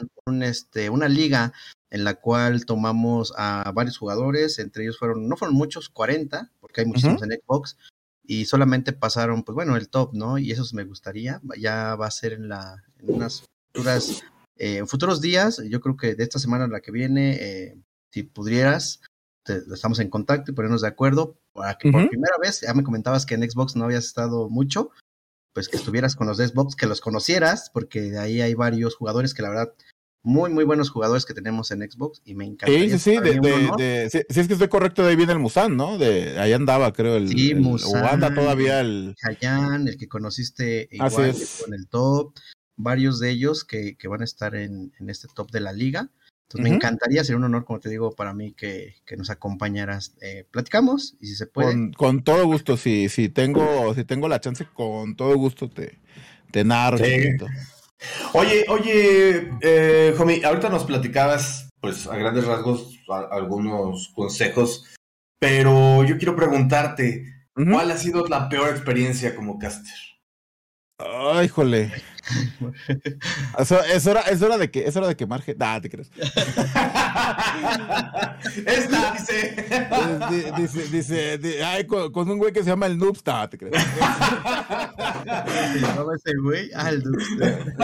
[0.45, 1.53] este, una liga
[1.91, 6.83] en la cual tomamos a varios jugadores, entre ellos fueron, no fueron muchos, 40, porque
[6.83, 7.76] hay muchísimos en Xbox,
[8.24, 10.39] y solamente pasaron, pues bueno, el top, ¿no?
[10.39, 14.22] Y eso me gustaría, ya va a ser en, la, en unas futuras,
[14.57, 17.78] eh, futuros días, yo creo que de esta semana a la que viene, eh,
[18.12, 19.01] si pudieras,
[19.45, 23.26] estamos en contacto y ponernos de acuerdo, para que por primera vez, ya me comentabas
[23.26, 24.93] que en Xbox no habías estado mucho,
[25.53, 29.35] pues que estuvieras con los Xbox, que los conocieras, porque de ahí hay varios jugadores
[29.35, 29.75] que la verdad,
[30.23, 32.67] muy, muy buenos jugadores que tenemos en Xbox y me encanta.
[32.67, 35.99] Sí, sí, sí, de, si, es que estoy correcto, de ahí viene el Musan, ¿no?
[35.99, 39.15] De ahí andaba, creo, el, sí, o anda todavía el...
[39.17, 42.35] Chayanne, el que conociste igual con el top,
[42.77, 46.11] varios de ellos que, que van a estar en, en este top de la liga.
[46.51, 50.17] Entonces me encantaría, ser un honor, como te digo, para mí que, que nos acompañaras.
[50.21, 51.93] Eh, platicamos y si se puede.
[51.93, 56.01] Con, todo gusto, si, si, tengo, si tengo la chance, con todo gusto te,
[56.51, 56.99] te narro.
[58.33, 62.99] Oye, oye, eh, Jomi, ahorita nos platicabas, pues a grandes rasgos,
[63.31, 64.87] algunos consejos,
[65.39, 69.95] pero yo quiero preguntarte, ¿cuál ha sido la peor experiencia como caster?
[70.99, 71.49] Ay,
[73.59, 75.55] es, hora, es hora de que es hora de que marge.
[75.59, 76.11] Nah, te crees.
[78.66, 79.57] Esta dice.
[80.57, 83.75] dice, dice, dice ay, con, con, un güey que se llama el Noobsta, te crees.
[85.97, 86.71] ¿Cómo ese güey?
[86.75, 87.75] Ah, el Noobster.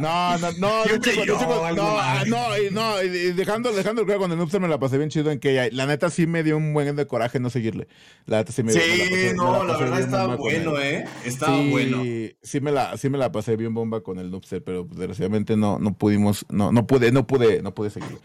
[0.00, 0.84] No, no, no,
[1.72, 4.98] no, no, no, y, no, y dejando, dejando el con el Noobster me la pasé
[4.98, 7.88] bien chido en que la neta sí me dio un buen de coraje no seguirle.
[8.26, 8.82] La neta sí me dio.
[8.82, 11.04] Sí, no, la, verdad estaba bueno, eh.
[11.24, 12.02] Estaba bueno.
[12.42, 15.78] Sí me la, sí me la pasé bien bomba con el Noobster, pero desgraciadamente no,
[15.78, 18.18] no pudimos, no, no pude, no pude, no pude seguir.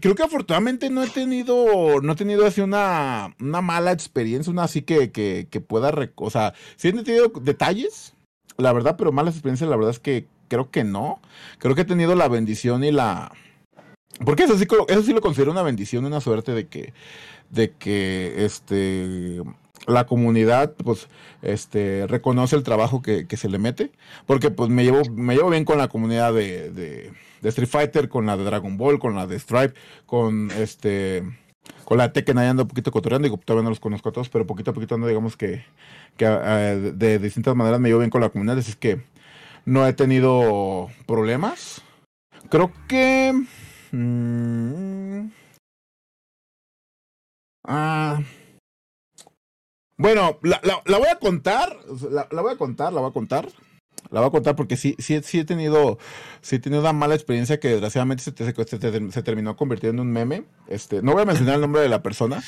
[0.00, 4.64] creo que afortunadamente no he tenido, no he tenido así una, una mala experiencia, una
[4.64, 8.14] así que, que, que pueda, o sea, sí he tenido detalles,
[8.56, 11.20] la verdad, pero malas experiencias, la verdad es que creo que no.
[11.58, 13.32] Creo que he tenido la bendición y la,
[14.24, 16.92] porque eso sí, eso sí lo considero una bendición, una suerte de que,
[17.48, 19.40] de que, este,
[19.90, 21.08] la comunidad pues
[21.42, 23.90] este reconoce el trabajo que, se le mete
[24.26, 27.12] porque pues me llevo me llevo bien con la comunidad de, de,
[27.48, 29.74] Street Fighter con la de Dragon Ball con la de Stripe
[30.06, 31.22] con este
[31.84, 34.28] con la Tekken ahí ando un poquito cotorreando digo todavía no los conozco a todos
[34.28, 35.64] pero poquito a poquito ando digamos que,
[36.16, 39.00] que eh, de, distintas maneras me llevo bien con la comunidad así es que
[39.64, 41.82] no he tenido problemas.
[42.48, 43.32] Creo que
[43.92, 45.30] mm,
[47.64, 48.20] ah
[50.00, 51.76] bueno, la, voy a contar,
[52.10, 53.46] la, voy a contar, la voy a contar.
[54.10, 55.98] La voy a contar porque sí, sí, sí he tenido,
[56.40, 60.44] sí he tenido una mala experiencia que desgraciadamente se, se, terminó convirtiendo en un meme.
[60.68, 62.42] Este, no voy a mencionar el nombre de la persona,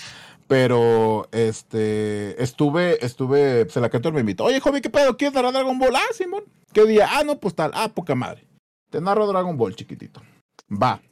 [0.48, 4.44] pero este, estuve, estuve, se la cantó me invitó.
[4.44, 5.18] Oye, joven, ¿qué pedo?
[5.18, 5.94] ¿Quieres narrar Dragon Ball?
[5.94, 6.44] Ah, Simón.
[6.72, 7.06] ¿Qué día?
[7.10, 7.70] Ah, no, pues tal.
[7.74, 8.46] Ah, poca madre.
[8.88, 10.22] Te narro Dragon Ball, chiquitito.
[10.70, 11.02] Va.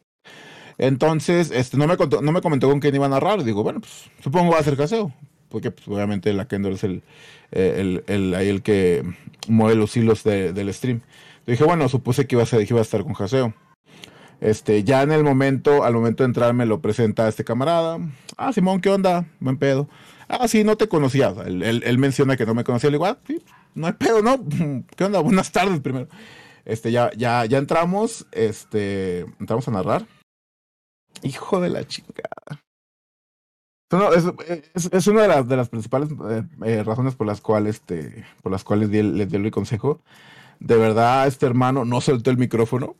[0.78, 3.44] Entonces, este, no me, contó, no me comentó con quién iba a narrar.
[3.44, 5.12] Digo, bueno, pues supongo va a ser caseo
[5.50, 7.02] porque pues, obviamente la Kendall es el,
[7.50, 9.04] el, el, ahí el que
[9.48, 11.02] mueve los hilos del stream.
[11.46, 13.54] dije, bueno, supuse que iba a, ser, iba a estar con Jaseo.
[14.40, 17.98] Este, ya en el momento, al momento de entrar, me lo presenta este camarada.
[18.38, 19.26] Ah, Simón, ¿qué onda?
[19.38, 19.88] Buen pedo.
[20.28, 21.34] Ah, sí, no te conocía.
[21.44, 22.88] Él, menciona que no me conocía.
[22.88, 23.42] Le digo, ah, sí,
[23.74, 24.42] no hay pedo, ¿no?
[24.96, 25.20] ¿Qué onda?
[25.20, 26.08] Buenas tardes primero.
[26.64, 30.06] Este, ya, ya, ya entramos, este, entramos a narrar.
[31.22, 32.62] Hijo de la chingada.
[34.74, 38.24] Es, es, una de las, de las principales eh, eh, razones por las cuales, este,
[38.42, 40.00] por las cuales les di el consejo.
[40.60, 42.94] De verdad, este hermano no soltó el micrófono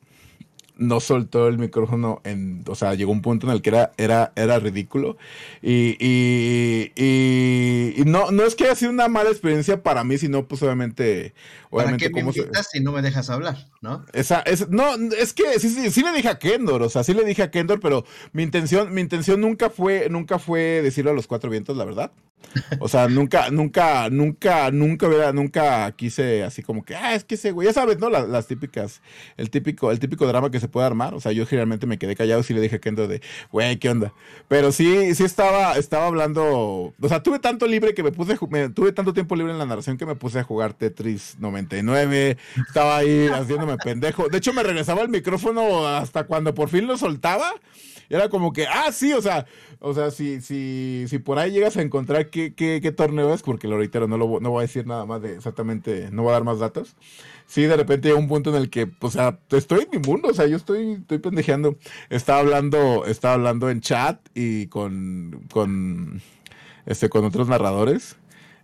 [0.80, 4.32] no soltó el micrófono en, o sea, llegó un punto en el que era, era,
[4.34, 5.18] era ridículo.
[5.60, 10.48] Y, y, y, no, no es que haya sido una mala experiencia para mí, sino
[10.48, 11.34] pues obviamente,
[11.68, 14.06] obviamente ¿Para qué me si no me dejas hablar, no?
[14.14, 17.12] Esa, es, no, es que sí, sí, sí le dije a Kendor, o sea, sí
[17.12, 21.14] le dije a Kendor, pero mi intención, mi intención nunca fue, nunca fue decirlo a
[21.14, 22.10] los cuatro vientos, la verdad.
[22.80, 27.36] O sea, nunca, nunca, nunca, nunca hubiera, nunca quise así como que, ah, es que
[27.36, 28.10] ese güey, ya sabes, ¿no?
[28.10, 29.02] Las, las, típicas,
[29.36, 31.14] el típico, el típico drama que se puede armar.
[31.14, 33.22] O sea, yo generalmente me quedé callado y le dije a Kendo de,
[33.52, 34.12] güey, ¿qué onda?
[34.48, 38.36] Pero sí, sí estaba, estaba hablando, o sea, tuve tanto libre que me puse,
[38.74, 42.36] tuve tanto tiempo libre en la narración que me puse a jugar Tetris 99,
[42.66, 44.28] estaba ahí haciéndome pendejo.
[44.28, 47.52] De hecho, me regresaba el micrófono hasta cuando por fin lo soltaba.
[48.10, 49.46] Era como que, ah, sí, o sea,
[49.78, 53.68] o sea, si, si, si por ahí llegas a encontrar qué, qué, torneo es, porque
[53.68, 56.34] lo reitero, no, lo, no voy a decir nada más de exactamente, no voy a
[56.34, 56.96] dar más datos.
[57.46, 60.28] Sí, de repente llega un punto en el que, o sea, estoy en mi mundo,
[60.28, 61.76] o sea, yo estoy, estoy pendejeando.
[62.08, 66.20] Estaba hablando, estaba hablando en chat y con, con,
[66.86, 68.16] este, con otros narradores.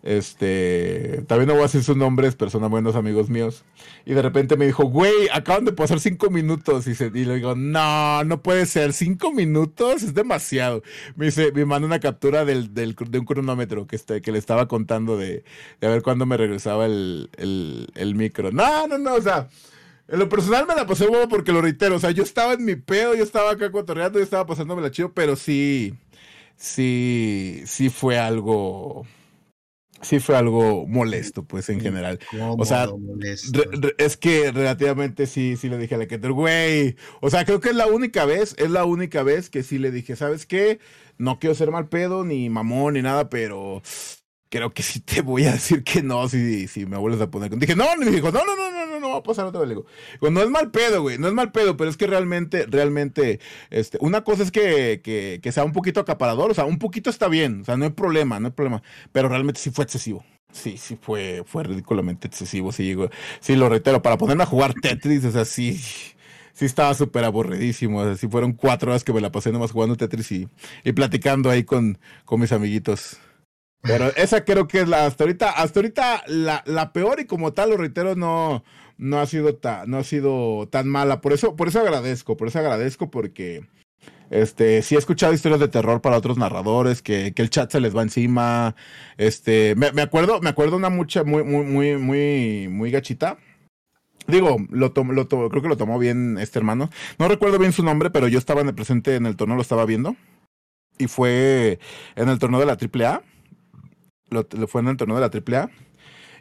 [0.06, 3.64] Este, también no voy a decir sus nombres, personas buenos amigos míos.
[4.04, 6.86] Y de repente me dijo, güey, acaban de pasar cinco minutos.
[6.86, 10.84] Y, se, y le digo, no, no puede ser, cinco minutos es demasiado.
[11.16, 14.38] Me dice, me manda una captura del, del, de un cronómetro que, este, que le
[14.38, 15.42] estaba contando de,
[15.80, 18.52] de a ver cuándo me regresaba el, el, el micro.
[18.52, 19.48] No, no, no, o sea.
[20.08, 22.64] En lo personal me la pasé bobo porque lo reitero, o sea, yo estaba en
[22.64, 25.94] mi pedo, yo estaba acá cotorreando, yo estaba pasándome la chido, pero sí,
[26.56, 29.04] sí, sí fue algo,
[30.02, 32.18] sí fue algo molesto, pues, en general.
[32.58, 32.88] o sea,
[33.98, 36.96] es que relativamente sí, sí le dije a la que güey.
[37.20, 39.90] O sea, creo que es la única vez, es la única vez que sí le
[39.90, 40.78] dije, ¿sabes qué?
[41.18, 43.82] No quiero ser mal pedo, ni mamón, ni nada, pero
[44.48, 47.56] creo que sí te voy a decir que no si, si me vuelves a poner.
[47.56, 49.68] Dije, no, me dijo, no, no, no, no, no, va a pasar otra vez.
[49.68, 49.86] Le digo,
[50.30, 53.98] no es mal pedo, güey, no es mal pedo, pero es que realmente, realmente, este,
[54.00, 57.62] una cosa es que, que, sea un poquito acaparador, o sea, un poquito está bien,
[57.62, 60.24] o sea, no hay problema, no hay problema, pero realmente sí fue excesivo.
[60.52, 62.96] Sí, sí fue, fue ridículamente excesivo, sí,
[63.40, 65.78] sí lo reitero, para ponerme a jugar Tetris, o sea, sí,
[66.56, 68.00] sí estaba súper aburridísimo.
[68.00, 70.48] Así fueron cuatro horas que me la pasé nomás jugando Tetris y,
[70.84, 73.18] y platicando ahí con, con mis amiguitos.
[73.82, 77.52] Pero esa creo que es la, hasta ahorita, hasta ahorita la, la peor y como
[77.52, 78.64] tal, lo reitero, no,
[78.98, 81.20] no ha sido tan, no ha sido tan mala.
[81.20, 83.66] Por eso, por eso agradezco, por eso agradezco porque
[84.30, 87.80] este, sí he escuchado historias de terror para otros narradores, que, que el chat se
[87.80, 88.74] les va encima.
[89.16, 93.38] Este, me, me, acuerdo, me acuerdo una mucha muy, muy, muy, muy, muy gachita.
[94.26, 96.90] Digo, lo, lo creo que lo tomó bien este hermano.
[97.18, 99.62] No recuerdo bien su nombre, pero yo estaba en el presente en el torneo, lo
[99.62, 100.16] estaba viendo.
[100.98, 101.78] Y fue
[102.16, 103.22] en el torneo de la AAA
[104.30, 105.70] lo, fue en el torneo de la AAA.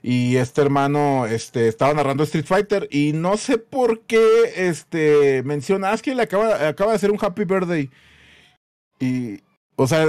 [0.07, 4.23] Y este hermano este, estaba narrando Street Fighter y no sé por qué
[4.55, 7.89] este, menciona, ah, es que le acaba, acaba de hacer un Happy Birthday.
[8.99, 9.39] Y,
[9.75, 10.05] o sea,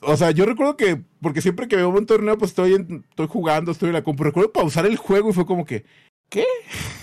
[0.00, 3.70] o sea, yo recuerdo que, porque siempre que veo un torneo, pues estoy, estoy jugando,
[3.70, 4.24] estoy en la compu.
[4.24, 5.84] Recuerdo pausar el juego y fue como que,
[6.28, 6.44] ¿qué?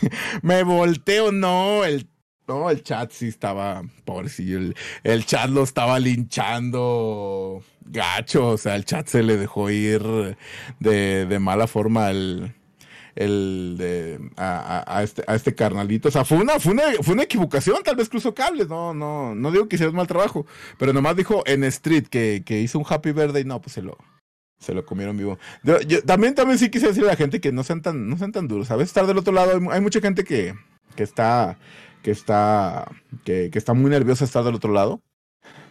[0.42, 2.06] Me volteo, no, el
[2.48, 4.74] no, el chat sí estaba, pobrecillo,
[5.04, 10.38] el, chat lo estaba linchando gacho, o sea, el chat se le dejó ir
[10.80, 12.54] de, de mala forma el,
[13.16, 16.10] el de, a, a, este, a este carnalito.
[16.10, 19.34] O sea, fue una, fue una, fue una equivocación, tal vez cruzó cables, no, no,
[19.34, 20.46] no digo que hiciera un mal trabajo,
[20.78, 23.98] pero nomás dijo en Street que, que hizo un Happy Birthday, no, pues se lo,
[24.60, 25.40] se lo comieron vivo.
[25.64, 28.32] Yo, también, también sí quise decirle a la gente que no sean tan, no sean
[28.32, 28.70] tan duros.
[28.72, 30.54] A veces estar del otro lado, hay, hay mucha gente que,
[30.96, 31.58] que está
[32.06, 32.88] que está,
[33.24, 35.02] que, que está muy nerviosa estar del otro lado.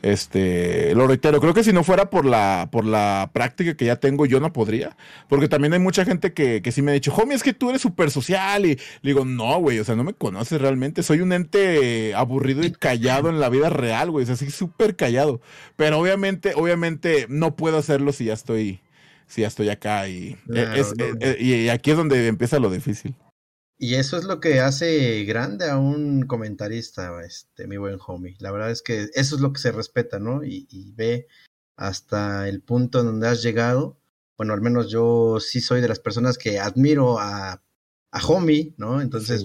[0.02, 4.00] Este, lo reitero, creo que si no fuera por la, por la práctica que ya
[4.00, 4.96] tengo, yo no podría.
[5.28, 7.70] Porque también hay mucha gente que, que sí me ha dicho, homie, es que tú
[7.70, 8.66] eres súper social.
[8.66, 11.04] Y le digo, no, güey, o sea, no me conoces realmente.
[11.04, 14.24] Soy un ente aburrido y callado en la vida real, güey.
[14.24, 15.40] O sea, sí, súper callado.
[15.76, 18.80] Pero obviamente, obviamente, no puedo hacerlo si ya estoy,
[19.28, 20.08] si ya estoy acá.
[20.08, 20.94] Y, es,
[21.38, 23.14] y aquí es donde empieza lo difícil.
[23.78, 28.36] Y eso es lo que hace grande a un comentarista, este, mi buen homie.
[28.38, 30.44] La verdad es que eso es lo que se respeta, ¿no?
[30.44, 31.26] Y, ve
[31.76, 33.98] hasta el punto en donde has llegado.
[34.36, 37.62] Bueno, al menos yo sí soy de las personas que admiro a,
[38.12, 39.00] a homie, ¿no?
[39.00, 39.44] Entonces,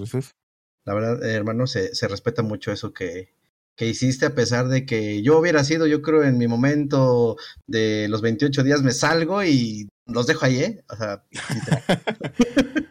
[0.84, 3.34] la verdad, hermano, se, se respeta mucho eso que,
[3.80, 7.36] que hiciste a pesar de que yo hubiera sido, yo creo, en mi momento
[7.66, 10.84] de los 28 días me salgo y los dejo ahí, ¿eh?
[10.90, 11.24] O sea,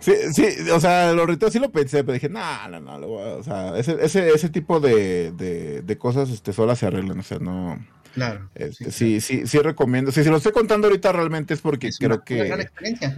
[0.00, 3.42] Sí, sí, o sea, lo retos sí lo pensé, pero dije, no, no, no, o
[3.42, 7.38] sea, ese, ese, ese tipo de, de, de, cosas este, solas se arreglan, o sea,
[7.38, 7.78] no.
[8.14, 8.48] Claro.
[8.54, 10.10] Este, sí, sí, sí, recomiendo.
[10.10, 12.34] Sí, si lo estoy contando ahorita realmente es porque creo una, que.
[12.36, 13.16] Una gran experiencia.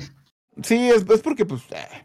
[0.62, 2.04] Sí, es, es porque, pues, eh,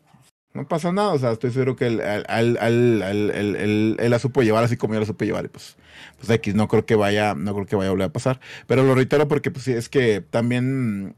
[0.53, 4.63] no pasa nada, o sea, estoy seguro que él, él, él, él, la supo llevar
[4.63, 5.75] así como yo la supe llevar, y pues,
[6.17, 8.39] pues X, no creo que vaya, no creo que vaya a volver a pasar.
[8.67, 11.15] Pero lo reitero porque, pues, sí, es que también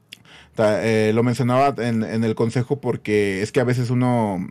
[0.59, 4.47] eh, lo mencionaba en, el consejo porque es que a veces uno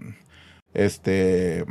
[0.75, 1.65] este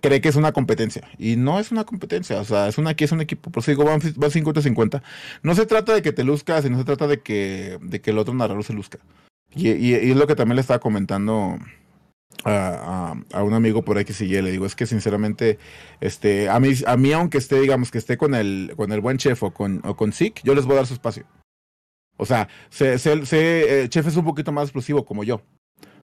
[0.00, 3.04] cree que es una competencia y no es una competencia, o sea, es una aquí
[3.04, 5.02] es un equipo, por eso digo, van 50-50.
[5.42, 8.18] No se trata de que te luzcas, sino se trata de que de que el
[8.18, 8.98] otro narrador se luzca.
[9.54, 11.58] Y, y, y es lo que también le estaba comentando
[12.44, 15.58] a, a, un amigo por ahí que sigue, le digo, es que sinceramente,
[16.00, 19.18] este, a mí, a mí aunque esté, digamos, que esté con el, con el buen
[19.18, 21.24] chef o con, o con Zik, yo les voy a dar su espacio.
[22.20, 25.40] O sea, se, eh, Chef es un poquito más explosivo como yo.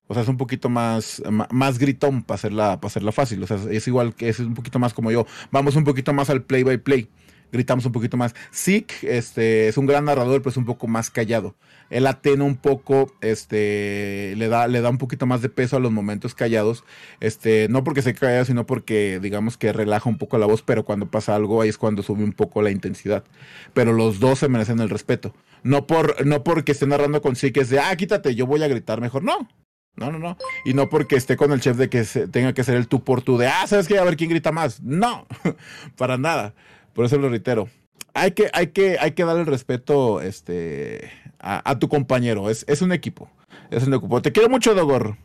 [0.07, 1.21] O sea, es un poquito más,
[1.51, 3.43] más gritón para hacerla, para hacerla fácil.
[3.43, 5.27] O sea, es igual que es un poquito más como yo.
[5.51, 7.07] Vamos un poquito más al play by play.
[7.51, 8.35] Gritamos un poquito más.
[8.53, 11.55] Zeke este, es un gran narrador, pero es un poco más callado.
[11.89, 15.79] Él atena un poco, este, le da, le da un poquito más de peso a
[15.79, 16.83] los momentos callados.
[17.21, 20.83] Este, no porque se calla, sino porque, digamos que relaja un poco la voz, pero
[20.83, 23.23] cuando pasa algo, ahí es cuando sube un poco la intensidad.
[23.73, 25.33] Pero los dos se merecen el respeto.
[25.63, 28.67] No por, no porque esté narrando con Zeke es de, ah, quítate, yo voy a
[28.67, 29.23] gritar mejor.
[29.23, 29.47] No,
[29.97, 30.37] no, no, no.
[30.63, 33.21] Y no porque esté con el chef de que tenga que ser el tú por
[33.23, 33.97] tú de, ah, ¿sabes qué?
[33.97, 34.81] A ver quién grita más.
[34.81, 35.25] No,
[35.97, 36.53] para nada.
[36.97, 37.69] Por eso lo reitero.
[38.15, 42.49] Hay que, hay que, hay que dar el respeto este, a, a tu compañero.
[42.49, 43.29] Es, es, un equipo.
[43.69, 44.19] Es un equipo.
[44.19, 45.15] Te quiero mucho, Dogor.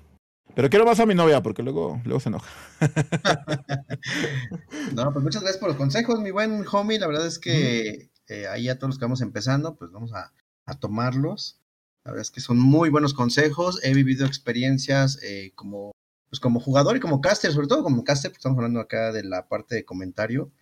[0.54, 2.50] Pero quiero más a mi novia porque luego, luego se enoja.
[4.94, 6.98] no, pues muchas gracias por los consejos, mi buen homie.
[6.98, 10.30] La verdad es que eh, ahí a todos los que vamos empezando, pues vamos a,
[10.66, 11.58] a tomarlos.
[12.04, 13.80] La verdad es que son muy buenos consejos.
[13.82, 15.92] He vivido experiencias eh, como,
[16.28, 19.24] pues como jugador y como caster, sobre todo como caster, porque estamos hablando acá de
[19.24, 20.52] la parte de comentario.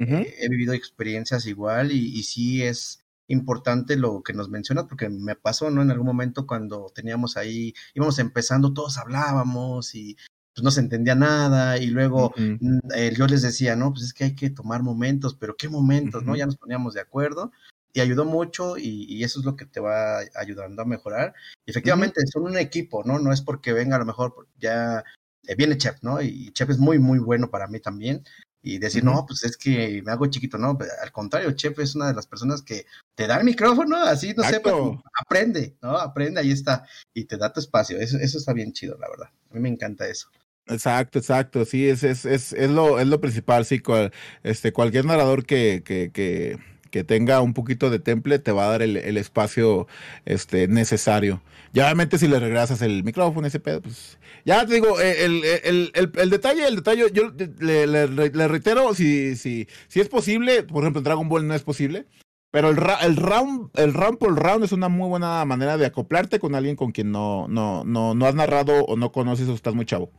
[0.00, 0.22] Uh -huh.
[0.22, 5.08] eh, he vivido experiencias igual y, y, sí es importante lo que nos mencionas, porque
[5.08, 5.82] me pasó, ¿no?
[5.82, 10.16] En algún momento cuando teníamos ahí, íbamos empezando, todos hablábamos y
[10.54, 12.80] pues no se entendía nada y luego uh -huh.
[12.96, 16.22] eh, yo les decía, no, pues es que hay que tomar momentos, pero ¿qué momentos,
[16.22, 16.28] uh -huh.
[16.28, 16.36] no?
[16.36, 17.52] Ya nos poníamos de acuerdo
[17.92, 21.34] y ayudó mucho y, y, eso es lo que te va ayudando a mejorar.
[21.66, 22.32] Y efectivamente, uh -huh.
[22.32, 23.18] son un equipo, ¿no?
[23.18, 25.04] No es porque venga a lo mejor ya
[25.46, 26.20] eh, viene Chef, ¿no?
[26.22, 28.24] Y Chef es muy, muy bueno para mí también.
[28.62, 29.14] Y decir, uh -huh.
[29.14, 30.78] no, pues es que me hago chiquito, ¿no?
[31.02, 32.84] Al contrario, Chef es una de las personas que
[33.14, 34.74] te da el micrófono, así, no sé, pues,
[35.18, 35.96] aprende, ¿no?
[35.96, 37.98] Aprende, ahí está, y te da tu espacio.
[37.98, 39.30] Eso, eso está bien chido, la verdad.
[39.50, 40.28] A mí me encanta eso.
[40.66, 44.12] Exacto, exacto, sí, es, es, es, es, lo, es lo principal, sí, cual,
[44.42, 46.58] este, cualquier narrador que, que, que
[46.90, 49.86] que tenga un poquito de temple te va a dar el, el espacio
[50.24, 51.42] este, necesario.
[51.72, 55.92] Y obviamente si le regresas el micrófono, ese pedo, pues ya te digo, el, el,
[55.94, 60.62] el, el detalle, el detalle, yo le, le, le, reitero, si, si, si es posible,
[60.64, 62.06] por ejemplo en Dragon Ball no es posible,
[62.50, 66.40] pero el, el, round, el round por round es una muy buena manera de acoplarte
[66.40, 69.74] con alguien con quien no, no, no, no has narrado o no conoces o estás
[69.74, 70.10] muy chavo.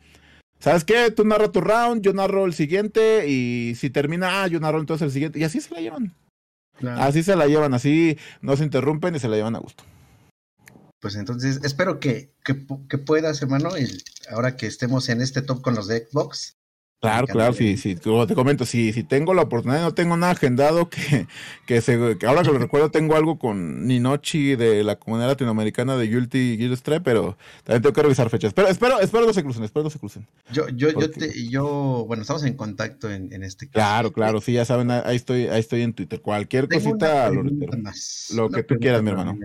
[0.59, 1.09] ¿Sabes qué?
[1.09, 5.07] Tú narras tu round, yo narro el siguiente y si termina, ah, yo narro entonces
[5.07, 6.13] el siguiente y así se la llevan.
[6.77, 7.01] Claro.
[7.01, 9.83] Así se la llevan, así no se interrumpen y se la llevan a gusto.
[10.99, 13.71] Pues entonces, espero que, que, que puedas, hermano,
[14.29, 16.57] ahora que estemos en este top con los de Xbox.
[17.01, 20.33] Claro, claro, sí, sí, como te comento, si, si tengo la oportunidad, no tengo nada
[20.33, 21.25] agendado, que,
[21.65, 25.97] que, se, que ahora que lo recuerdo tengo algo con Ninochi de la comunidad latinoamericana
[25.97, 28.53] de Guilty Gear Stripe, pero también tengo que revisar fechas.
[28.53, 30.27] Pero espero, espero no se crucen, espero no se crucen.
[30.51, 31.07] Yo, yo, Porque...
[31.07, 33.73] yo, te, yo, bueno, estamos en contacto en, en este caso.
[33.73, 36.21] Claro, claro, sí, ya saben, ahí estoy, ahí estoy en Twitter.
[36.21, 37.43] Cualquier tengo cosita, lo,
[37.79, 39.39] más, lo que tú quieras, mi hermano.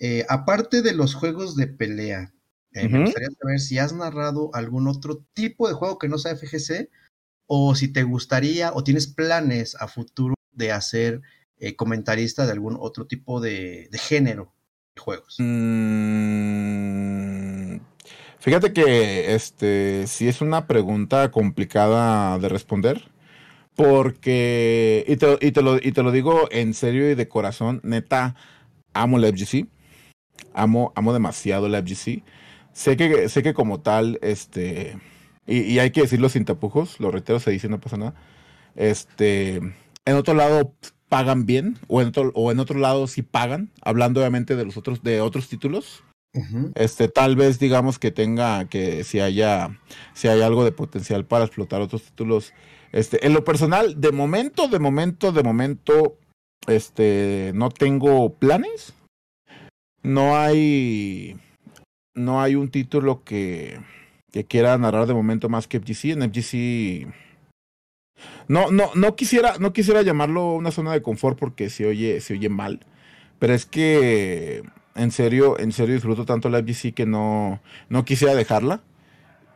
[0.00, 2.34] Eh, aparte de los juegos de pelea,
[2.74, 2.90] eh, uh -huh.
[2.90, 6.90] Me gustaría saber si has narrado algún otro tipo de juego que no sea FGC
[7.46, 11.22] o si te gustaría o tienes planes a futuro de hacer
[11.58, 14.52] eh, comentarista de algún otro tipo de, de género
[14.96, 15.36] de juegos.
[15.38, 16.54] Mm,
[18.40, 23.10] fíjate que este sí es una pregunta complicada de responder.
[23.76, 27.80] Porque, y te, y, te lo, y te lo digo en serio y de corazón,
[27.82, 28.36] neta,
[28.92, 29.66] amo la FGC.
[30.52, 32.22] Amo, amo demasiado la FGC
[32.74, 34.98] sé que, sé que como tal, este,
[35.46, 38.14] y, y, hay que decirlo sin tapujos, lo reitero, se dice, no pasa nada.
[38.76, 40.74] Este, en otro lado
[41.08, 44.76] pagan bien, o en otro, o en otro lado sí pagan, hablando obviamente de los
[44.76, 46.02] otros, de otros títulos.
[46.74, 49.78] Este, tal vez digamos que tenga, que si haya,
[50.14, 52.52] si hay algo de potencial para explotar otros títulos.
[52.90, 56.18] Este, en lo personal, de momento, de momento, de momento,
[56.66, 58.94] este, no tengo planes.
[60.02, 61.36] No hay,
[62.14, 63.78] no hay un título que,
[64.30, 66.10] que quiera narrar de momento más que FGC.
[66.10, 67.06] En FGC
[68.48, 72.34] no, no, no quisiera, no quisiera llamarlo una zona de confort porque se oye, se
[72.34, 72.80] oye mal.
[73.38, 74.62] Pero es que
[74.94, 78.82] en serio, en serio disfruto tanto la FGC que no, no quisiera dejarla.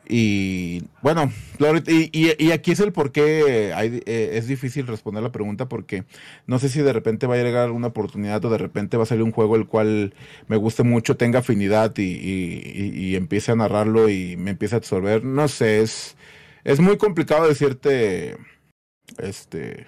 [0.09, 6.05] Y bueno, y, aquí es el por qué eh, es difícil responder la pregunta porque
[6.47, 9.07] no sé si de repente va a llegar alguna oportunidad o de repente va a
[9.07, 10.15] salir un juego el cual
[10.47, 15.25] me guste mucho, tenga afinidad y, y empiece a narrarlo y me empiece a absorber.
[15.25, 16.17] No sé, es,
[16.65, 18.39] es muy complicado decirte,
[19.19, 19.87] este,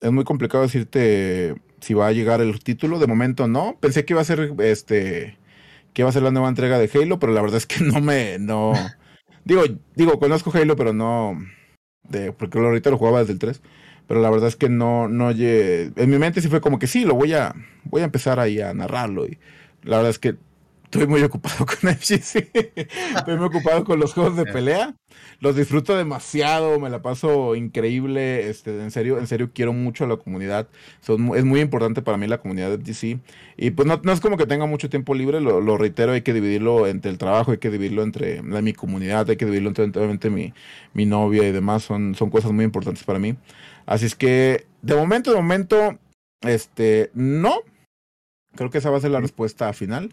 [0.00, 2.98] es muy complicado decirte si va a llegar el título.
[2.98, 3.76] De momento no.
[3.80, 5.38] Pensé que iba a ser este
[5.92, 8.00] que iba a ser la nueva entrega de Halo, pero la verdad es que no
[8.00, 8.72] me no
[9.44, 9.62] digo,
[9.94, 11.38] digo, conozco Halo, pero no
[12.08, 13.62] de porque ahorita lo jugaba desde el 3,
[14.06, 17.04] pero la verdad es que no no en mi mente sí fue como que sí,
[17.04, 17.54] lo voy a
[17.84, 19.38] voy a empezar ahí a narrarlo y
[19.82, 20.36] la verdad es que
[20.90, 22.50] estoy muy ocupado con FGC.
[23.16, 24.96] estoy muy ocupado con los juegos de pelea.
[25.38, 28.50] Los disfruto demasiado, me la paso increíble.
[28.50, 30.68] Este, en serio, en serio quiero mucho a la comunidad.
[31.00, 33.20] Son, es muy importante para mí la comunidad de FGC.
[33.56, 36.88] Y pues no, es como que tenga mucho tiempo libre, lo, reitero, hay que dividirlo
[36.88, 40.52] entre el trabajo, hay que dividirlo entre mi comunidad, hay que dividirlo entre obviamente mi,
[40.92, 41.84] mi novia y demás.
[41.84, 43.36] Son, son cosas muy importantes para mí.
[43.86, 45.98] Así es que, de momento, de momento,
[46.40, 47.60] este, no.
[48.56, 50.12] Creo que esa va a ser la respuesta final.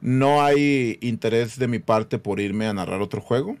[0.00, 3.56] No hay interés de mi parte por irme a narrar otro juego.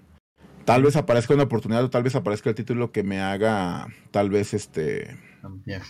[0.64, 4.30] Tal vez aparezca una oportunidad o tal vez aparezca el título que me haga tal
[4.30, 5.16] vez este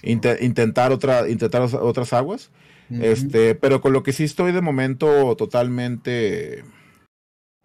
[0.03, 2.51] intentar otra intentar otras aguas.
[2.91, 6.65] Este, pero con lo que sí estoy de momento totalmente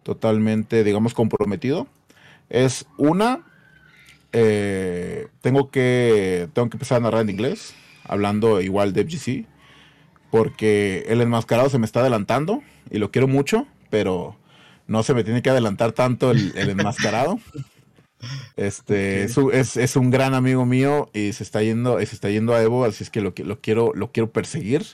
[0.02, 1.86] totalmente digamos comprometido
[2.50, 3.46] es una
[4.32, 7.74] eh, tengo que tengo que empezar a narrar en inglés
[8.04, 9.46] hablando igual de FGC
[10.30, 12.62] porque el enmascarado se me está adelantando
[12.94, 14.36] y lo quiero mucho, pero
[14.86, 17.40] no se me tiene que adelantar tanto el, enmascarado.
[18.56, 22.62] Este es, es, un gran amigo mío y se está yendo, se está yendo a
[22.62, 24.86] Evo, así es que lo, lo quiero, lo quiero perseguir.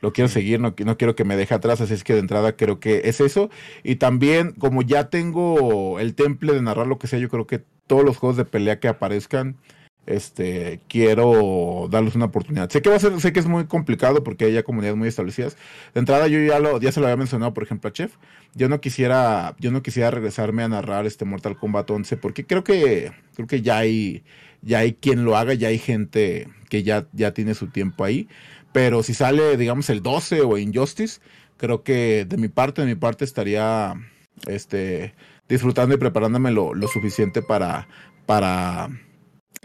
[0.00, 2.56] Lo quiero seguir, no, no quiero que me deje atrás, así es que de entrada
[2.56, 3.48] creo que es eso.
[3.84, 7.62] Y también, como ya tengo el temple de narrar lo que sea, yo creo que
[7.86, 9.56] todos los juegos de pelea que aparezcan,
[10.06, 12.70] este quiero darles una oportunidad.
[12.70, 15.08] Sé que va a ser, sé que es muy complicado porque hay ya comunidades muy
[15.08, 15.56] establecidas.
[15.94, 18.16] De entrada yo ya lo ya se lo había mencionado, por ejemplo, a Chef.
[18.54, 22.64] Yo no quisiera yo no quisiera regresarme a narrar este Mortal Kombat 11 porque creo
[22.64, 24.24] que creo que ya hay
[24.62, 28.28] ya hay quien lo haga, ya hay gente que ya ya tiene su tiempo ahí,
[28.72, 31.20] pero si sale digamos el 12 o Injustice,
[31.56, 33.94] creo que de mi parte de mi parte estaría
[34.46, 35.14] este
[35.48, 37.88] disfrutando y preparándome lo, lo suficiente para
[38.26, 38.88] para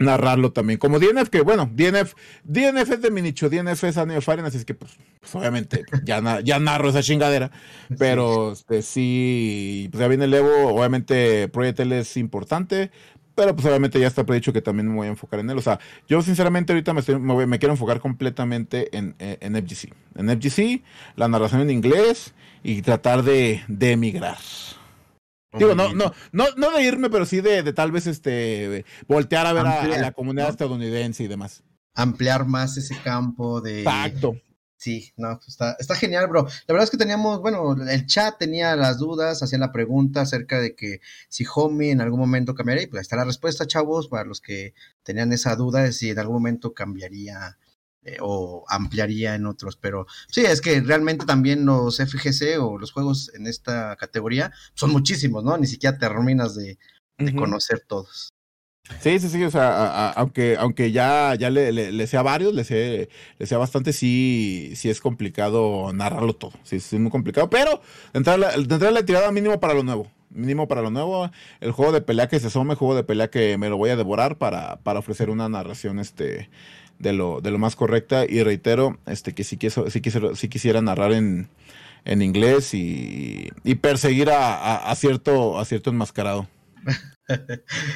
[0.00, 0.78] narrarlo también.
[0.78, 4.56] Como DNF, que bueno, DNF, DNF es de mi nicho, DNF es Anime Fire, así
[4.56, 7.52] es que pues, pues obviamente ya, ya narro esa chingadera.
[7.98, 12.90] Pero este, sí, pues ya viene el Evo, obviamente Project L es importante,
[13.34, 15.56] pero pues obviamente ya está predicho que también me voy a enfocar en él.
[15.56, 19.94] O sea, yo sinceramente ahorita me, estoy, me, quiero enfocar completamente en, en, FGC.
[20.16, 20.82] En FGC,
[21.16, 24.36] la narración en inglés y tratar de, de emigrar.
[25.52, 29.46] Digo, no, no, no, no de irme, pero sí de, de tal vez este voltear
[29.46, 31.64] a ver a, la comunidad estadounidense y demás.
[31.94, 33.80] Ampliar más ese campo de.
[33.80, 34.36] Exacto.
[34.76, 36.44] Sí, no, está, está genial, bro.
[36.66, 40.58] La verdad es que teníamos, bueno, el chat tenía las dudas, hacían la pregunta acerca
[40.58, 44.08] de que si Homie en algún momento cambiaría, y pues ahí está la respuesta, chavos,
[44.08, 44.72] para los que
[45.02, 47.58] tenían esa duda de si en algún momento cambiaría
[48.02, 52.92] eh, o ampliaría en otros, pero sí, es que realmente también los FGC o los
[52.92, 55.58] juegos en esta categoría son muchísimos, ¿no?
[55.58, 56.78] Ni siquiera terminas de,
[57.36, 58.30] conocer todos.
[59.00, 63.06] Sí, sí, sí, o sea, aunque, aunque ya, ya le, le, sea varios, le sea,
[63.38, 67.82] le sea bastante, sí, sí es complicado narrarlo todo, sí, es muy complicado, pero
[68.14, 72.00] de la, la tirada mínimo para lo nuevo, mínimo para lo nuevo, el juego de
[72.00, 75.00] pelea que se asome, juego de pelea que me lo voy a devorar para, para
[75.00, 76.48] ofrecer una narración, este,
[77.00, 78.24] de lo, de lo más correcta.
[78.28, 81.48] Y reitero, este, que si, quiso, si, quisiera, si quisiera narrar en,
[82.04, 86.46] en inglés y, y perseguir a, a, cierto, a cierto enmascarado.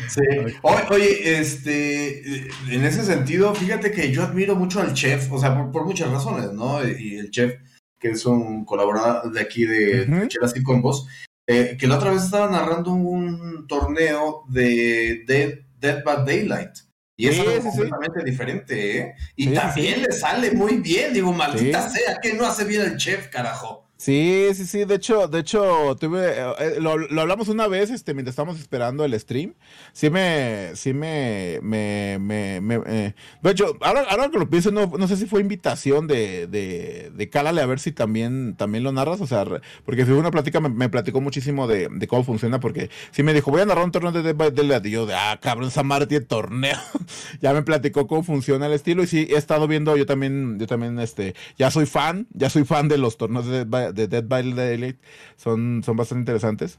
[0.08, 0.22] Sí.
[0.62, 5.84] Oye, este, en ese sentido, fíjate que yo admiro mucho al chef, o sea, por,
[5.84, 6.86] muchas razones, ¿no?
[6.86, 7.56] Y el chef,
[7.98, 11.08] que es un colaborador de aquí de, uh y Combos,
[11.48, 16.78] eh, que la otra vez estaba narrando un torneo de Dead, Dead by Daylight.
[17.16, 19.14] Y eso es completamente diferente, ¿eh?
[19.36, 23.28] Y también le sale muy bien, digo, maldita sea, que no hace bien el chef,
[23.28, 23.83] carajo.
[23.96, 24.84] Sí, sí, sí.
[24.84, 29.04] De hecho, de hecho, tuve, eh, lo, lo, hablamos una vez, este, mientras estábamos esperando
[29.04, 29.54] el stream.
[29.92, 33.14] Sí me, sí me, me, me, eh.
[33.40, 37.12] de hecho, ahora, ahora que lo pienso, no, no sé si fue invitación de, de,
[37.14, 39.44] de Cálale a ver si también, también lo narras, o sea,
[39.84, 43.52] porque fue una plática, me, platicó muchísimo de, de, cómo funciona, porque sí me dijo,
[43.52, 46.76] voy a narrar un torneo de Dead by Daylight, y de, ah, cabrón, Samar torneo.
[47.40, 50.66] ya me platicó cómo funciona el estilo, y sí, he estado viendo, yo también, yo
[50.66, 54.08] también, este, ya soy fan, ya soy fan de los torneos de Dead by de
[54.08, 54.98] Dead by Daylight
[55.36, 56.78] son, son bastante interesantes.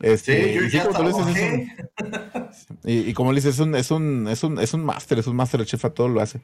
[0.00, 0.82] Este, sí, yo
[2.84, 5.36] y, como le dices, es un, es un, es un, es un máster, es un
[5.36, 6.40] máster, el chef a todo lo hace.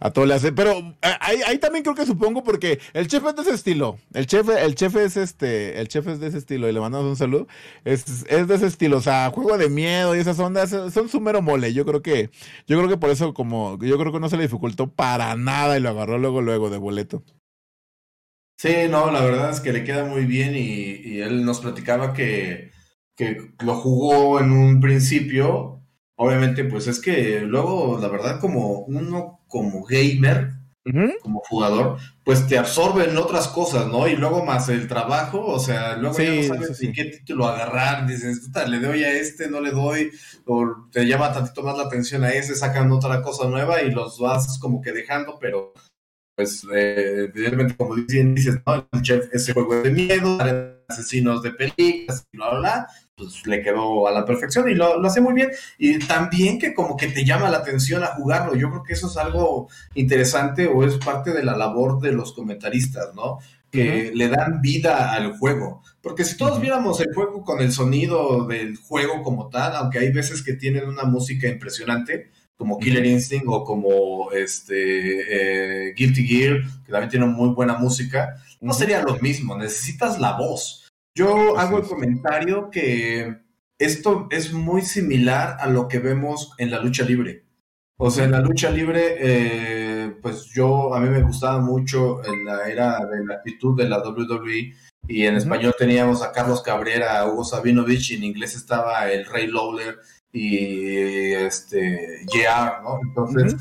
[0.00, 0.52] A todo le hace.
[0.52, 3.98] Pero eh, ahí, ahí, también creo que supongo porque el chef es de ese estilo.
[4.12, 7.06] El chef, el chef es este, el chef es de ese estilo, y le mandamos
[7.08, 7.46] un saludo.
[7.84, 8.96] Es, es de ese estilo.
[8.96, 11.72] O sea, juego de miedo y esas ondas son su mero mole.
[11.74, 12.30] Yo creo que,
[12.66, 15.76] yo creo que por eso, como, yo creo que no se le dificultó para nada
[15.76, 17.22] y lo agarró luego, luego de boleto.
[18.56, 22.70] Sí, no, la verdad es que le queda muy bien y, él nos platicaba que,
[23.16, 25.82] que, lo jugó en un principio.
[26.16, 30.52] Obviamente, pues es que luego, la verdad, como uno como gamer,
[31.22, 34.06] como jugador, pues te absorben otras cosas, ¿no?
[34.06, 38.06] Y luego más el trabajo, o sea, luego ya no sabes ni qué título agarrar,
[38.06, 40.10] dices, le doy a este, no le doy,
[40.44, 44.18] o te llama tantito más la atención a ese, sacan otra cosa nueva y los
[44.18, 45.72] vas como que dejando, pero
[46.34, 50.38] pues eh, evidentemente como dicen, dices, no, el chef ese juego de miedo,
[50.88, 55.00] asesinos de películas, y bla, bla, bla, pues le quedó a la perfección y lo,
[55.00, 55.50] lo, hace muy bien.
[55.78, 59.06] Y también que como que te llama la atención a jugarlo, yo creo que eso
[59.06, 63.38] es algo interesante o es parte de la labor de los comentaristas, ¿no?
[63.70, 65.82] Que le dan vida al juego.
[66.00, 70.12] Porque si todos viéramos el juego con el sonido del juego como tal, aunque hay
[70.12, 76.62] veces que tienen una música impresionante, como Killer Instinct o como este eh, Guilty Gear,
[76.84, 80.88] que también tiene muy buena música, no sería lo mismo, necesitas la voz.
[81.16, 83.36] Yo hago el comentario que
[83.78, 87.44] esto es muy similar a lo que vemos en la lucha libre.
[87.96, 92.44] O sea, en la lucha libre, eh, pues yo, a mí me gustaba mucho en
[92.44, 94.74] la era de la actitud de la WWE
[95.06, 99.26] y en español teníamos a Carlos Cabrera, a Hugo Sabinovich y en inglés estaba el
[99.26, 99.98] Rey Lawler
[100.34, 102.98] y este JR, ¿no?
[103.06, 103.54] Entonces,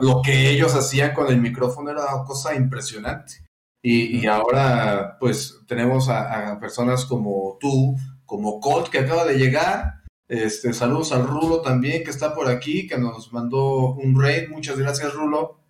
[0.00, 3.44] lo que ellos hacían con el micrófono era una cosa impresionante.
[3.82, 10.02] Y, ahora, pues, tenemos a, personas como tú, como Colt, que acaba de llegar.
[10.26, 14.48] Este, saludos al Rulo también, que está por aquí, que nos mandó un raid.
[14.48, 15.60] Muchas gracias, Rulo.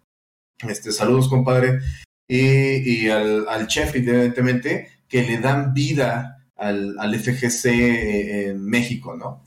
[0.58, 1.80] Este, saludos, compadre.
[2.28, 7.64] Y, al, al, chef, evidentemente, que le dan vida al, al FGC
[8.48, 9.42] en México, ¿no?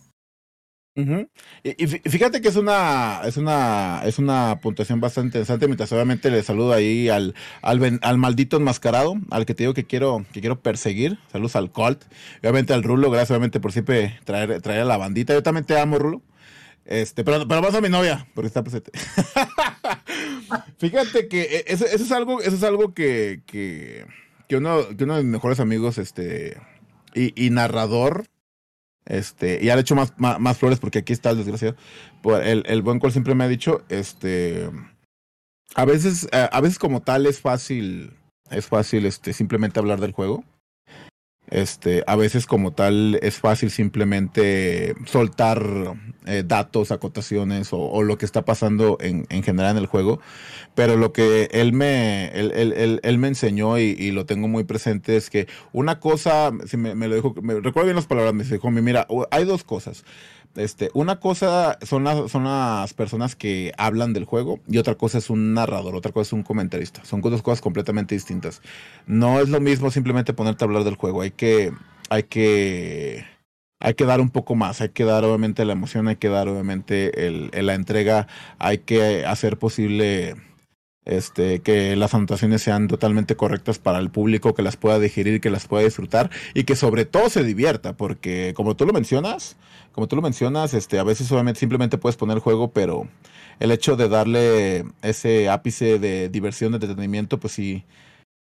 [1.64, 6.42] Y, fíjate que es una, es una, es una puntuación bastante interesante, mientras obviamente le
[6.42, 10.60] saludo ahí al, al, al, maldito enmascarado, al que te digo que quiero, que quiero
[10.62, 11.20] perseguir.
[11.32, 12.04] Saludos al Colt,
[12.42, 15.34] obviamente al Rulo, gracias obviamente por siempre traer, traer a la bandita.
[15.34, 16.24] Yo también te amo, Rulo.
[16.86, 18.92] Este, pero, pero vas a mi novia, porque está presente.
[20.80, 24.06] fíjate que e, eso, eso, es algo, eso es algo que, que,
[24.48, 26.58] que uno, que uno de mis mejores amigos, este,
[27.14, 28.26] y, y narrador,
[29.08, 31.76] este, y ha hecho más, más, flores porque aquí está el desgraciado.
[32.44, 34.70] El, el buen cual siempre me ha dicho, este,
[35.76, 38.14] a veces, a veces como tal es fácil,
[38.50, 40.44] es fácil, este, simplemente hablar del juego.
[41.50, 45.96] Este, a veces como tal es fácil simplemente soltar
[46.26, 50.20] eh, datos, acotaciones o, lo que está pasando en, en, general en el juego.
[50.76, 55.16] Pero lo que él me, él, él, él, me enseñó y, lo tengo muy presente
[55.16, 58.44] es que una cosa, si me, me lo dijo, me recuerdo bien las palabras, me
[58.44, 60.04] dijo, mira, hay dos cosas.
[60.58, 65.20] Este, una cosa son las, son las personas que hablan del juego y otra cosa
[65.20, 67.06] es un narrador, otra cosa es un comentarista.
[67.06, 68.62] Son dos cosas completamente distintas.
[69.06, 71.22] No es lo mismo simplemente ponerte a hablar del juego.
[71.22, 71.72] Hay que,
[72.10, 73.26] hay que,
[73.80, 74.82] hay que dar un poco más.
[74.82, 78.28] Hay que dar obviamente la emoción, hay que dar obviamente el, la entrega,
[78.58, 80.36] hay que hacer posible
[81.08, 85.50] este, que las anotaciones sean totalmente correctas para el público, que las pueda digerir, que
[85.50, 89.56] las pueda disfrutar y que sobre todo se divierta, porque como tú lo mencionas,
[89.94, 93.08] como tú lo mencionas, este, a veces simplemente puedes poner juego, pero
[93.60, 97.86] el hecho de darle ese ápice de diversión, de entretenimiento, pues sí,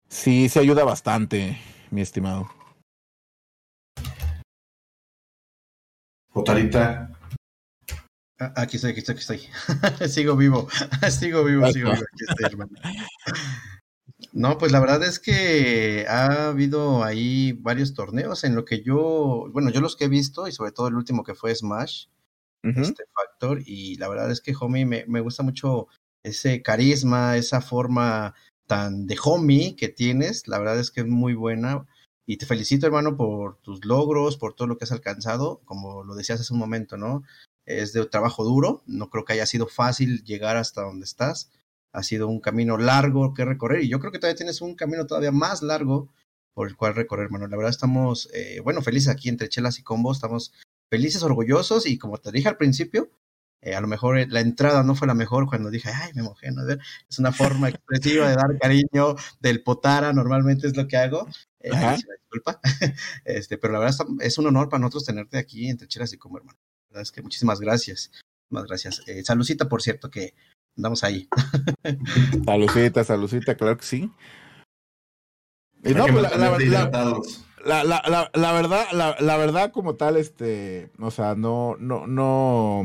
[0.09, 1.57] sí se ayuda bastante,
[1.91, 2.51] mi estimado.
[6.33, 7.11] Jotarita.
[8.41, 10.09] Ah, aquí estoy, aquí estoy, aquí estoy.
[10.09, 10.67] sigo vivo,
[11.11, 12.05] sigo vivo, sigo vivo.
[12.13, 12.73] Aquí estoy, hermano.
[14.33, 19.49] No, pues la verdad es que ha habido ahí varios torneos en lo que yo,
[19.53, 22.07] bueno, yo los que he visto y sobre todo el último que fue Smash,
[22.63, 25.89] este Factor, y la verdad es que Homie me, me gusta mucho
[26.23, 28.35] ese carisma, esa forma
[28.67, 30.47] tan de homie que tienes.
[30.47, 31.87] La verdad es que es muy buena.
[32.27, 35.61] Y te felicito, hermano, por tus logros, por todo lo que has alcanzado.
[35.65, 37.25] Como lo decías hace un momento, ¿no?
[37.79, 38.83] Es de trabajo duro.
[38.87, 41.51] No creo que haya sido fácil llegar hasta donde estás.
[41.93, 43.83] Ha sido un camino largo que recorrer.
[43.83, 46.13] Y yo creo que todavía tienes un camino todavía más largo
[46.55, 47.47] por el cual recorrer, hermano.
[47.47, 50.13] La verdad estamos, eh, bueno, felices aquí entre Chelas y Combo.
[50.13, 50.53] Estamos
[50.91, 51.87] felices, orgullosos.
[51.87, 53.11] Y como te dije al principio,
[53.63, 56.51] eh, a lo mejor la entrada no fue la mejor cuando dije, ay, me mojé,
[56.51, 56.63] ¿no?
[57.09, 61.29] Es una forma expresiva de dar cariño del potara, normalmente es lo que hago.
[61.61, 62.61] Eh, disculpa.
[63.25, 66.39] este, pero la verdad es un honor para nosotros tenerte aquí entre Chelas y como
[66.39, 66.59] hermano.
[66.91, 68.11] La verdad es que muchísimas gracias.
[68.51, 69.09] Muchísimas gracias.
[69.09, 70.35] Eh, salucita, por cierto, que
[70.77, 71.29] andamos ahí.
[72.45, 74.11] salucita, salucita, claro que sí.
[75.83, 76.37] Y no, pues, la,
[77.65, 82.07] la, la, la, la, verdad, la, la verdad como tal, este, o sea, no, no,
[82.07, 82.85] no,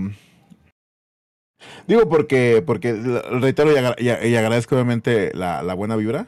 [1.88, 6.28] Digo porque, porque reitero y, agradezco obviamente la, la, buena vibra.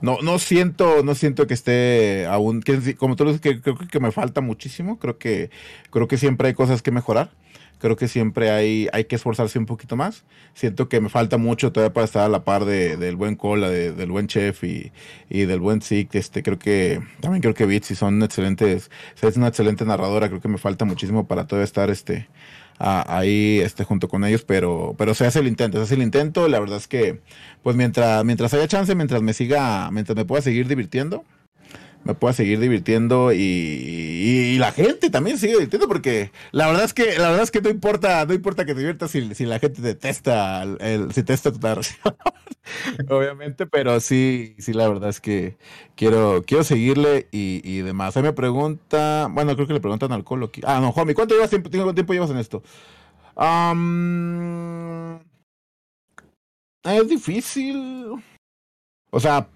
[0.00, 2.62] No, no siento, no siento que esté aún,
[2.98, 4.98] como tú dices, que creo que me falta muchísimo.
[4.98, 5.50] Creo que,
[5.90, 7.30] creo que siempre hay cosas que mejorar.
[7.78, 10.24] Creo que siempre hay, hay que esforzarse un poquito más.
[10.54, 13.70] Siento que me falta mucho todavía para estar a la par de, del buen Cola,
[13.70, 14.90] de, del buen Chef y,
[15.30, 16.08] y del buen Zig.
[16.12, 18.90] Este, creo que, también creo que Bitsy son excelentes,
[19.20, 20.28] es una excelente narradora.
[20.28, 22.26] Creo que me falta muchísimo para todavía estar, este,
[22.78, 26.48] ahí este, junto con ellos, pero, pero se hace el intento, se hace el intento,
[26.48, 27.20] la verdad es que,
[27.62, 31.24] pues mientras, mientras haya chance, mientras me siga, mientras me pueda seguir divirtiendo,
[32.04, 36.94] me pueda seguir divirtiendo y, y, la gente también sigue divirtiendo porque la verdad es
[36.94, 39.58] que la verdad es que no importa no importa que te diviertas si, si la
[39.58, 42.16] gente detesta el, si testa tu narración
[43.10, 45.56] obviamente pero sí sí la verdad es que
[45.96, 48.16] quiero quiero seguirle y, y demás.
[48.16, 51.50] Ahí me pregunta bueno creo que le preguntan al colo ah no Juanmi ¿cuánto llevas
[51.50, 52.62] tiempo cuánto tiempo llevas en esto
[56.84, 58.14] es difícil.
[59.10, 59.48] O sea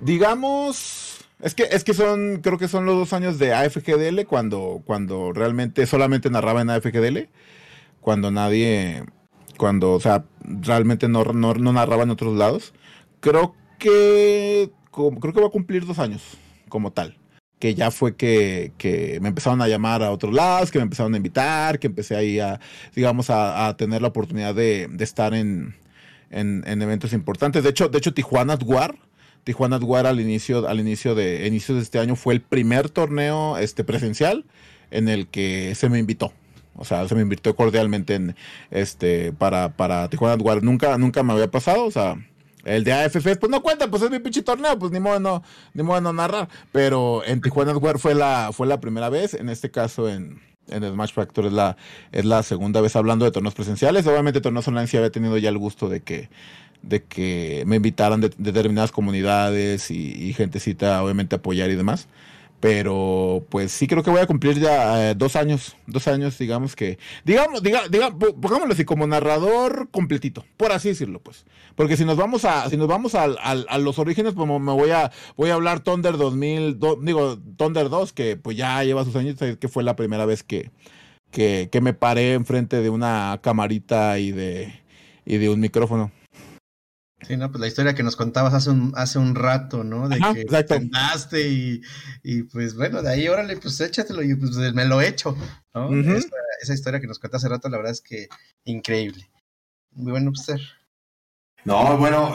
[0.00, 4.82] digamos, es que, es que son, creo que son los dos años de AFGDL cuando,
[4.84, 7.28] cuando realmente solamente narraba en AFGDL,
[8.00, 9.04] cuando nadie,
[9.58, 12.72] cuando, o sea, realmente no, no, narraba en otros lados.
[13.20, 16.22] Creo que, creo que va a cumplir dos años
[16.68, 17.18] como tal.
[17.58, 21.14] Que ya fue que, que me empezaron a llamar a otros lados, que me empezaron
[21.14, 22.60] a invitar, que empecé ahí a,
[22.94, 25.74] digamos, a, tener la oportunidad de, estar en,
[26.30, 27.62] en, en, eventos importantes.
[27.64, 28.94] De hecho, de hecho, Tijuana War
[29.46, 33.56] Tijuana War al inicio, al inicio de, inicio de este año fue el primer torneo
[33.58, 34.44] este, presencial
[34.90, 36.32] en el que se me invitó.
[36.74, 38.34] O sea, se me invitó cordialmente en,
[38.72, 40.64] este, para, para Tijuana War.
[40.64, 41.84] Nunca, nunca me había pasado.
[41.84, 42.16] O sea,
[42.64, 45.44] el de AFF, pues no cuenta, pues es mi pinche torneo, pues ni modo no,
[45.74, 46.48] ni modo no narrar.
[46.72, 49.32] Pero en Tijuana War fue la, fue la primera vez.
[49.34, 51.76] En este caso, en, en Smash Factor es la,
[52.10, 54.08] es la segunda vez hablando de torneos presenciales.
[54.08, 56.30] Obviamente, torneos online sí había tenido ya el gusto de que
[56.82, 62.08] de que me invitaran de, determinadas comunidades y, y, gentecita, obviamente, apoyar y demás.
[62.60, 66.74] Pero pues sí creo que voy a cumplir ya eh, dos años, dos años, digamos
[66.74, 67.82] que, digamos, diga,
[68.18, 71.44] pongámoslo así, como narrador completito, por así decirlo, pues.
[71.74, 74.90] Porque si nos vamos a, si nos vamos a, a, los orígenes, pues me voy
[74.90, 79.36] a, voy a hablar Thunder 2000, digo, Thunder 2, que pues ya lleva sus años,
[79.36, 80.70] que fue la primera vez que,
[81.30, 84.72] que, que me paré enfrente de una camarita y de,
[85.26, 86.10] y de un micrófono.
[87.22, 90.08] Sí, no, pues la historia que nos contabas hace un, hace un rato, ¿no?
[90.08, 91.80] De que contaste y,
[92.22, 95.36] y, pues bueno, de ahí, órale, pues échatelo y pues me lo he hecho,
[95.74, 95.90] ¿no?
[96.60, 98.28] esa, historia que nos contaste hace rato, la verdad es que
[98.64, 99.30] increíble.
[99.92, 100.60] Muy bueno, pues
[101.64, 102.34] No, bueno,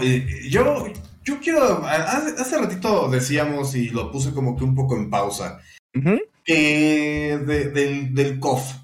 [0.49, 0.87] yo,
[1.23, 5.59] yo quiero, hace, ratito decíamos y lo puse como que un poco en pausa,
[6.43, 8.77] que del, del COF.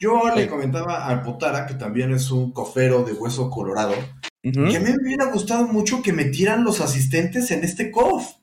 [0.00, 3.94] Yo le comentaba a Potara, que también es un cofero de hueso colorado,
[4.42, 8.34] y a mí me hubiera gustado mucho que metieran los asistentes en este COF.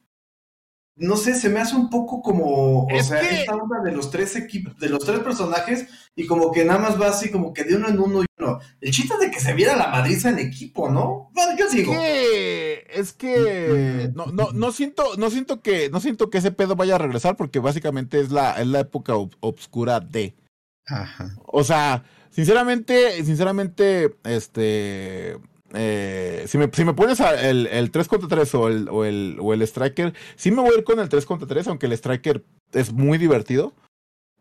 [0.96, 4.36] No sé, se me hace un poco como, o sea, esta onda de los tres
[4.36, 7.76] equipos, de los tres personajes, y como que nada más va así, como que de
[7.76, 8.60] uno en uno y uno.
[8.82, 11.32] El chiste de que se viera la madriza en equipo, ¿no?
[11.34, 11.94] Bueno, yo digo.
[11.96, 16.96] Es que, no, no, no siento, no siento que, no siento que ese pedo vaya
[16.96, 20.36] a regresar, porque básicamente es la, es la época obscura de.
[20.86, 21.34] Ajá.
[21.46, 25.38] O sea, sinceramente, sinceramente, este
[25.74, 29.38] eh, si, me, si me pones el, el 3 contra 3 o el, o, el,
[29.40, 31.94] o el Striker, sí me voy a ir con el 3 contra 3, aunque el
[31.94, 32.44] Striker
[32.74, 33.74] es muy divertido.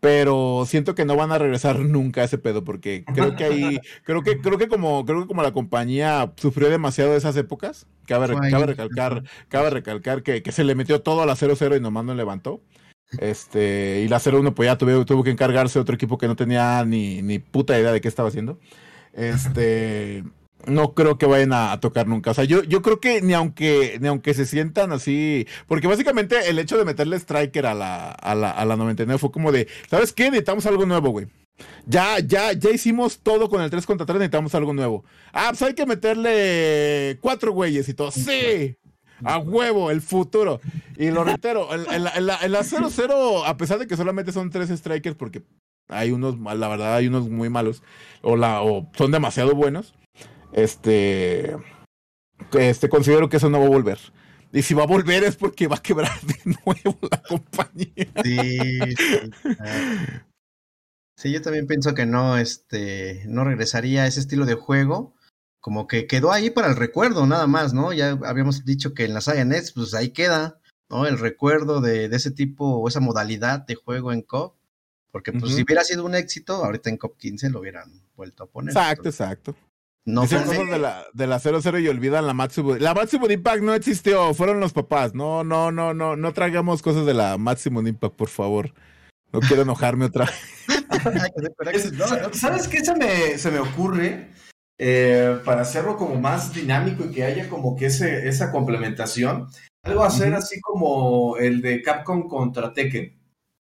[0.00, 3.80] Pero siento que no van a regresar nunca a ese pedo, porque creo que ahí,
[4.04, 7.86] creo que, creo que como, creo que como la compañía sufrió demasiado de esas épocas,
[8.06, 11.80] cabe, cabe recalcar, cabe recalcar que, que, se le metió todo a la 0-0 y
[11.80, 12.62] nomás no levantó.
[13.18, 16.84] Este, y la 0-1 pues ya tuvo, tuvo que encargarse otro equipo que no tenía
[16.84, 18.60] ni, ni puta idea de qué estaba haciendo.
[19.14, 20.22] Este,
[20.66, 22.32] no creo que vayan a, tocar nunca.
[22.32, 26.48] O sea, yo, yo creo que ni aunque, ni aunque se sientan así, porque básicamente
[26.48, 29.68] el hecho de meterle striker a la, a la, a la 99 fue como de,
[29.88, 30.24] ¿sabes qué?
[30.24, 31.26] Necesitamos algo nuevo, güey.
[31.86, 35.04] Ya, ya, ya hicimos todo con el 3 contra 3, necesitamos algo nuevo.
[35.32, 38.10] Ah, pues hay que meterle cuatro güeyes y todo.
[38.10, 38.76] Sí,
[39.24, 40.60] a huevo, el futuro.
[40.96, 45.42] Y lo reitero, en, la, 0-0, a pesar de que solamente son tres strikers, porque
[45.88, 47.82] hay unos, la verdad, hay unos muy malos,
[48.22, 49.94] o, la, o son demasiado buenos,
[50.52, 51.56] este,
[52.52, 53.98] este, considero que eso no va a volver.
[54.52, 58.06] Y si va a volver es porque va a quebrar de nuevo la compañía.
[58.24, 58.78] Sí,
[61.16, 61.32] sí.
[61.32, 65.14] yo también pienso que no, este, no regresaría a ese estilo de juego
[65.60, 67.92] como que quedó ahí para el recuerdo, nada más, ¿no?
[67.92, 71.06] Ya habíamos dicho que en la saga Nets, pues ahí queda, ¿no?
[71.06, 74.56] El recuerdo de, ese tipo o esa modalidad de juego en COP.
[75.10, 78.46] Porque pues si hubiera sido un éxito, ahorita en COP 15 lo hubieran vuelto a
[78.46, 78.70] poner.
[78.70, 79.56] Exacto, exacto.
[80.08, 82.78] No fue de la, de la 00 y olvidan la Maximum.
[82.78, 85.14] La Maximum Impact no existió, fueron los papás.
[85.14, 88.72] No, no, no, no, no traigamos cosas de la Maximum Impact, por favor.
[89.34, 91.92] No quiero enojarme otra vez.
[92.32, 94.30] ¿Sabes qué se me, se me ocurre?
[94.78, 99.48] Eh, para hacerlo como más dinámico y que haya como que ese, esa complementación,
[99.82, 103.20] algo hacer así como el de Capcom contra Tekken,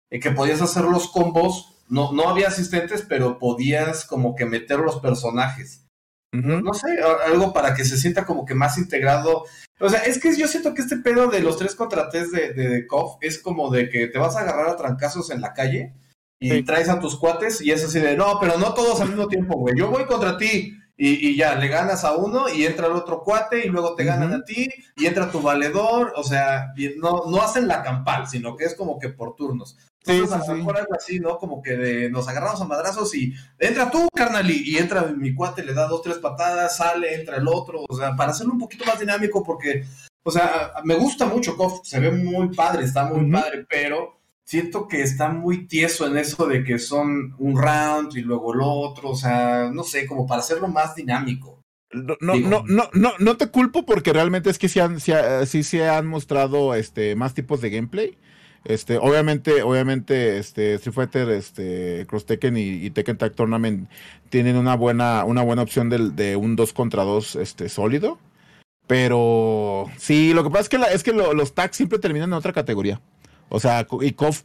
[0.09, 4.79] en que podías hacer los combos, no, no había asistentes, pero podías como que meter
[4.79, 5.88] los personajes.
[6.31, 6.87] No sé,
[7.25, 9.45] algo para que se sienta como que más integrado.
[9.79, 12.53] O sea, es que yo siento que este pedo de los tres contra tres de,
[12.53, 15.93] de, KOF es como de que te vas a agarrar a trancazos en la calle
[16.39, 19.27] y traes a tus cuates y es así de, no, pero no todos al mismo
[19.27, 19.75] tiempo, güey.
[19.77, 23.65] Yo voy contra ti, y, ya, le ganas a uno y entra el otro cuate
[23.65, 27.69] y luego te ganan a ti y entra tu valedor, o sea, no, no hacen
[27.69, 29.77] la campal, sino que es como que por turnos.
[30.05, 31.37] Entonces, a lo mejor algo así, ¿no?
[31.37, 35.73] Como que nos agarramos a madrazos y entra tú, carnal, y, entra mi cuate, le
[35.73, 38.99] da dos, tres patadas, sale, entra el otro, o sea, para hacerlo un poquito más
[38.99, 39.85] dinámico, porque,
[40.23, 44.87] o sea, me gusta mucho KOF, se ve muy padre, está muy padre, pero siento
[44.87, 49.09] que está muy tieso en eso de que son un round y luego el otro,
[49.09, 51.59] o sea, no sé, como para hacerlo más dinámico.
[51.91, 55.89] No, no, no, no, no, te culpo porque realmente es que sí, han, sí, se
[55.89, 58.17] han mostrado este, más tipos de gameplay.
[58.65, 63.89] Este, obviamente, obviamente, este, Street Fighter, este, Cross Tekken y, Tekken Tag Tournament
[64.29, 68.19] tienen una buena, una buena opción de, de un 2 contra 2 este, sólido.
[68.89, 72.53] Pero sí, lo que pasa es que, es que los tags siempre terminan en otra
[72.53, 72.99] categoría.
[73.49, 74.43] O sea, y Kof,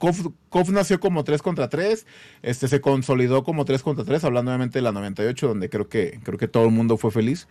[0.70, 2.06] nació como 3 contra 3,
[2.42, 6.20] este se consolidó como 3 contra 3, hablando obviamente de la 98, donde creo que,
[6.24, 7.46] creo que todo el mundo fue feliz.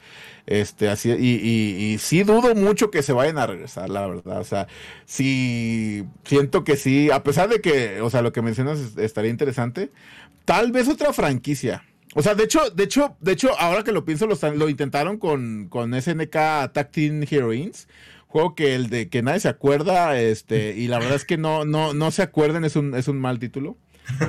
[0.48, 4.40] Este, así, y, y, sí dudo mucho que se vayan a regresar, la verdad.
[4.40, 4.68] O sea,
[5.06, 9.92] sí, siento que sí, a pesar de que, o sea, lo que mencionas estaría interesante,
[10.46, 11.84] tal vez otra franquicia.
[12.16, 15.18] O sea, de hecho, de hecho, de hecho, ahora que lo pienso, lo, lo intentaron
[15.18, 17.88] con, con SNK Tag Team Heroines
[18.34, 21.64] juego que el de que nadie se acuerda, este, y la verdad es que no,
[21.64, 23.78] no, no se acuerden, es un, es un mal título.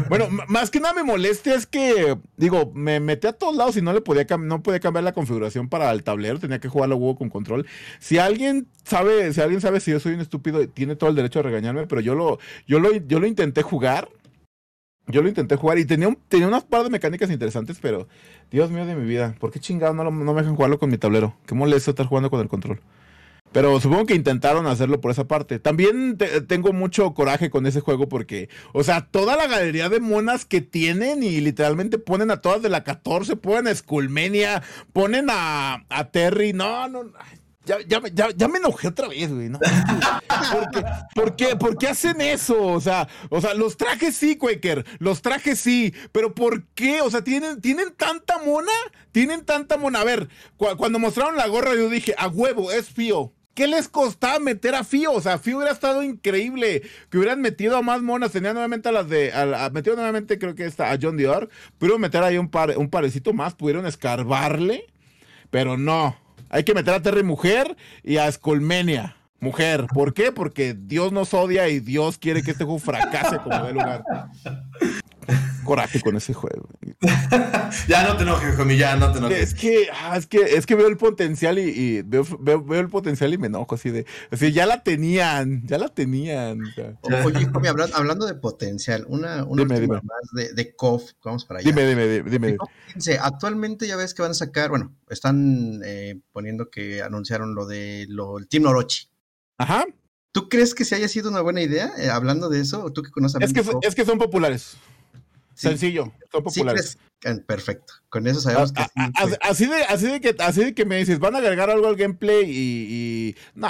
[0.09, 3.83] Bueno, más que nada me molesta es que, digo, me metí a todos lados y
[3.83, 7.17] no le podía, no podía cambiar la configuración para el tablero, tenía que jugarlo huevo
[7.17, 7.67] con control.
[7.99, 11.41] Si alguien sabe, si alguien sabe si yo soy un estúpido, tiene todo el derecho
[11.41, 14.09] a regañarme, pero yo lo, yo lo, yo lo intenté jugar.
[15.07, 18.07] Yo lo intenté jugar y tenía, un, tenía unas par de mecánicas interesantes, pero
[18.51, 20.99] Dios mío de mi vida, ¿por qué chingado no, no me dejan jugarlo con mi
[20.99, 21.35] tablero?
[21.47, 22.81] Qué molesto estar jugando con el control.
[23.55, 25.61] Pero supongo que intentaron hacerlo por esa parte.
[25.61, 26.19] También
[26.49, 30.61] tengo mucho coraje con ese juego porque, o sea, toda la galería de monas que
[30.61, 36.11] tienen y literalmente ponen a todas de la 14, ponen a Skullmania, ponen a, a
[36.11, 36.53] Terry.
[36.53, 37.13] No, no.
[37.65, 39.61] Ya, ya, ya, ya, me enojé otra vez, güey, ¿no?
[41.15, 42.61] ¿Por qué, ¿Por qué, hacen eso?
[42.61, 47.01] O sea, o sea, los trajes sí, Quaker, los trajes sí, pero ¿por qué?
[47.03, 48.73] O sea, ¿tienen, ¿tienen tanta mona?
[49.13, 50.01] ¿Tienen tanta mona?
[50.01, 53.33] A ver, cuando mostraron la gorra yo dije, a huevo, es fío.
[53.55, 55.13] ¿Qué les costaba meter a Fío?
[55.13, 56.83] O sea, Fío hubiera estado increíble.
[57.09, 58.33] Que hubieran metido a más monas.
[58.33, 59.33] Tenían nuevamente a las de.
[59.33, 61.49] A, metido nuevamente, creo que está a John Dior.
[61.79, 63.55] Pudieron meter ahí un, par, un parecito más.
[63.55, 64.87] Pudieron escarbarle.
[65.51, 66.17] Pero no.
[66.51, 69.87] Hay que meter a Terry Mujer y a Escolmenia Mujer.
[69.93, 70.33] ¿Por qué?
[70.33, 74.05] Porque Dios nos odia y Dios quiere que este juego fracase como de lugar
[75.65, 76.69] coraje con ese juego.
[77.89, 79.39] ya no te enojes, mí, ya no te enojes.
[79.39, 83.33] Es que, ah, es que, es que veo el potencial y, veo, veo, el potencial
[83.35, 86.61] y me enojo así de, así, ya la tenían, ya la tenían.
[87.25, 87.49] Oye,
[87.95, 89.81] hablando, de potencial, una, una más
[90.33, 91.71] de, de KOF, vamos para allá.
[91.71, 92.57] Dime, dime, dime.
[93.21, 98.07] actualmente ya ves que van a sacar, bueno, están eh, poniendo que anunciaron lo de
[98.09, 99.09] lo, el Team Orochi.
[99.59, 99.85] Ajá.
[100.35, 101.93] ¿Tú crees que se haya sido una buena idea?
[101.97, 104.77] Eh, hablando de eso, ¿tú que conoces a es que, es que son populares.
[105.55, 106.99] Sencillo, son populares.
[107.47, 107.95] Perfecto.
[108.09, 108.83] Con eso sabemos que.
[109.41, 111.97] así, de, así, de que, así de que me dices, van a agregar algo al
[111.97, 112.55] gameplay y.
[112.55, 113.69] y no,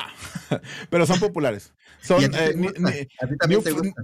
[0.90, 1.72] pero son populares.
[2.02, 3.08] Son, ¿Y a, ti eh,
[3.38, 4.02] también te gusta?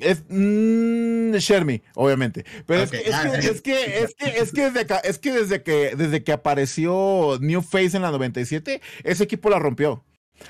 [0.00, 2.44] Es mm, Shermie, obviamente.
[2.66, 6.24] Pero es, que, es, que, es, que, es, que, desde es que desde que desde
[6.24, 10.04] que apareció New Face en la 97, ese equipo la rompió.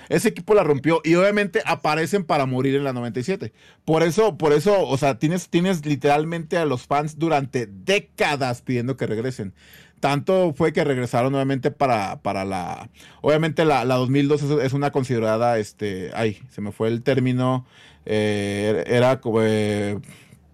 [0.09, 3.53] Ese equipo la rompió y obviamente aparecen para morir en la 97.
[3.85, 8.97] Por eso, por eso, o sea, tienes, tienes literalmente a los fans durante décadas pidiendo
[8.97, 9.55] que regresen.
[10.01, 12.89] Tanto fue que regresaron nuevamente para, para la.
[13.21, 16.11] Obviamente la, la 2002 es, una considerada, este.
[16.15, 17.67] Ay, se me fue el término.
[18.07, 19.43] Eh, era como.
[19.43, 19.99] Eh,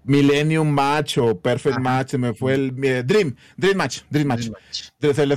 [0.05, 2.75] Millennium Match o Perfect Match, se me fue el
[3.07, 4.49] Dream, Dream Match, Dream Match.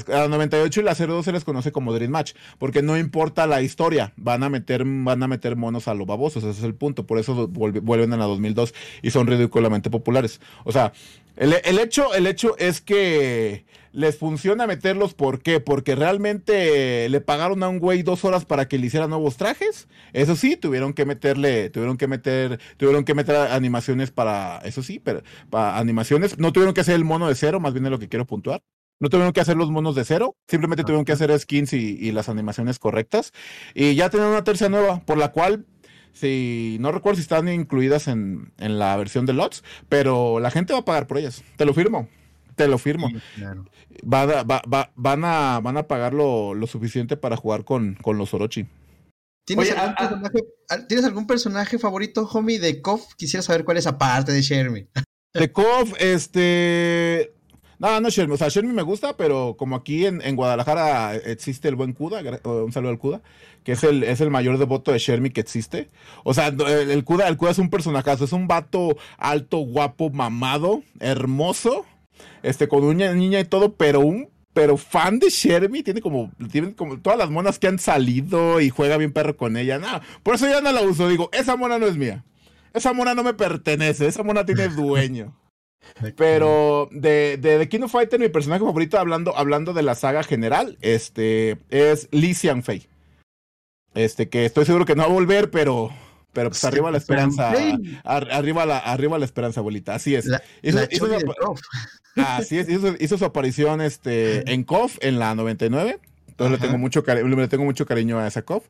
[0.10, 3.48] a la 98 y la 02 se les conoce como Dream Match, porque no importa
[3.48, 6.76] la historia, van a meter, van a meter monos a los babosos, ese es el
[6.76, 10.42] punto, por eso vuelven a la 2002 y son ridículamente populares.
[10.64, 10.92] O sea,
[11.38, 13.66] el, el hecho, el hecho es que
[13.98, 15.60] les funciona meterlos, ¿por qué?
[15.60, 19.88] Porque realmente le pagaron a un güey dos horas para que le hiciera nuevos trajes.
[20.14, 25.00] Eso sí, tuvieron que meterle, tuvieron que meter, tuvieron que meter animaciones para, eso sí,
[25.00, 26.38] pero para animaciones.
[26.38, 28.62] No tuvieron que hacer el mono de cero, más bien es lo que quiero puntuar.
[29.00, 32.30] No tuvieron que hacer los monos de cero, simplemente tuvieron que hacer skins y, las
[32.30, 33.34] animaciones correctas.
[33.74, 35.66] Y ya tienen una tercera nueva, por la cual
[36.14, 40.74] si no recuerdo si están incluidas en, en, la versión de LOTS, pero la gente
[40.74, 41.44] va a pagar por ellas.
[41.56, 42.08] Te lo firmo.
[42.58, 43.08] Te lo firmo.
[44.02, 44.44] van, a,
[44.96, 48.66] van, a, van a pagar lo, suficiente para jugar con, con los Orochi.
[49.46, 49.72] ¿Tienes,
[51.06, 53.14] algún personaje, favorito, homie, de KOF?
[53.16, 54.88] Quisiera saber cuál es aparte de Shermie.
[55.34, 57.32] De KOF, este.
[57.78, 58.34] No, no Shermie.
[58.34, 62.74] O sea, Shermie me gusta, pero como aquí en, Guadalajara existe el buen Kuda, un
[62.74, 63.22] saludo al Kuda,
[63.64, 65.90] que es el, es el mayor devoto de Shermie que existe.
[66.24, 70.10] O sea, el, el Kuda, el Kuda es un personajazo, es un vato alto, guapo,
[70.10, 71.86] mamado, hermoso
[72.48, 76.74] este, con una niña y todo, pero un pero fan de Shermie, tiene como, tiene
[76.74, 79.78] como todas las monas que han salido y juega bien perro con ella.
[79.78, 81.08] No, por eso ya no la uso.
[81.08, 82.26] Digo, esa mona no es mía.
[82.74, 84.08] Esa mona no me pertenece.
[84.08, 85.38] Esa mona tiene dueño.
[86.16, 90.24] Pero de, de The King of Fighter, mi personaje favorito, hablando, hablando de la saga
[90.24, 92.88] general, este, es Lee Fei.
[93.94, 95.92] Este, que estoy seguro que no va a volver, pero
[96.38, 97.52] pero pues arriba la esperanza,
[98.04, 100.30] arriba la, arriba la esperanza, abuelita, así es.
[100.62, 100.78] hizo,
[102.16, 102.68] así es,
[103.00, 107.64] hizo, su aparición este, en KOF en la 99, entonces le tengo, mucho le tengo
[107.64, 108.66] mucho cariño a esa KOF.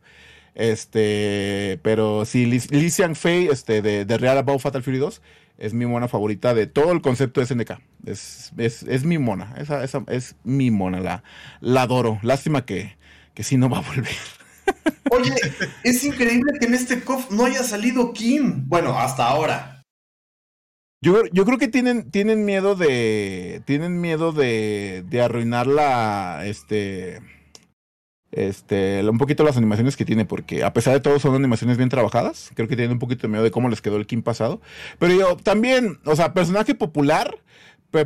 [0.56, 5.22] Este, pero sí, Li Fei, este, de, de, Real About Fatal Fury 2,
[5.58, 7.82] es mi mona favorita de todo el concepto de SNK.
[8.06, 11.22] Es, es, es mi mona, esa, esa, es mi mona, la,
[11.60, 12.18] la adoro.
[12.22, 12.96] Lástima que,
[13.34, 14.37] que sí no va a volver.
[15.12, 15.34] Oye,
[15.84, 18.68] es increíble que en este COF no haya salido Kim.
[18.68, 19.84] Bueno, hasta ahora.
[21.02, 23.62] Yo, yo creo que tienen, tienen miedo de.
[23.66, 26.46] Tienen miedo de, de arruinar la.
[26.46, 27.22] Este.
[28.32, 31.90] Este, un poquito las animaciones que tiene, porque a pesar de todo son animaciones bien
[31.90, 32.52] trabajadas.
[32.56, 34.62] Creo que tienen un poquito de miedo de cómo les quedó el Kim pasado.
[35.00, 37.38] Pero yo también, o sea, personaje popular,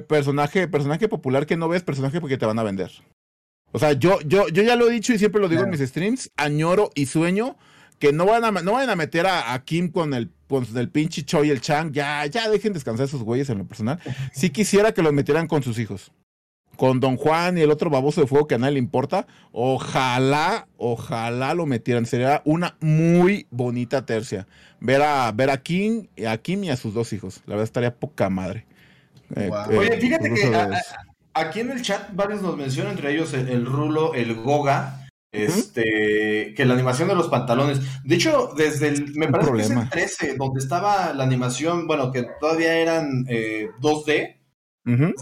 [0.08, 2.92] personaje, personaje popular que no ves, personaje porque te van a vender.
[3.72, 5.80] O sea, yo, yo, yo ya lo he dicho y siempre lo digo en mis
[5.80, 7.58] streams, añoro y sueño
[8.02, 11.24] que no van a, no vayan a meter a, Kim con el, con el pinche
[11.24, 14.00] Choi y el Chang, ya, ya dejen descansar esos güeyes en lo personal.
[14.34, 16.12] Sí quisiera que los metieran con sus hijos.
[16.78, 19.28] Con Don Juan y el otro baboso de fuego que a nadie le importa.
[19.52, 22.08] Ojalá, ojalá lo metieran.
[22.08, 24.48] Sería una muy bonita tercia.
[24.80, 27.44] Ver a, ver a Kim, a Kim y a sus dos hijos.
[27.46, 28.66] La verdad estaría poca madre.
[29.36, 30.52] Eh, Oye, eh, fíjate que
[31.34, 36.66] Aquí en el chat varios nos mencionan, entre ellos el, Rulo, el Goga, este, que
[36.66, 37.80] la animación de los pantalones.
[38.04, 42.12] De hecho, desde el, me parece que es el 13, donde estaba la animación, bueno,
[42.12, 44.38] que todavía eran 2D, eh,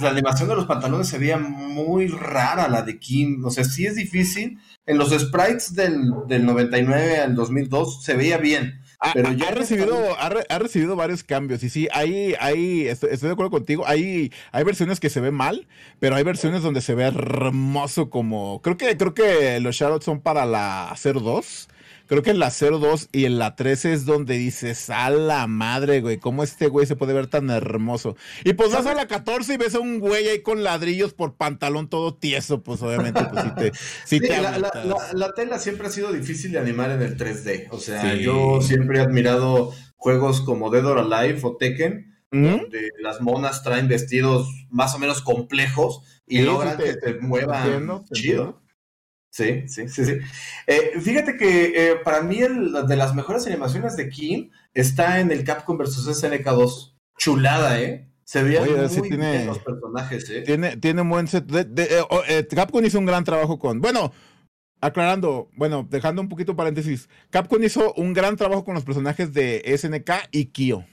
[0.02, 3.44] la animación de los pantalones se veía muy rara, la de Kim.
[3.46, 4.58] O sea, sí es difícil.
[4.86, 8.82] En los sprites del, del 99 al 2002 se veía bien.
[9.02, 11.64] Ah, pero ya ha recibido, ha, recibido varios cambios.
[11.64, 13.88] Y sí, ahí, ahí estoy, de acuerdo contigo.
[13.88, 15.68] Hay, hay versiones que se ven mal,
[16.00, 18.62] pero hay versiones donde se ve hermoso como.
[18.62, 21.70] Creo que, creo que los shoutouts son para la 02
[22.10, 26.02] Creo que en la 02 y en la 13 es donde dices, a la madre,
[26.02, 28.18] güey, cómo este güey se puede ver tan hermoso.
[28.44, 31.36] Y pues vas a la 14 y ves a un güey ahí con ladrillos por
[31.36, 33.44] pantalón todo tieso, pues obviamente, pues
[34.06, 34.34] sí te.
[34.34, 34.42] Sí,
[35.14, 37.68] la, tela siempre ha sido difícil de animar en el 3D.
[37.70, 42.18] O sea, yo siempre he admirado juegos como Dead or Alive o Tekken.
[42.32, 48.64] donde las monas traen vestidos más o menos complejos y logran que te muevan chido.
[49.32, 50.14] Sí, sí, sí, sí.
[50.66, 55.32] Eh, fíjate que eh, para mí el, de las mejores animaciones de Kim está en
[55.32, 56.98] el Capcom vs SNK 2.
[57.18, 58.10] Chulada, ¿eh?
[58.24, 60.42] Se veían muy bien los personajes, ¿eh?
[60.42, 61.46] Tiene, tiene un buen set.
[61.46, 61.88] De,
[62.28, 63.82] eh, Capcom hizo un gran trabajo con.
[63.82, 64.14] Bueno,
[64.82, 67.10] aclarando, bueno, dejando un poquito paréntesis.
[67.30, 70.84] Capcom hizo un gran trabajo con los personajes de SNK y Kyo.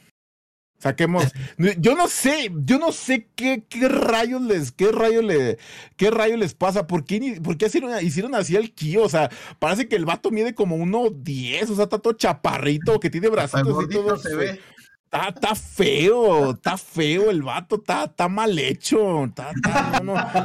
[0.78, 1.32] Saquemos.
[1.78, 5.58] Yo no sé, yo no sé qué, qué rayos les, qué rayos le,
[5.96, 6.86] qué rayos les pasa.
[6.86, 9.04] ¿Por qué, por qué hicieron, hicieron así al Kyo?
[9.04, 13.10] O sea, parece que el vato mide como 1.10, o sea, está todo chaparrito, que
[13.10, 14.16] tiene bracitos y todo.
[14.18, 14.60] Se ve.
[15.28, 19.30] Está, feo, está feo el vato, está, está mal hecho.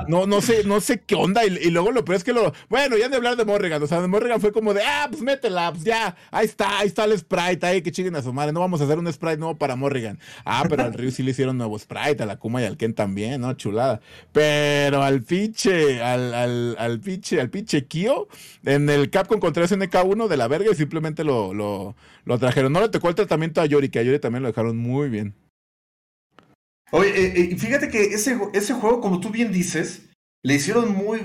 [0.07, 1.45] no, no, sé, no sé qué onda.
[1.45, 2.53] Y, luego lo peor es que lo.
[2.69, 3.81] Bueno, ya de hablar de Morrigan.
[3.83, 6.87] O sea, de Morrigan fue como de, ah, pues métela, pues ya, ahí está, ahí
[6.87, 8.53] está el sprite, ahí que chinguen a su madre.
[8.53, 10.19] No vamos a hacer un sprite nuevo para Morrigan.
[10.45, 12.93] Ah, pero al Ryu sí le hicieron nuevo sprite, a la Kuma y al Ken
[12.93, 13.53] también, ¿no?
[13.53, 14.01] Chulada.
[14.31, 18.27] Pero al pinche, al, al, al pinche, al pinche Kyo,
[18.63, 21.95] en el Capcom contra SNK1 de la verga y simplemente lo, lo,
[22.25, 22.71] lo trajeron.
[22.71, 25.35] No le tocó el tratamiento a Yori, que a Yori también lo dejaron muy bien.
[26.91, 30.09] Oye, eh, eh, fíjate que ese, ese juego, como tú bien dices,
[30.43, 31.19] le hicieron muy,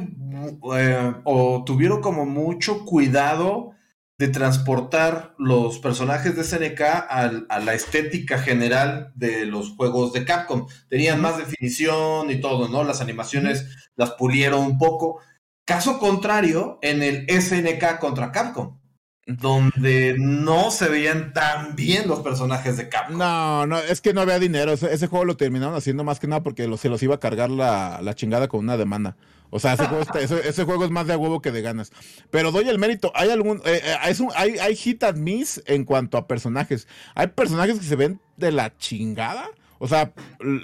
[0.79, 3.73] eh, o tuvieron como mucho cuidado
[4.19, 10.67] de transportar los personajes de SNK a, la estética general de los juegos de Capcom.
[10.89, 12.85] Tenían más definición y todo, ¿no?
[12.85, 15.21] Las animaciones las pulieron un poco.
[15.67, 18.79] Caso contrario, en el SNK contra Capcom
[19.27, 23.19] donde no se veían tan bien los personajes de Capcom.
[23.19, 24.73] No, no, es que no había dinero.
[24.73, 28.15] Ese, juego lo terminaron haciendo más que nada porque se los iba a cargar la,
[28.15, 29.17] chingada con una demanda.
[29.51, 31.91] O sea, ese juego, es más de a huevo que de ganas.
[32.31, 33.13] Pero doy el mérito.
[33.15, 33.59] Hay algún.
[33.65, 36.87] Eh, eh, hay, hay hit and miss en cuanto a personajes.
[37.15, 39.49] Hay personajes que se ven de la chingada
[39.79, 40.13] o sea,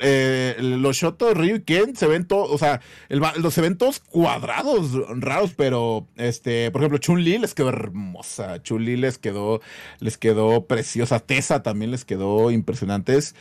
[0.00, 4.00] eh, los Shoto, Ryu y Ken se ven todos, o sea, los se ven todos
[4.00, 9.60] cuadrados, raros, pero este, por ejemplo, Chun-Li les quedó hermosa, Chun-Li les quedó,
[10.00, 13.16] les quedó preciosa, Tessa también les quedó impresionante.
[13.16, 13.34] Es,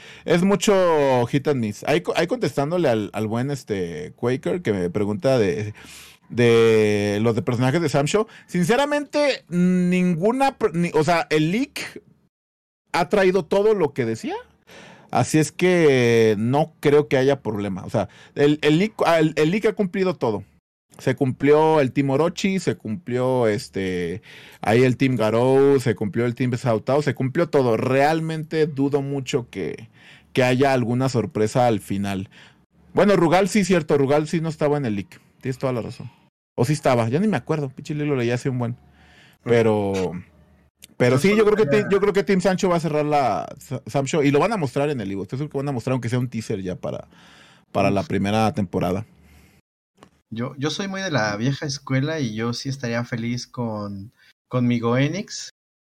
[0.44, 1.84] mucho hit and miss.
[1.86, 5.74] Ahí, contestándole al, buen este Quaker que me pregunta de
[6.30, 8.28] de los de personajes de Sam Show.
[8.48, 10.58] Sinceramente, ninguna,
[10.94, 12.02] o sea, el leak
[12.94, 14.36] ha traído todo lo que decía.
[15.12, 17.84] Así es que no creo que haya problema.
[17.84, 18.94] O sea, el, el,
[19.36, 20.44] el, ha cumplido todo.
[20.98, 24.22] Se cumplió el Team Orochi, se cumplió este
[24.62, 27.76] ahí el Team Garou, se cumplió el Team Besautao, se cumplió todo.
[27.76, 29.90] Realmente dudo mucho que,
[30.32, 32.30] que haya alguna sorpresa al final.
[32.94, 35.20] Bueno, Rugal sí, cierto, Rugal sí no estaba en el leak.
[35.42, 36.12] Tienes toda la razón.
[36.56, 37.70] O sí estaba, ya ni me acuerdo.
[37.70, 38.78] Pichile lo leí hace un buen.
[39.44, 40.14] Pero.
[40.98, 43.48] Pero sí, yo creo que yo creo que Team Sancho va a cerrar la
[43.88, 45.24] Sam Show y lo van a mostrar en el libro.
[45.24, 47.08] Ustedes que van a mostrar aunque sea un teaser ya para,
[47.72, 49.06] para la primera temporada.
[50.30, 54.14] Yo, yo soy muy de la vieja escuela y yo sí estaría feliz con,
[54.48, 55.50] con mi Goenix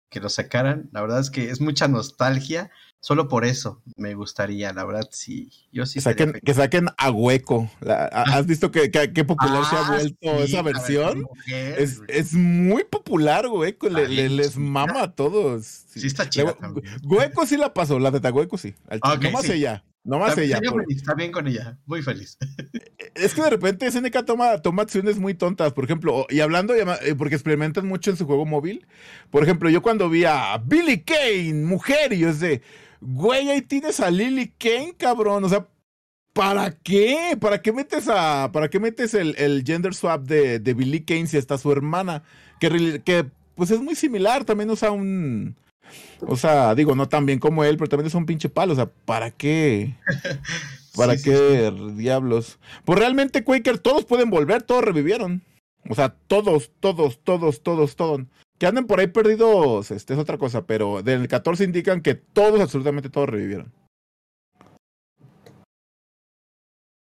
[0.09, 0.89] que lo sacaran.
[0.91, 2.71] La verdad es que es mucha nostalgia.
[3.01, 5.49] Solo por eso me gustaría, la verdad, sí.
[5.71, 5.99] Yo sí
[6.43, 7.69] que saquen a Hueco.
[8.11, 11.25] ¿Has visto qué que, popular se ha ah, vuelto esa versión?
[11.47, 13.87] es, es, muy popular, Hueco.
[13.87, 15.65] Le, les mama a todos.
[15.65, 16.57] Sí, está chido.
[17.03, 18.75] Hueco sí la pasó, la de Tahueco sí.
[18.91, 19.85] no más ella.
[20.03, 20.59] No más ella.
[20.89, 22.37] Está bien con ella, muy feliz.
[23.15, 25.73] Es que de repente SNK toma, toma acciones muy tontas.
[25.73, 28.87] Por ejemplo, y hablando, eh, porque experimentan mucho en su juego móvil.
[29.29, 32.61] Por ejemplo, yo cuando vi a Billy Kane, mujer, y yo es de
[33.01, 35.43] Güey, ahí tienes a Lily Kane, cabrón.
[35.43, 35.67] O sea,
[36.33, 37.37] ¿para qué?
[37.39, 38.51] ¿Para qué metes a.
[38.51, 42.23] ¿Para qué metes el, gender swap de, de, Billy Kane si está su hermana?
[42.59, 44.45] Que, que pues es muy similar.
[44.45, 45.55] También usa un.
[46.21, 48.73] O sea, digo, no tan bien como él, pero también es un pinche palo.
[48.73, 49.95] O sea, ¿para qué?
[50.95, 52.59] ¿Para qué diablos?
[52.83, 55.41] Pues realmente, Quaker, todos pueden volver, todos revivieron.
[55.87, 58.21] O sea, todos, todos, todos, todos, todos.
[58.59, 62.59] Que anden por ahí perdidos, este es otra cosa, pero del 14 indican que todos,
[62.59, 63.71] absolutamente todos revivieron.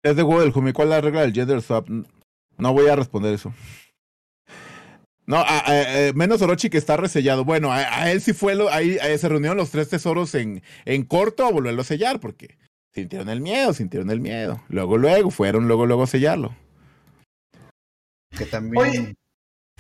[0.03, 1.89] Es de Google, Jumi, ¿cuál es la regla del gender swap?
[2.59, 3.53] No voy a responder eso.
[5.27, 5.45] No,
[6.15, 7.45] menos Orochi que está resellado.
[7.45, 11.45] Bueno, a, él sí fue, lo, ahí, se reunieron los tres tesoros en, en corto
[11.45, 12.57] a volverlo a sellar, porque
[12.95, 14.62] sintieron el miedo, sintieron el miedo.
[14.69, 16.57] Luego, luego, fueron luego, luego a sellarlo.
[18.37, 18.83] Que también...
[18.83, 19.15] Oye,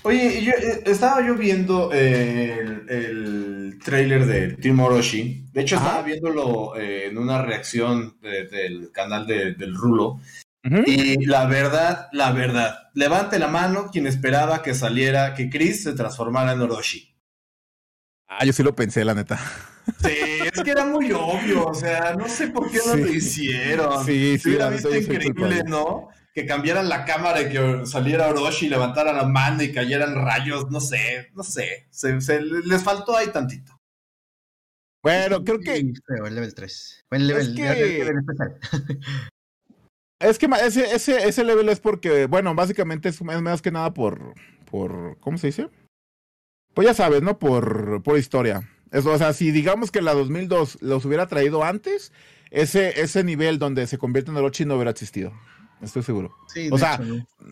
[0.04, 5.46] yo, eh, estaba yo viendo el, el trailer de Team Orochi.
[5.52, 10.20] De hecho, estaba viéndolo eh, en una reacción del canal del Rulo.
[10.86, 15.92] Y la verdad, la verdad, levante la mano quien esperaba que saliera, que Chris se
[15.92, 17.12] transformara en Orochi.
[18.28, 19.40] Ah, yo sí lo pensé, la neta.
[20.00, 20.16] Sí,
[20.52, 24.04] es que era muy obvio, o sea, no sé por qué no lo hicieron.
[24.06, 26.08] Sí, sí, era increíble, ¿no?
[26.32, 30.70] Que cambiaran la cámara y que saliera Orochi y levantara la mano y cayeran rayos,
[30.70, 33.78] no sé, no sé, se, les faltó ahí tantito.
[35.02, 35.76] Bueno, creo que.
[35.76, 37.04] el level 3.
[37.10, 38.12] el level, es que...
[40.20, 44.34] Es que ese, ese, ese level es porque, bueno, básicamente es más que nada por,
[44.70, 45.68] por, ¿cómo se dice?
[46.74, 47.40] Pues ya sabes, ¿no?
[47.40, 48.70] Por, por historia.
[48.92, 52.12] o sea, si digamos que la 2002 los hubiera traído antes,
[52.52, 55.32] ese, ese nivel donde se convierte en Orochi no hubiera existido.
[55.82, 56.32] Estoy seguro.
[56.46, 57.00] Sí, o sea,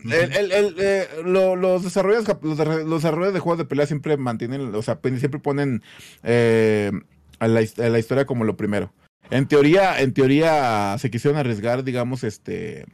[0.05, 4.99] el, el, eh, los, desarrollos, los, desarrollos de juegos de pelea siempre mantienen, o sea,
[5.03, 5.83] siempre ponen
[6.23, 6.91] eh,
[7.39, 8.93] a, la, a la historia como lo primero.
[9.29, 12.85] En teoría, en teoría se quisieron arriesgar, digamos, este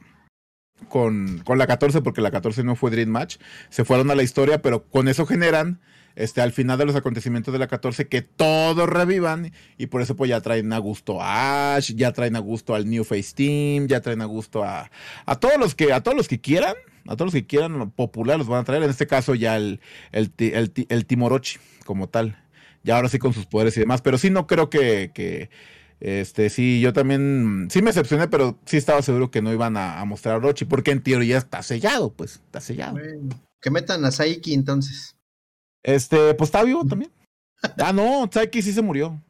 [0.88, 3.38] con, con la 14, porque la 14 no fue Dream Match,
[3.68, 5.80] se fueron a la historia, pero con eso generan
[6.18, 10.16] este, al final de los acontecimientos de la 14 que todos revivan y por eso
[10.16, 13.86] pues ya traen a gusto a Ash, ya traen a gusto al New Face Team,
[13.86, 14.90] ya traen a gusto a,
[15.26, 16.74] a todos los que a todos los que quieran,
[17.06, 19.80] a todos los que quieran popular los van a traer, en este caso ya el,
[20.10, 20.32] el,
[20.88, 22.44] el, Timorochi como tal,
[22.82, 25.50] ya ahora sí con sus poderes y demás, pero sí no creo que, que
[26.00, 30.04] este, sí, yo también, sí me decepcioné, pero sí estaba seguro que no iban a,
[30.04, 32.98] mostrar a Orochi, porque en teoría está sellado, pues, está sellado.
[33.60, 35.14] que metan a Saiki entonces.
[35.82, 37.12] Este, pues está vivo también.
[37.82, 39.22] ah, no, Saiki sí se murió.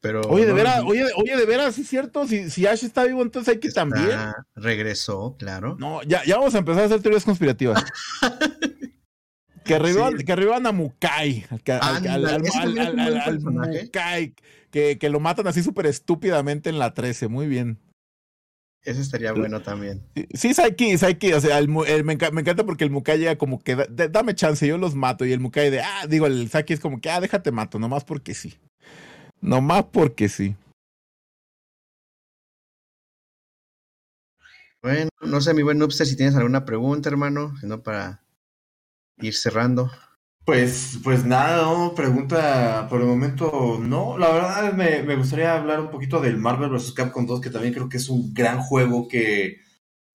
[0.00, 0.20] Pero.
[0.22, 2.26] Oye, de veras, oye, oye, de veras, sí es cierto.
[2.26, 4.18] Si, si Ash está vivo, entonces Saiki también.
[4.54, 5.76] Regresó, claro.
[5.78, 7.84] No, ya, ya vamos a empezar a hacer teorías conspirativas.
[9.64, 11.46] que arriban, que arriban a Mukai.
[11.80, 14.34] Al, al, al, Mukai
[14.72, 17.28] que, que lo matan así súper estúpidamente en la 13.
[17.28, 17.78] Muy bien.
[18.84, 20.02] Ese estaría bueno también.
[20.34, 24.34] Sí, Saiki, Saiki, o sea, el, me, encanta porque el Mukai llega como que, dame
[24.34, 25.24] chance, yo los mato.
[25.24, 28.04] Y el Mukai de, ah, digo, el Saiki es como que, ah, déjate mato, nomás
[28.04, 28.58] porque sí.
[29.40, 30.56] Nomás porque sí.
[34.82, 38.24] Bueno, no sé, mi buen Noobster, si tienes alguna pregunta, hermano, sino para
[39.18, 39.92] ir cerrando.
[40.44, 44.18] Pues, pues nada, pregunta por el momento no.
[44.18, 46.92] La verdad me, me, gustaría hablar un poquito del Marvel vs.
[46.92, 49.58] Capcom 2, que también creo que es un gran juego que...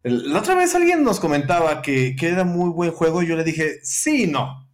[0.03, 3.43] La otra vez alguien nos comentaba que, que era muy buen juego y yo le
[3.43, 4.69] dije, sí no.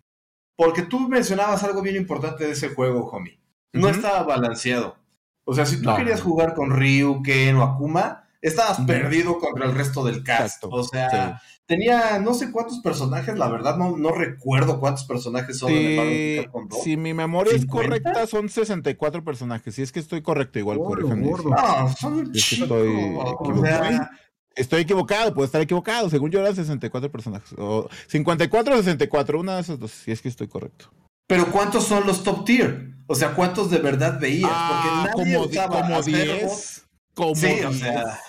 [0.56, 3.40] Porque tú mencionabas algo bien importante de ese juego, homie.
[3.74, 4.98] No estaba balanceado.
[5.46, 9.74] O sea, si tú querías jugar con Ryu, Ken o Akuma, estabas perdido contra el
[9.74, 10.64] resto del cast.
[10.66, 15.72] o sea, tenía no sé cuántos personajes, la verdad no, no recuerdo cuántos personajes son
[15.72, 16.50] en el
[16.84, 19.74] Si mi memoria es correcta, son 64 personajes.
[19.74, 21.26] Si es que estoy correcto, igual corríjanme.
[21.26, 24.10] No, son estoy, equivocado.
[24.56, 26.10] estoy equivocado, puedo estar equivocado.
[26.10, 27.54] Según yo eran 64 personajes.
[27.58, 30.92] O 54 o 64, una de esas dos, si es que estoy correcto.
[31.28, 32.90] Pero ¿cuántos son los top tier?
[33.08, 34.50] O sea, ¿cuántos de verdad veías?
[34.50, 36.84] Porque ah, nadie como, usaba como 10.
[37.14, 38.20] Como sí, o sea,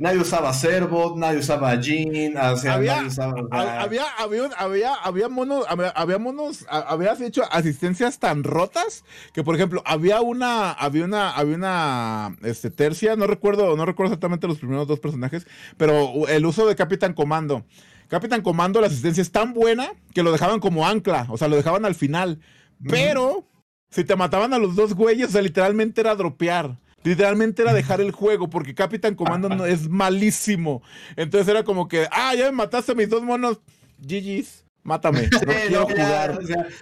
[0.00, 5.28] Nadie usaba Servo, nadie usaba Jean, o sea, había, nadie usaba, había, había, había, había,
[5.28, 9.04] monos, había, monos, habías hecho asistencias tan rotas
[9.34, 14.14] que, por ejemplo, había una, había una, había una, este, tercia, no recuerdo, no recuerdo
[14.14, 15.46] exactamente los primeros dos personajes,
[15.76, 17.66] pero el uso de Capitán Comando.
[18.08, 21.56] Capitán Comando, la asistencia es tan buena que lo dejaban como ancla, o sea, lo
[21.56, 22.40] dejaban al final,
[22.88, 23.44] pero
[23.90, 26.78] si te mataban a los dos güeyes, o sea, literalmente era dropear.
[27.02, 30.82] Literalmente era dejar el juego porque Capitán Comando no, es malísimo.
[31.16, 33.60] Entonces era como que, ah, ya me mataste a mis dos monos.
[33.98, 35.28] GG's, mátame.
[35.70, 36.38] No quiero jugar.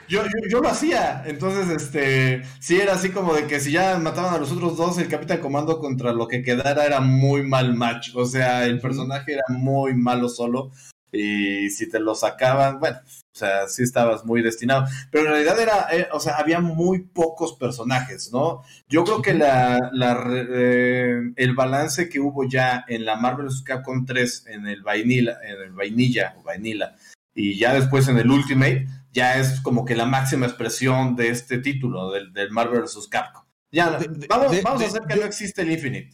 [0.09, 1.23] yo, yo, lo hacía.
[1.27, 4.99] Entonces, este, sí era así como de que si ya mataban a los otros dos,
[4.99, 8.11] el Capitán Comando contra lo que quedara era muy mal match.
[8.15, 10.73] O sea, el personaje era muy malo solo.
[11.13, 14.87] Y si te lo sacaban, bueno, o sea, sí estabas muy destinado.
[15.11, 18.63] Pero en realidad era, eh, o sea, había muy pocos personajes, ¿no?
[18.89, 23.63] Yo creo que la, la eh, el balance que hubo ya en la Marvel vs.
[23.63, 26.97] Capcom 3, en el vainilla, en el vainilla o vainilla,
[27.35, 31.59] y ya después en el Ultimate, ya es como que la máxima expresión de este
[31.59, 33.09] título, del, del Marvel vs.
[33.09, 33.45] Capcom.
[33.71, 33.99] Ya,
[34.29, 36.11] vamos, vamos a hacer que no existe el Infinite.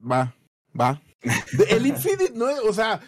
[0.00, 0.34] Va,
[0.78, 1.00] va.
[1.68, 3.00] el Infinite no es, o sea,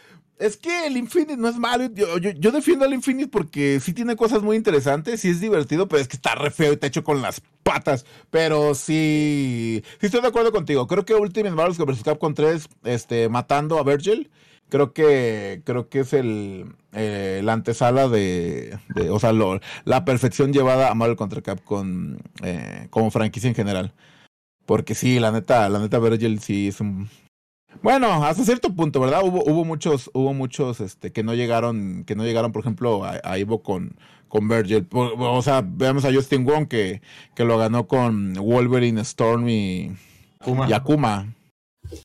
[0.43, 1.89] es que el Infinite no es malo.
[1.95, 6.09] Yo, defiendo al Infinite porque sí tiene cosas muy interesantes, sí es divertido, pero es
[6.09, 8.05] que está re feo y te hecho con las patas.
[8.31, 10.89] Pero sí, sí estoy de acuerdo contigo.
[10.89, 12.03] Creo que Ultimate Marvel vs.
[12.03, 14.31] Capcom 3, este, matando a Virgil,
[14.69, 18.77] creo que, creo que es el, eh, la antesala de,
[19.11, 19.33] o sea,
[19.85, 23.95] la perfección llevada a Marvel contra Capcom eh, como franquicia en general.
[24.67, 27.09] Porque sí, la neta, la neta Virgil sí es un,
[27.81, 29.23] bueno, hasta cierto punto, ¿verdad?
[29.25, 33.39] Hubo, hubo muchos, hubo muchos este, que no llegaron, que no llegaron, por ejemplo, a,
[33.39, 33.97] Ivo con,
[34.29, 34.87] con Virgil.
[34.93, 37.01] O sea, veamos a Justin Wong que,
[37.35, 39.93] que lo ganó con Wolverine, Storm y,
[40.73, 41.35] Akuma.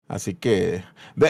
[0.07, 0.84] Así que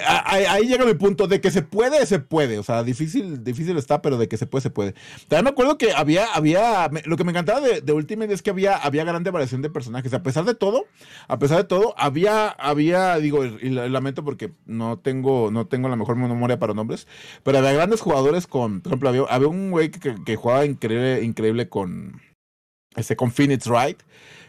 [0.05, 2.59] ahí, llega mi punto de que se puede, se puede.
[2.59, 4.93] O sea, difícil, difícil está, pero de que se puede, se puede.
[5.27, 8.49] También me acuerdo que había, había, lo que me encantaba de, de Ultimate es que
[8.49, 10.13] había, había grande variación de personajes.
[10.13, 10.85] A pesar de todo,
[11.27, 15.95] a pesar de todo, había, había, digo, y, lamento porque no tengo, no tengo la
[15.95, 17.07] mejor memoria para nombres,
[17.43, 21.69] pero había grandes jugadores con, por ejemplo, había, había un güey que, jugaba increíble, increíble
[21.69, 22.21] con,
[22.95, 24.01] este, con Phoenix Wright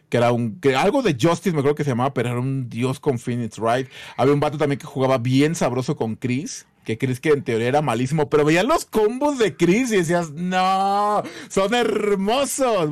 [0.08, 2.68] que era un que algo de Justice, me acuerdo que se llamaba, pero era un
[2.68, 3.88] dios con Phoenix Wright.
[4.16, 7.68] Había un vato también que jugaba bien sabroso con Chris, que Chris que en teoría
[7.68, 12.90] era malísimo, pero veían los combos de Chris y decías, no, son hermosos.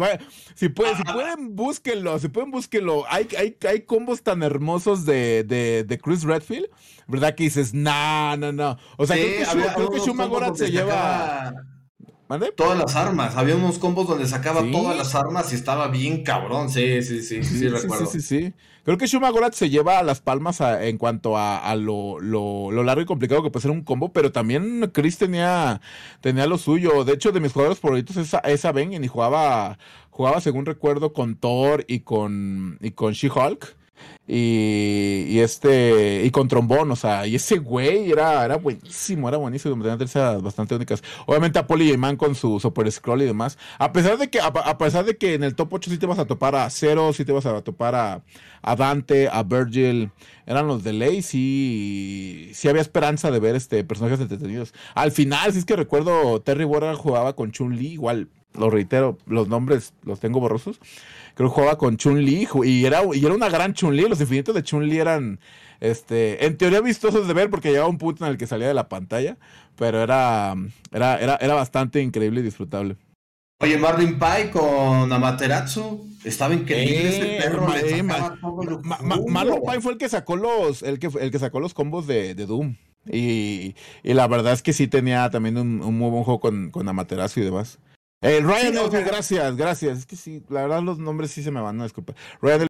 [0.55, 3.05] Si, pueden, si pueden, búsquenlo, si pueden, búsquenlo.
[3.09, 6.69] Hay, hay, hay combos tan hermosos de, de, de Chris Redfield,
[7.07, 7.35] ¿verdad?
[7.35, 8.77] Que dices, no, no, no.
[8.99, 11.55] O sea, creo que, creo que Shumagorat se lleva...
[12.57, 13.37] Todas las armas.
[13.37, 16.71] Había unos combos donde sacaba todas las armas y estaba bien cabrón.
[16.71, 18.07] Sí, sí, sí, sí, sí, recuerdo.
[18.07, 18.55] Sí, sí, sí.
[18.85, 23.43] Creo que Shumagorat se lleva las palmas en cuanto a, lo, lo, largo y complicado
[23.43, 25.81] que puede ser un combo, pero también Chris tenía,
[26.21, 27.05] tenía lo suyo.
[27.05, 29.79] De hecho, de mis jugadores favoritos es, esa Ben y jugaba,
[30.11, 33.77] jugaba, según recuerdo, con Thor y con, y con She-Hulk.
[34.29, 39.81] Y, este y con trombón, o sea, y ese güey era, era buenísimo, era buenísimo,
[39.81, 41.03] tenía esas bastante únicas.
[41.27, 41.67] Obviamente a
[41.97, 43.57] Man con su Super Scroll y demás.
[43.79, 46.19] A pesar de que, a, pesar de que en el top 8 sí te vas
[46.19, 48.23] a topar a Zero, sí te vas a topar a,
[48.63, 50.11] a Dante, a Virgil,
[50.47, 54.75] eran los de ley, sí, sí había esperanza de ver este personajes entretenidos.
[54.95, 59.47] Al final, si es que recuerdo, Terry Warren jugaba con Chun-Li, igual, lo reitero, los
[59.47, 60.81] nombres los tengo borrosos
[61.37, 64.09] creo que jugaba con Chun-Li y era, y era una gran Chun-Li.
[64.09, 65.39] Los infinitos de Chun-Li eran,
[65.81, 68.75] este, en teoría vistosos de ver porque llegaba un punto en el que salía de
[68.75, 69.37] la pantalla,
[69.77, 70.55] pero era,
[70.91, 72.97] era, era, era bastante increíble y disfrutable.
[73.61, 76.07] Oye, Marlin Pie con Amaterasu.
[76.25, 77.67] Estaba increíble ese perro.
[79.29, 82.35] Marlon Pie fue el que sacó los, el que, el que sacó los combos de,
[82.35, 82.77] de Doom.
[83.07, 86.71] Y, y, la verdad es que sí tenía también un, un muy buen juego con,
[86.71, 87.79] con Amaterasu y demás.
[88.23, 89.99] Eh, Ryan gracias, gracias.
[89.99, 92.15] Es que sí, la verdad los nombres sí se me van, no disculpa.
[92.41, 92.67] Ryan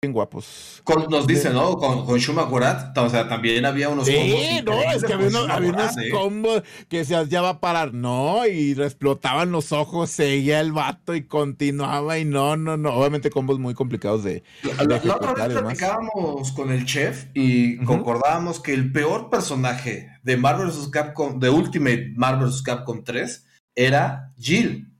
[0.00, 0.80] bien guapos.
[1.10, 1.76] nos dice, ¿no?
[1.76, 4.76] Con, con Shuma Gorat, o sea, también había unos sí, combos.
[4.76, 6.10] no, es que había, unos ¿eh?
[6.12, 11.16] combos que decías, ya va a parar, no, y explotaban los ojos, seguía el vato
[11.16, 12.94] y continuaba, y no, no, no.
[12.94, 14.44] Obviamente, combos muy complicados de.
[14.62, 20.36] La, la otra vez platicábamos con el chef y concordábamos que el peor personaje de
[20.36, 20.90] Marvel vs.
[20.92, 22.62] Capcom, de Ultimate Marvel vs.
[22.62, 24.94] Capcom 3, era Jill.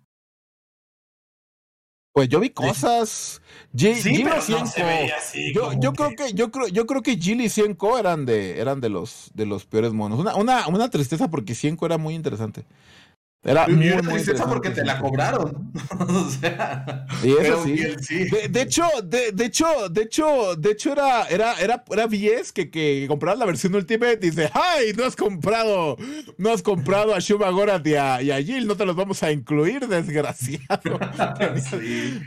[2.18, 3.40] Pues yo vi cosas.
[3.74, 7.02] G sí, pero no se veía así, yo, yo creo que yo creo yo creo
[7.02, 10.18] que Jill y Cienco eran de eran de los de los peores monos.
[10.18, 12.64] Una, una, una tristeza porque Cienco era muy interesante.
[13.44, 15.72] Era muy, tristeza porque te la cobraron.
[15.98, 18.26] o sea, y eso sí.
[18.48, 22.68] De, hecho, de, de, hecho, de hecho, de hecho era, era, era, era Vies que,
[22.68, 24.92] que compraba la versión Ultimate y dice, ¡ay!
[24.96, 25.96] No has comprado,
[26.36, 29.22] no has comprado a Shuma Gorat y a, y a Jill, no te los vamos
[29.22, 30.98] a incluir, desgraciado.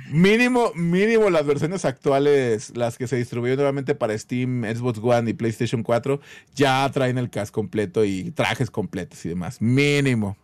[0.09, 5.33] Mínimo, mínimo las versiones actuales, las que se distribuyeron nuevamente para Steam, Xbox One y
[5.33, 6.21] PlayStation 4,
[6.55, 9.61] ya traen el cast completo y trajes completos y demás.
[9.61, 10.37] Mínimo.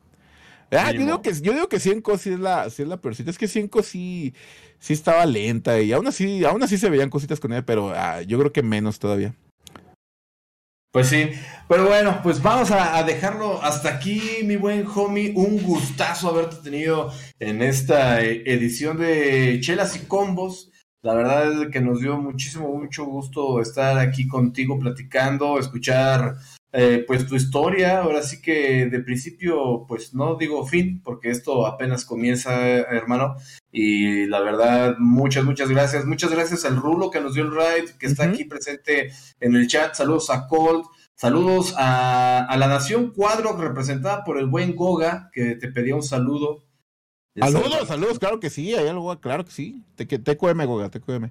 [0.71, 3.31] Ah, yo digo que yo digo que Cienco sí es la sí es la peorcita,
[3.31, 4.33] es que Cienco sí
[4.79, 8.21] sí estaba lenta y aún así aún así se veían cositas con ella, pero ah,
[8.21, 9.33] yo creo que menos todavía.
[10.91, 11.29] Pues sí,
[11.67, 15.31] pero bueno, pues vamos a, dejarlo hasta aquí, mi buen homie.
[15.35, 20.71] Un gustazo haberte tenido en esta eh, edición de Chelas y Combos.
[21.03, 26.37] La verdad es que nos dio muchísimo, mucho gusto estar aquí contigo platicando, escuchar
[26.73, 31.65] eh, pues tu historia, ahora sí que de principio, pues no digo fin, porque esto
[31.65, 33.35] apenas comienza, hermano,
[33.71, 36.05] y la verdad, muchas, muchas gracias.
[36.05, 39.67] Muchas gracias al Rulo que nos dio el ride, que está aquí presente en el
[39.67, 39.93] chat.
[39.93, 40.85] Saludos a Colt,
[41.15, 46.63] saludos a, la Nación Cuadro, representada por el buen Goga, que te pedía un saludo.
[47.35, 49.83] Saludos, saludos, claro que sí, hay algo, claro que sí.
[49.95, 51.29] Te, TQM, Goga, TQM.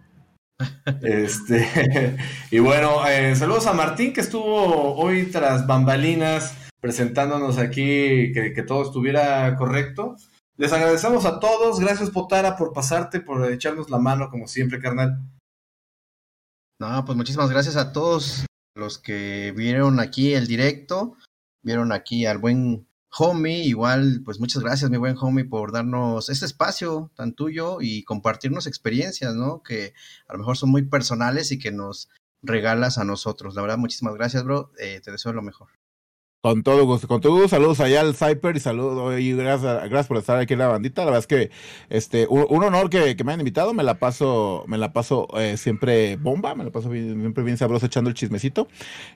[1.03, 2.17] Este,
[2.51, 8.85] y bueno, eh, saludos a Martín que estuvo hoy tras bambalinas presentándonos aquí que, todo
[8.85, 10.17] estuviera correcto.
[10.57, 11.81] Les agradecemos a todos.
[11.81, 15.19] Gracias, Potara, por pasarte, por echarnos la mano, como siempre, carnal.
[16.79, 18.47] No, pues muchísimas gracias a todos
[18.77, 21.17] los que vieron aquí el directo,
[21.65, 26.47] vieron aquí al buen homie, igual, pues muchas gracias, mi buen homie, por darnos este
[26.47, 29.63] espacio tan tuyo y compartirnos experiencias, ¿no?
[29.63, 29.95] Que
[30.29, 32.09] a lo mejor son muy personales y que nos
[32.43, 33.55] regalas a nosotros.
[33.55, 34.73] La verdad, muchísimas gracias, bro.
[34.79, 35.69] Eh, te deseo lo mejor.
[36.47, 40.07] Con todo gusto, con todo gusto, saludos allá al Cyper y saludos y gracias, gracias
[40.07, 41.01] por estar aquí en la bandita.
[41.01, 41.51] La verdad es que
[41.91, 46.15] este un, honor que, me hayan invitado, me la paso, me la paso eh, siempre
[46.15, 48.69] bomba, me la paso siempre bien sabroso echando el chismecito.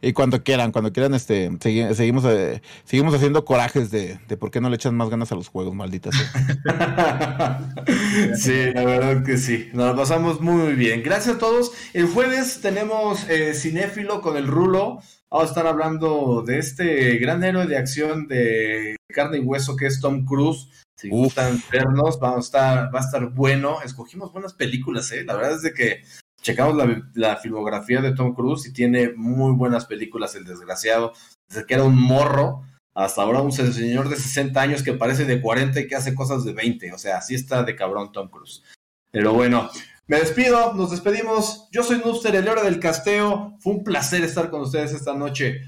[0.02, 4.60] Y cuando quieran, cuando quieran, este seguimos, eh, seguimos haciendo corajes de, de, por qué
[4.60, 6.16] no le echan más ganas a los juegos, malditas.
[8.34, 9.68] sí, la verdad que sí.
[9.72, 11.04] Nos pasamos muy bien.
[11.04, 11.70] Gracias a todos.
[11.92, 15.00] El jueves tenemos eh, Cinéfilo con el Rulo.
[15.32, 19.86] Vamos a estar hablando de este gran héroe de acción de carne y hueso que
[19.86, 20.68] es Tom Cruise.
[20.96, 23.80] Si gustan vernos, vamos a estar, va a estar bueno.
[23.80, 25.22] Escogimos buenas películas, ¿eh?
[25.24, 26.02] La verdad es de que
[26.42, 26.76] checamos
[27.14, 31.12] la, filmografía de Tom Cruise y tiene muy buenas películas, el desgraciado.
[31.48, 35.40] Desde que era un morro hasta ahora un señor de 60 años que parece de
[35.40, 36.92] 40 y que hace cosas de 20.
[36.92, 38.64] O sea, así está de cabrón Tom Cruise.
[39.12, 39.70] Pero bueno,
[40.10, 41.68] me despido, nos despedimos.
[41.70, 43.56] Yo soy Nuster, el hora del casteo.
[43.60, 45.60] Fue un placer estar con ustedes esta noche.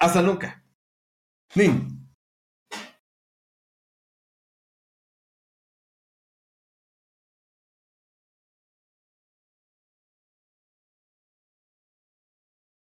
[0.00, 0.64] Hasta nunca.
[1.54, 1.97] Nin.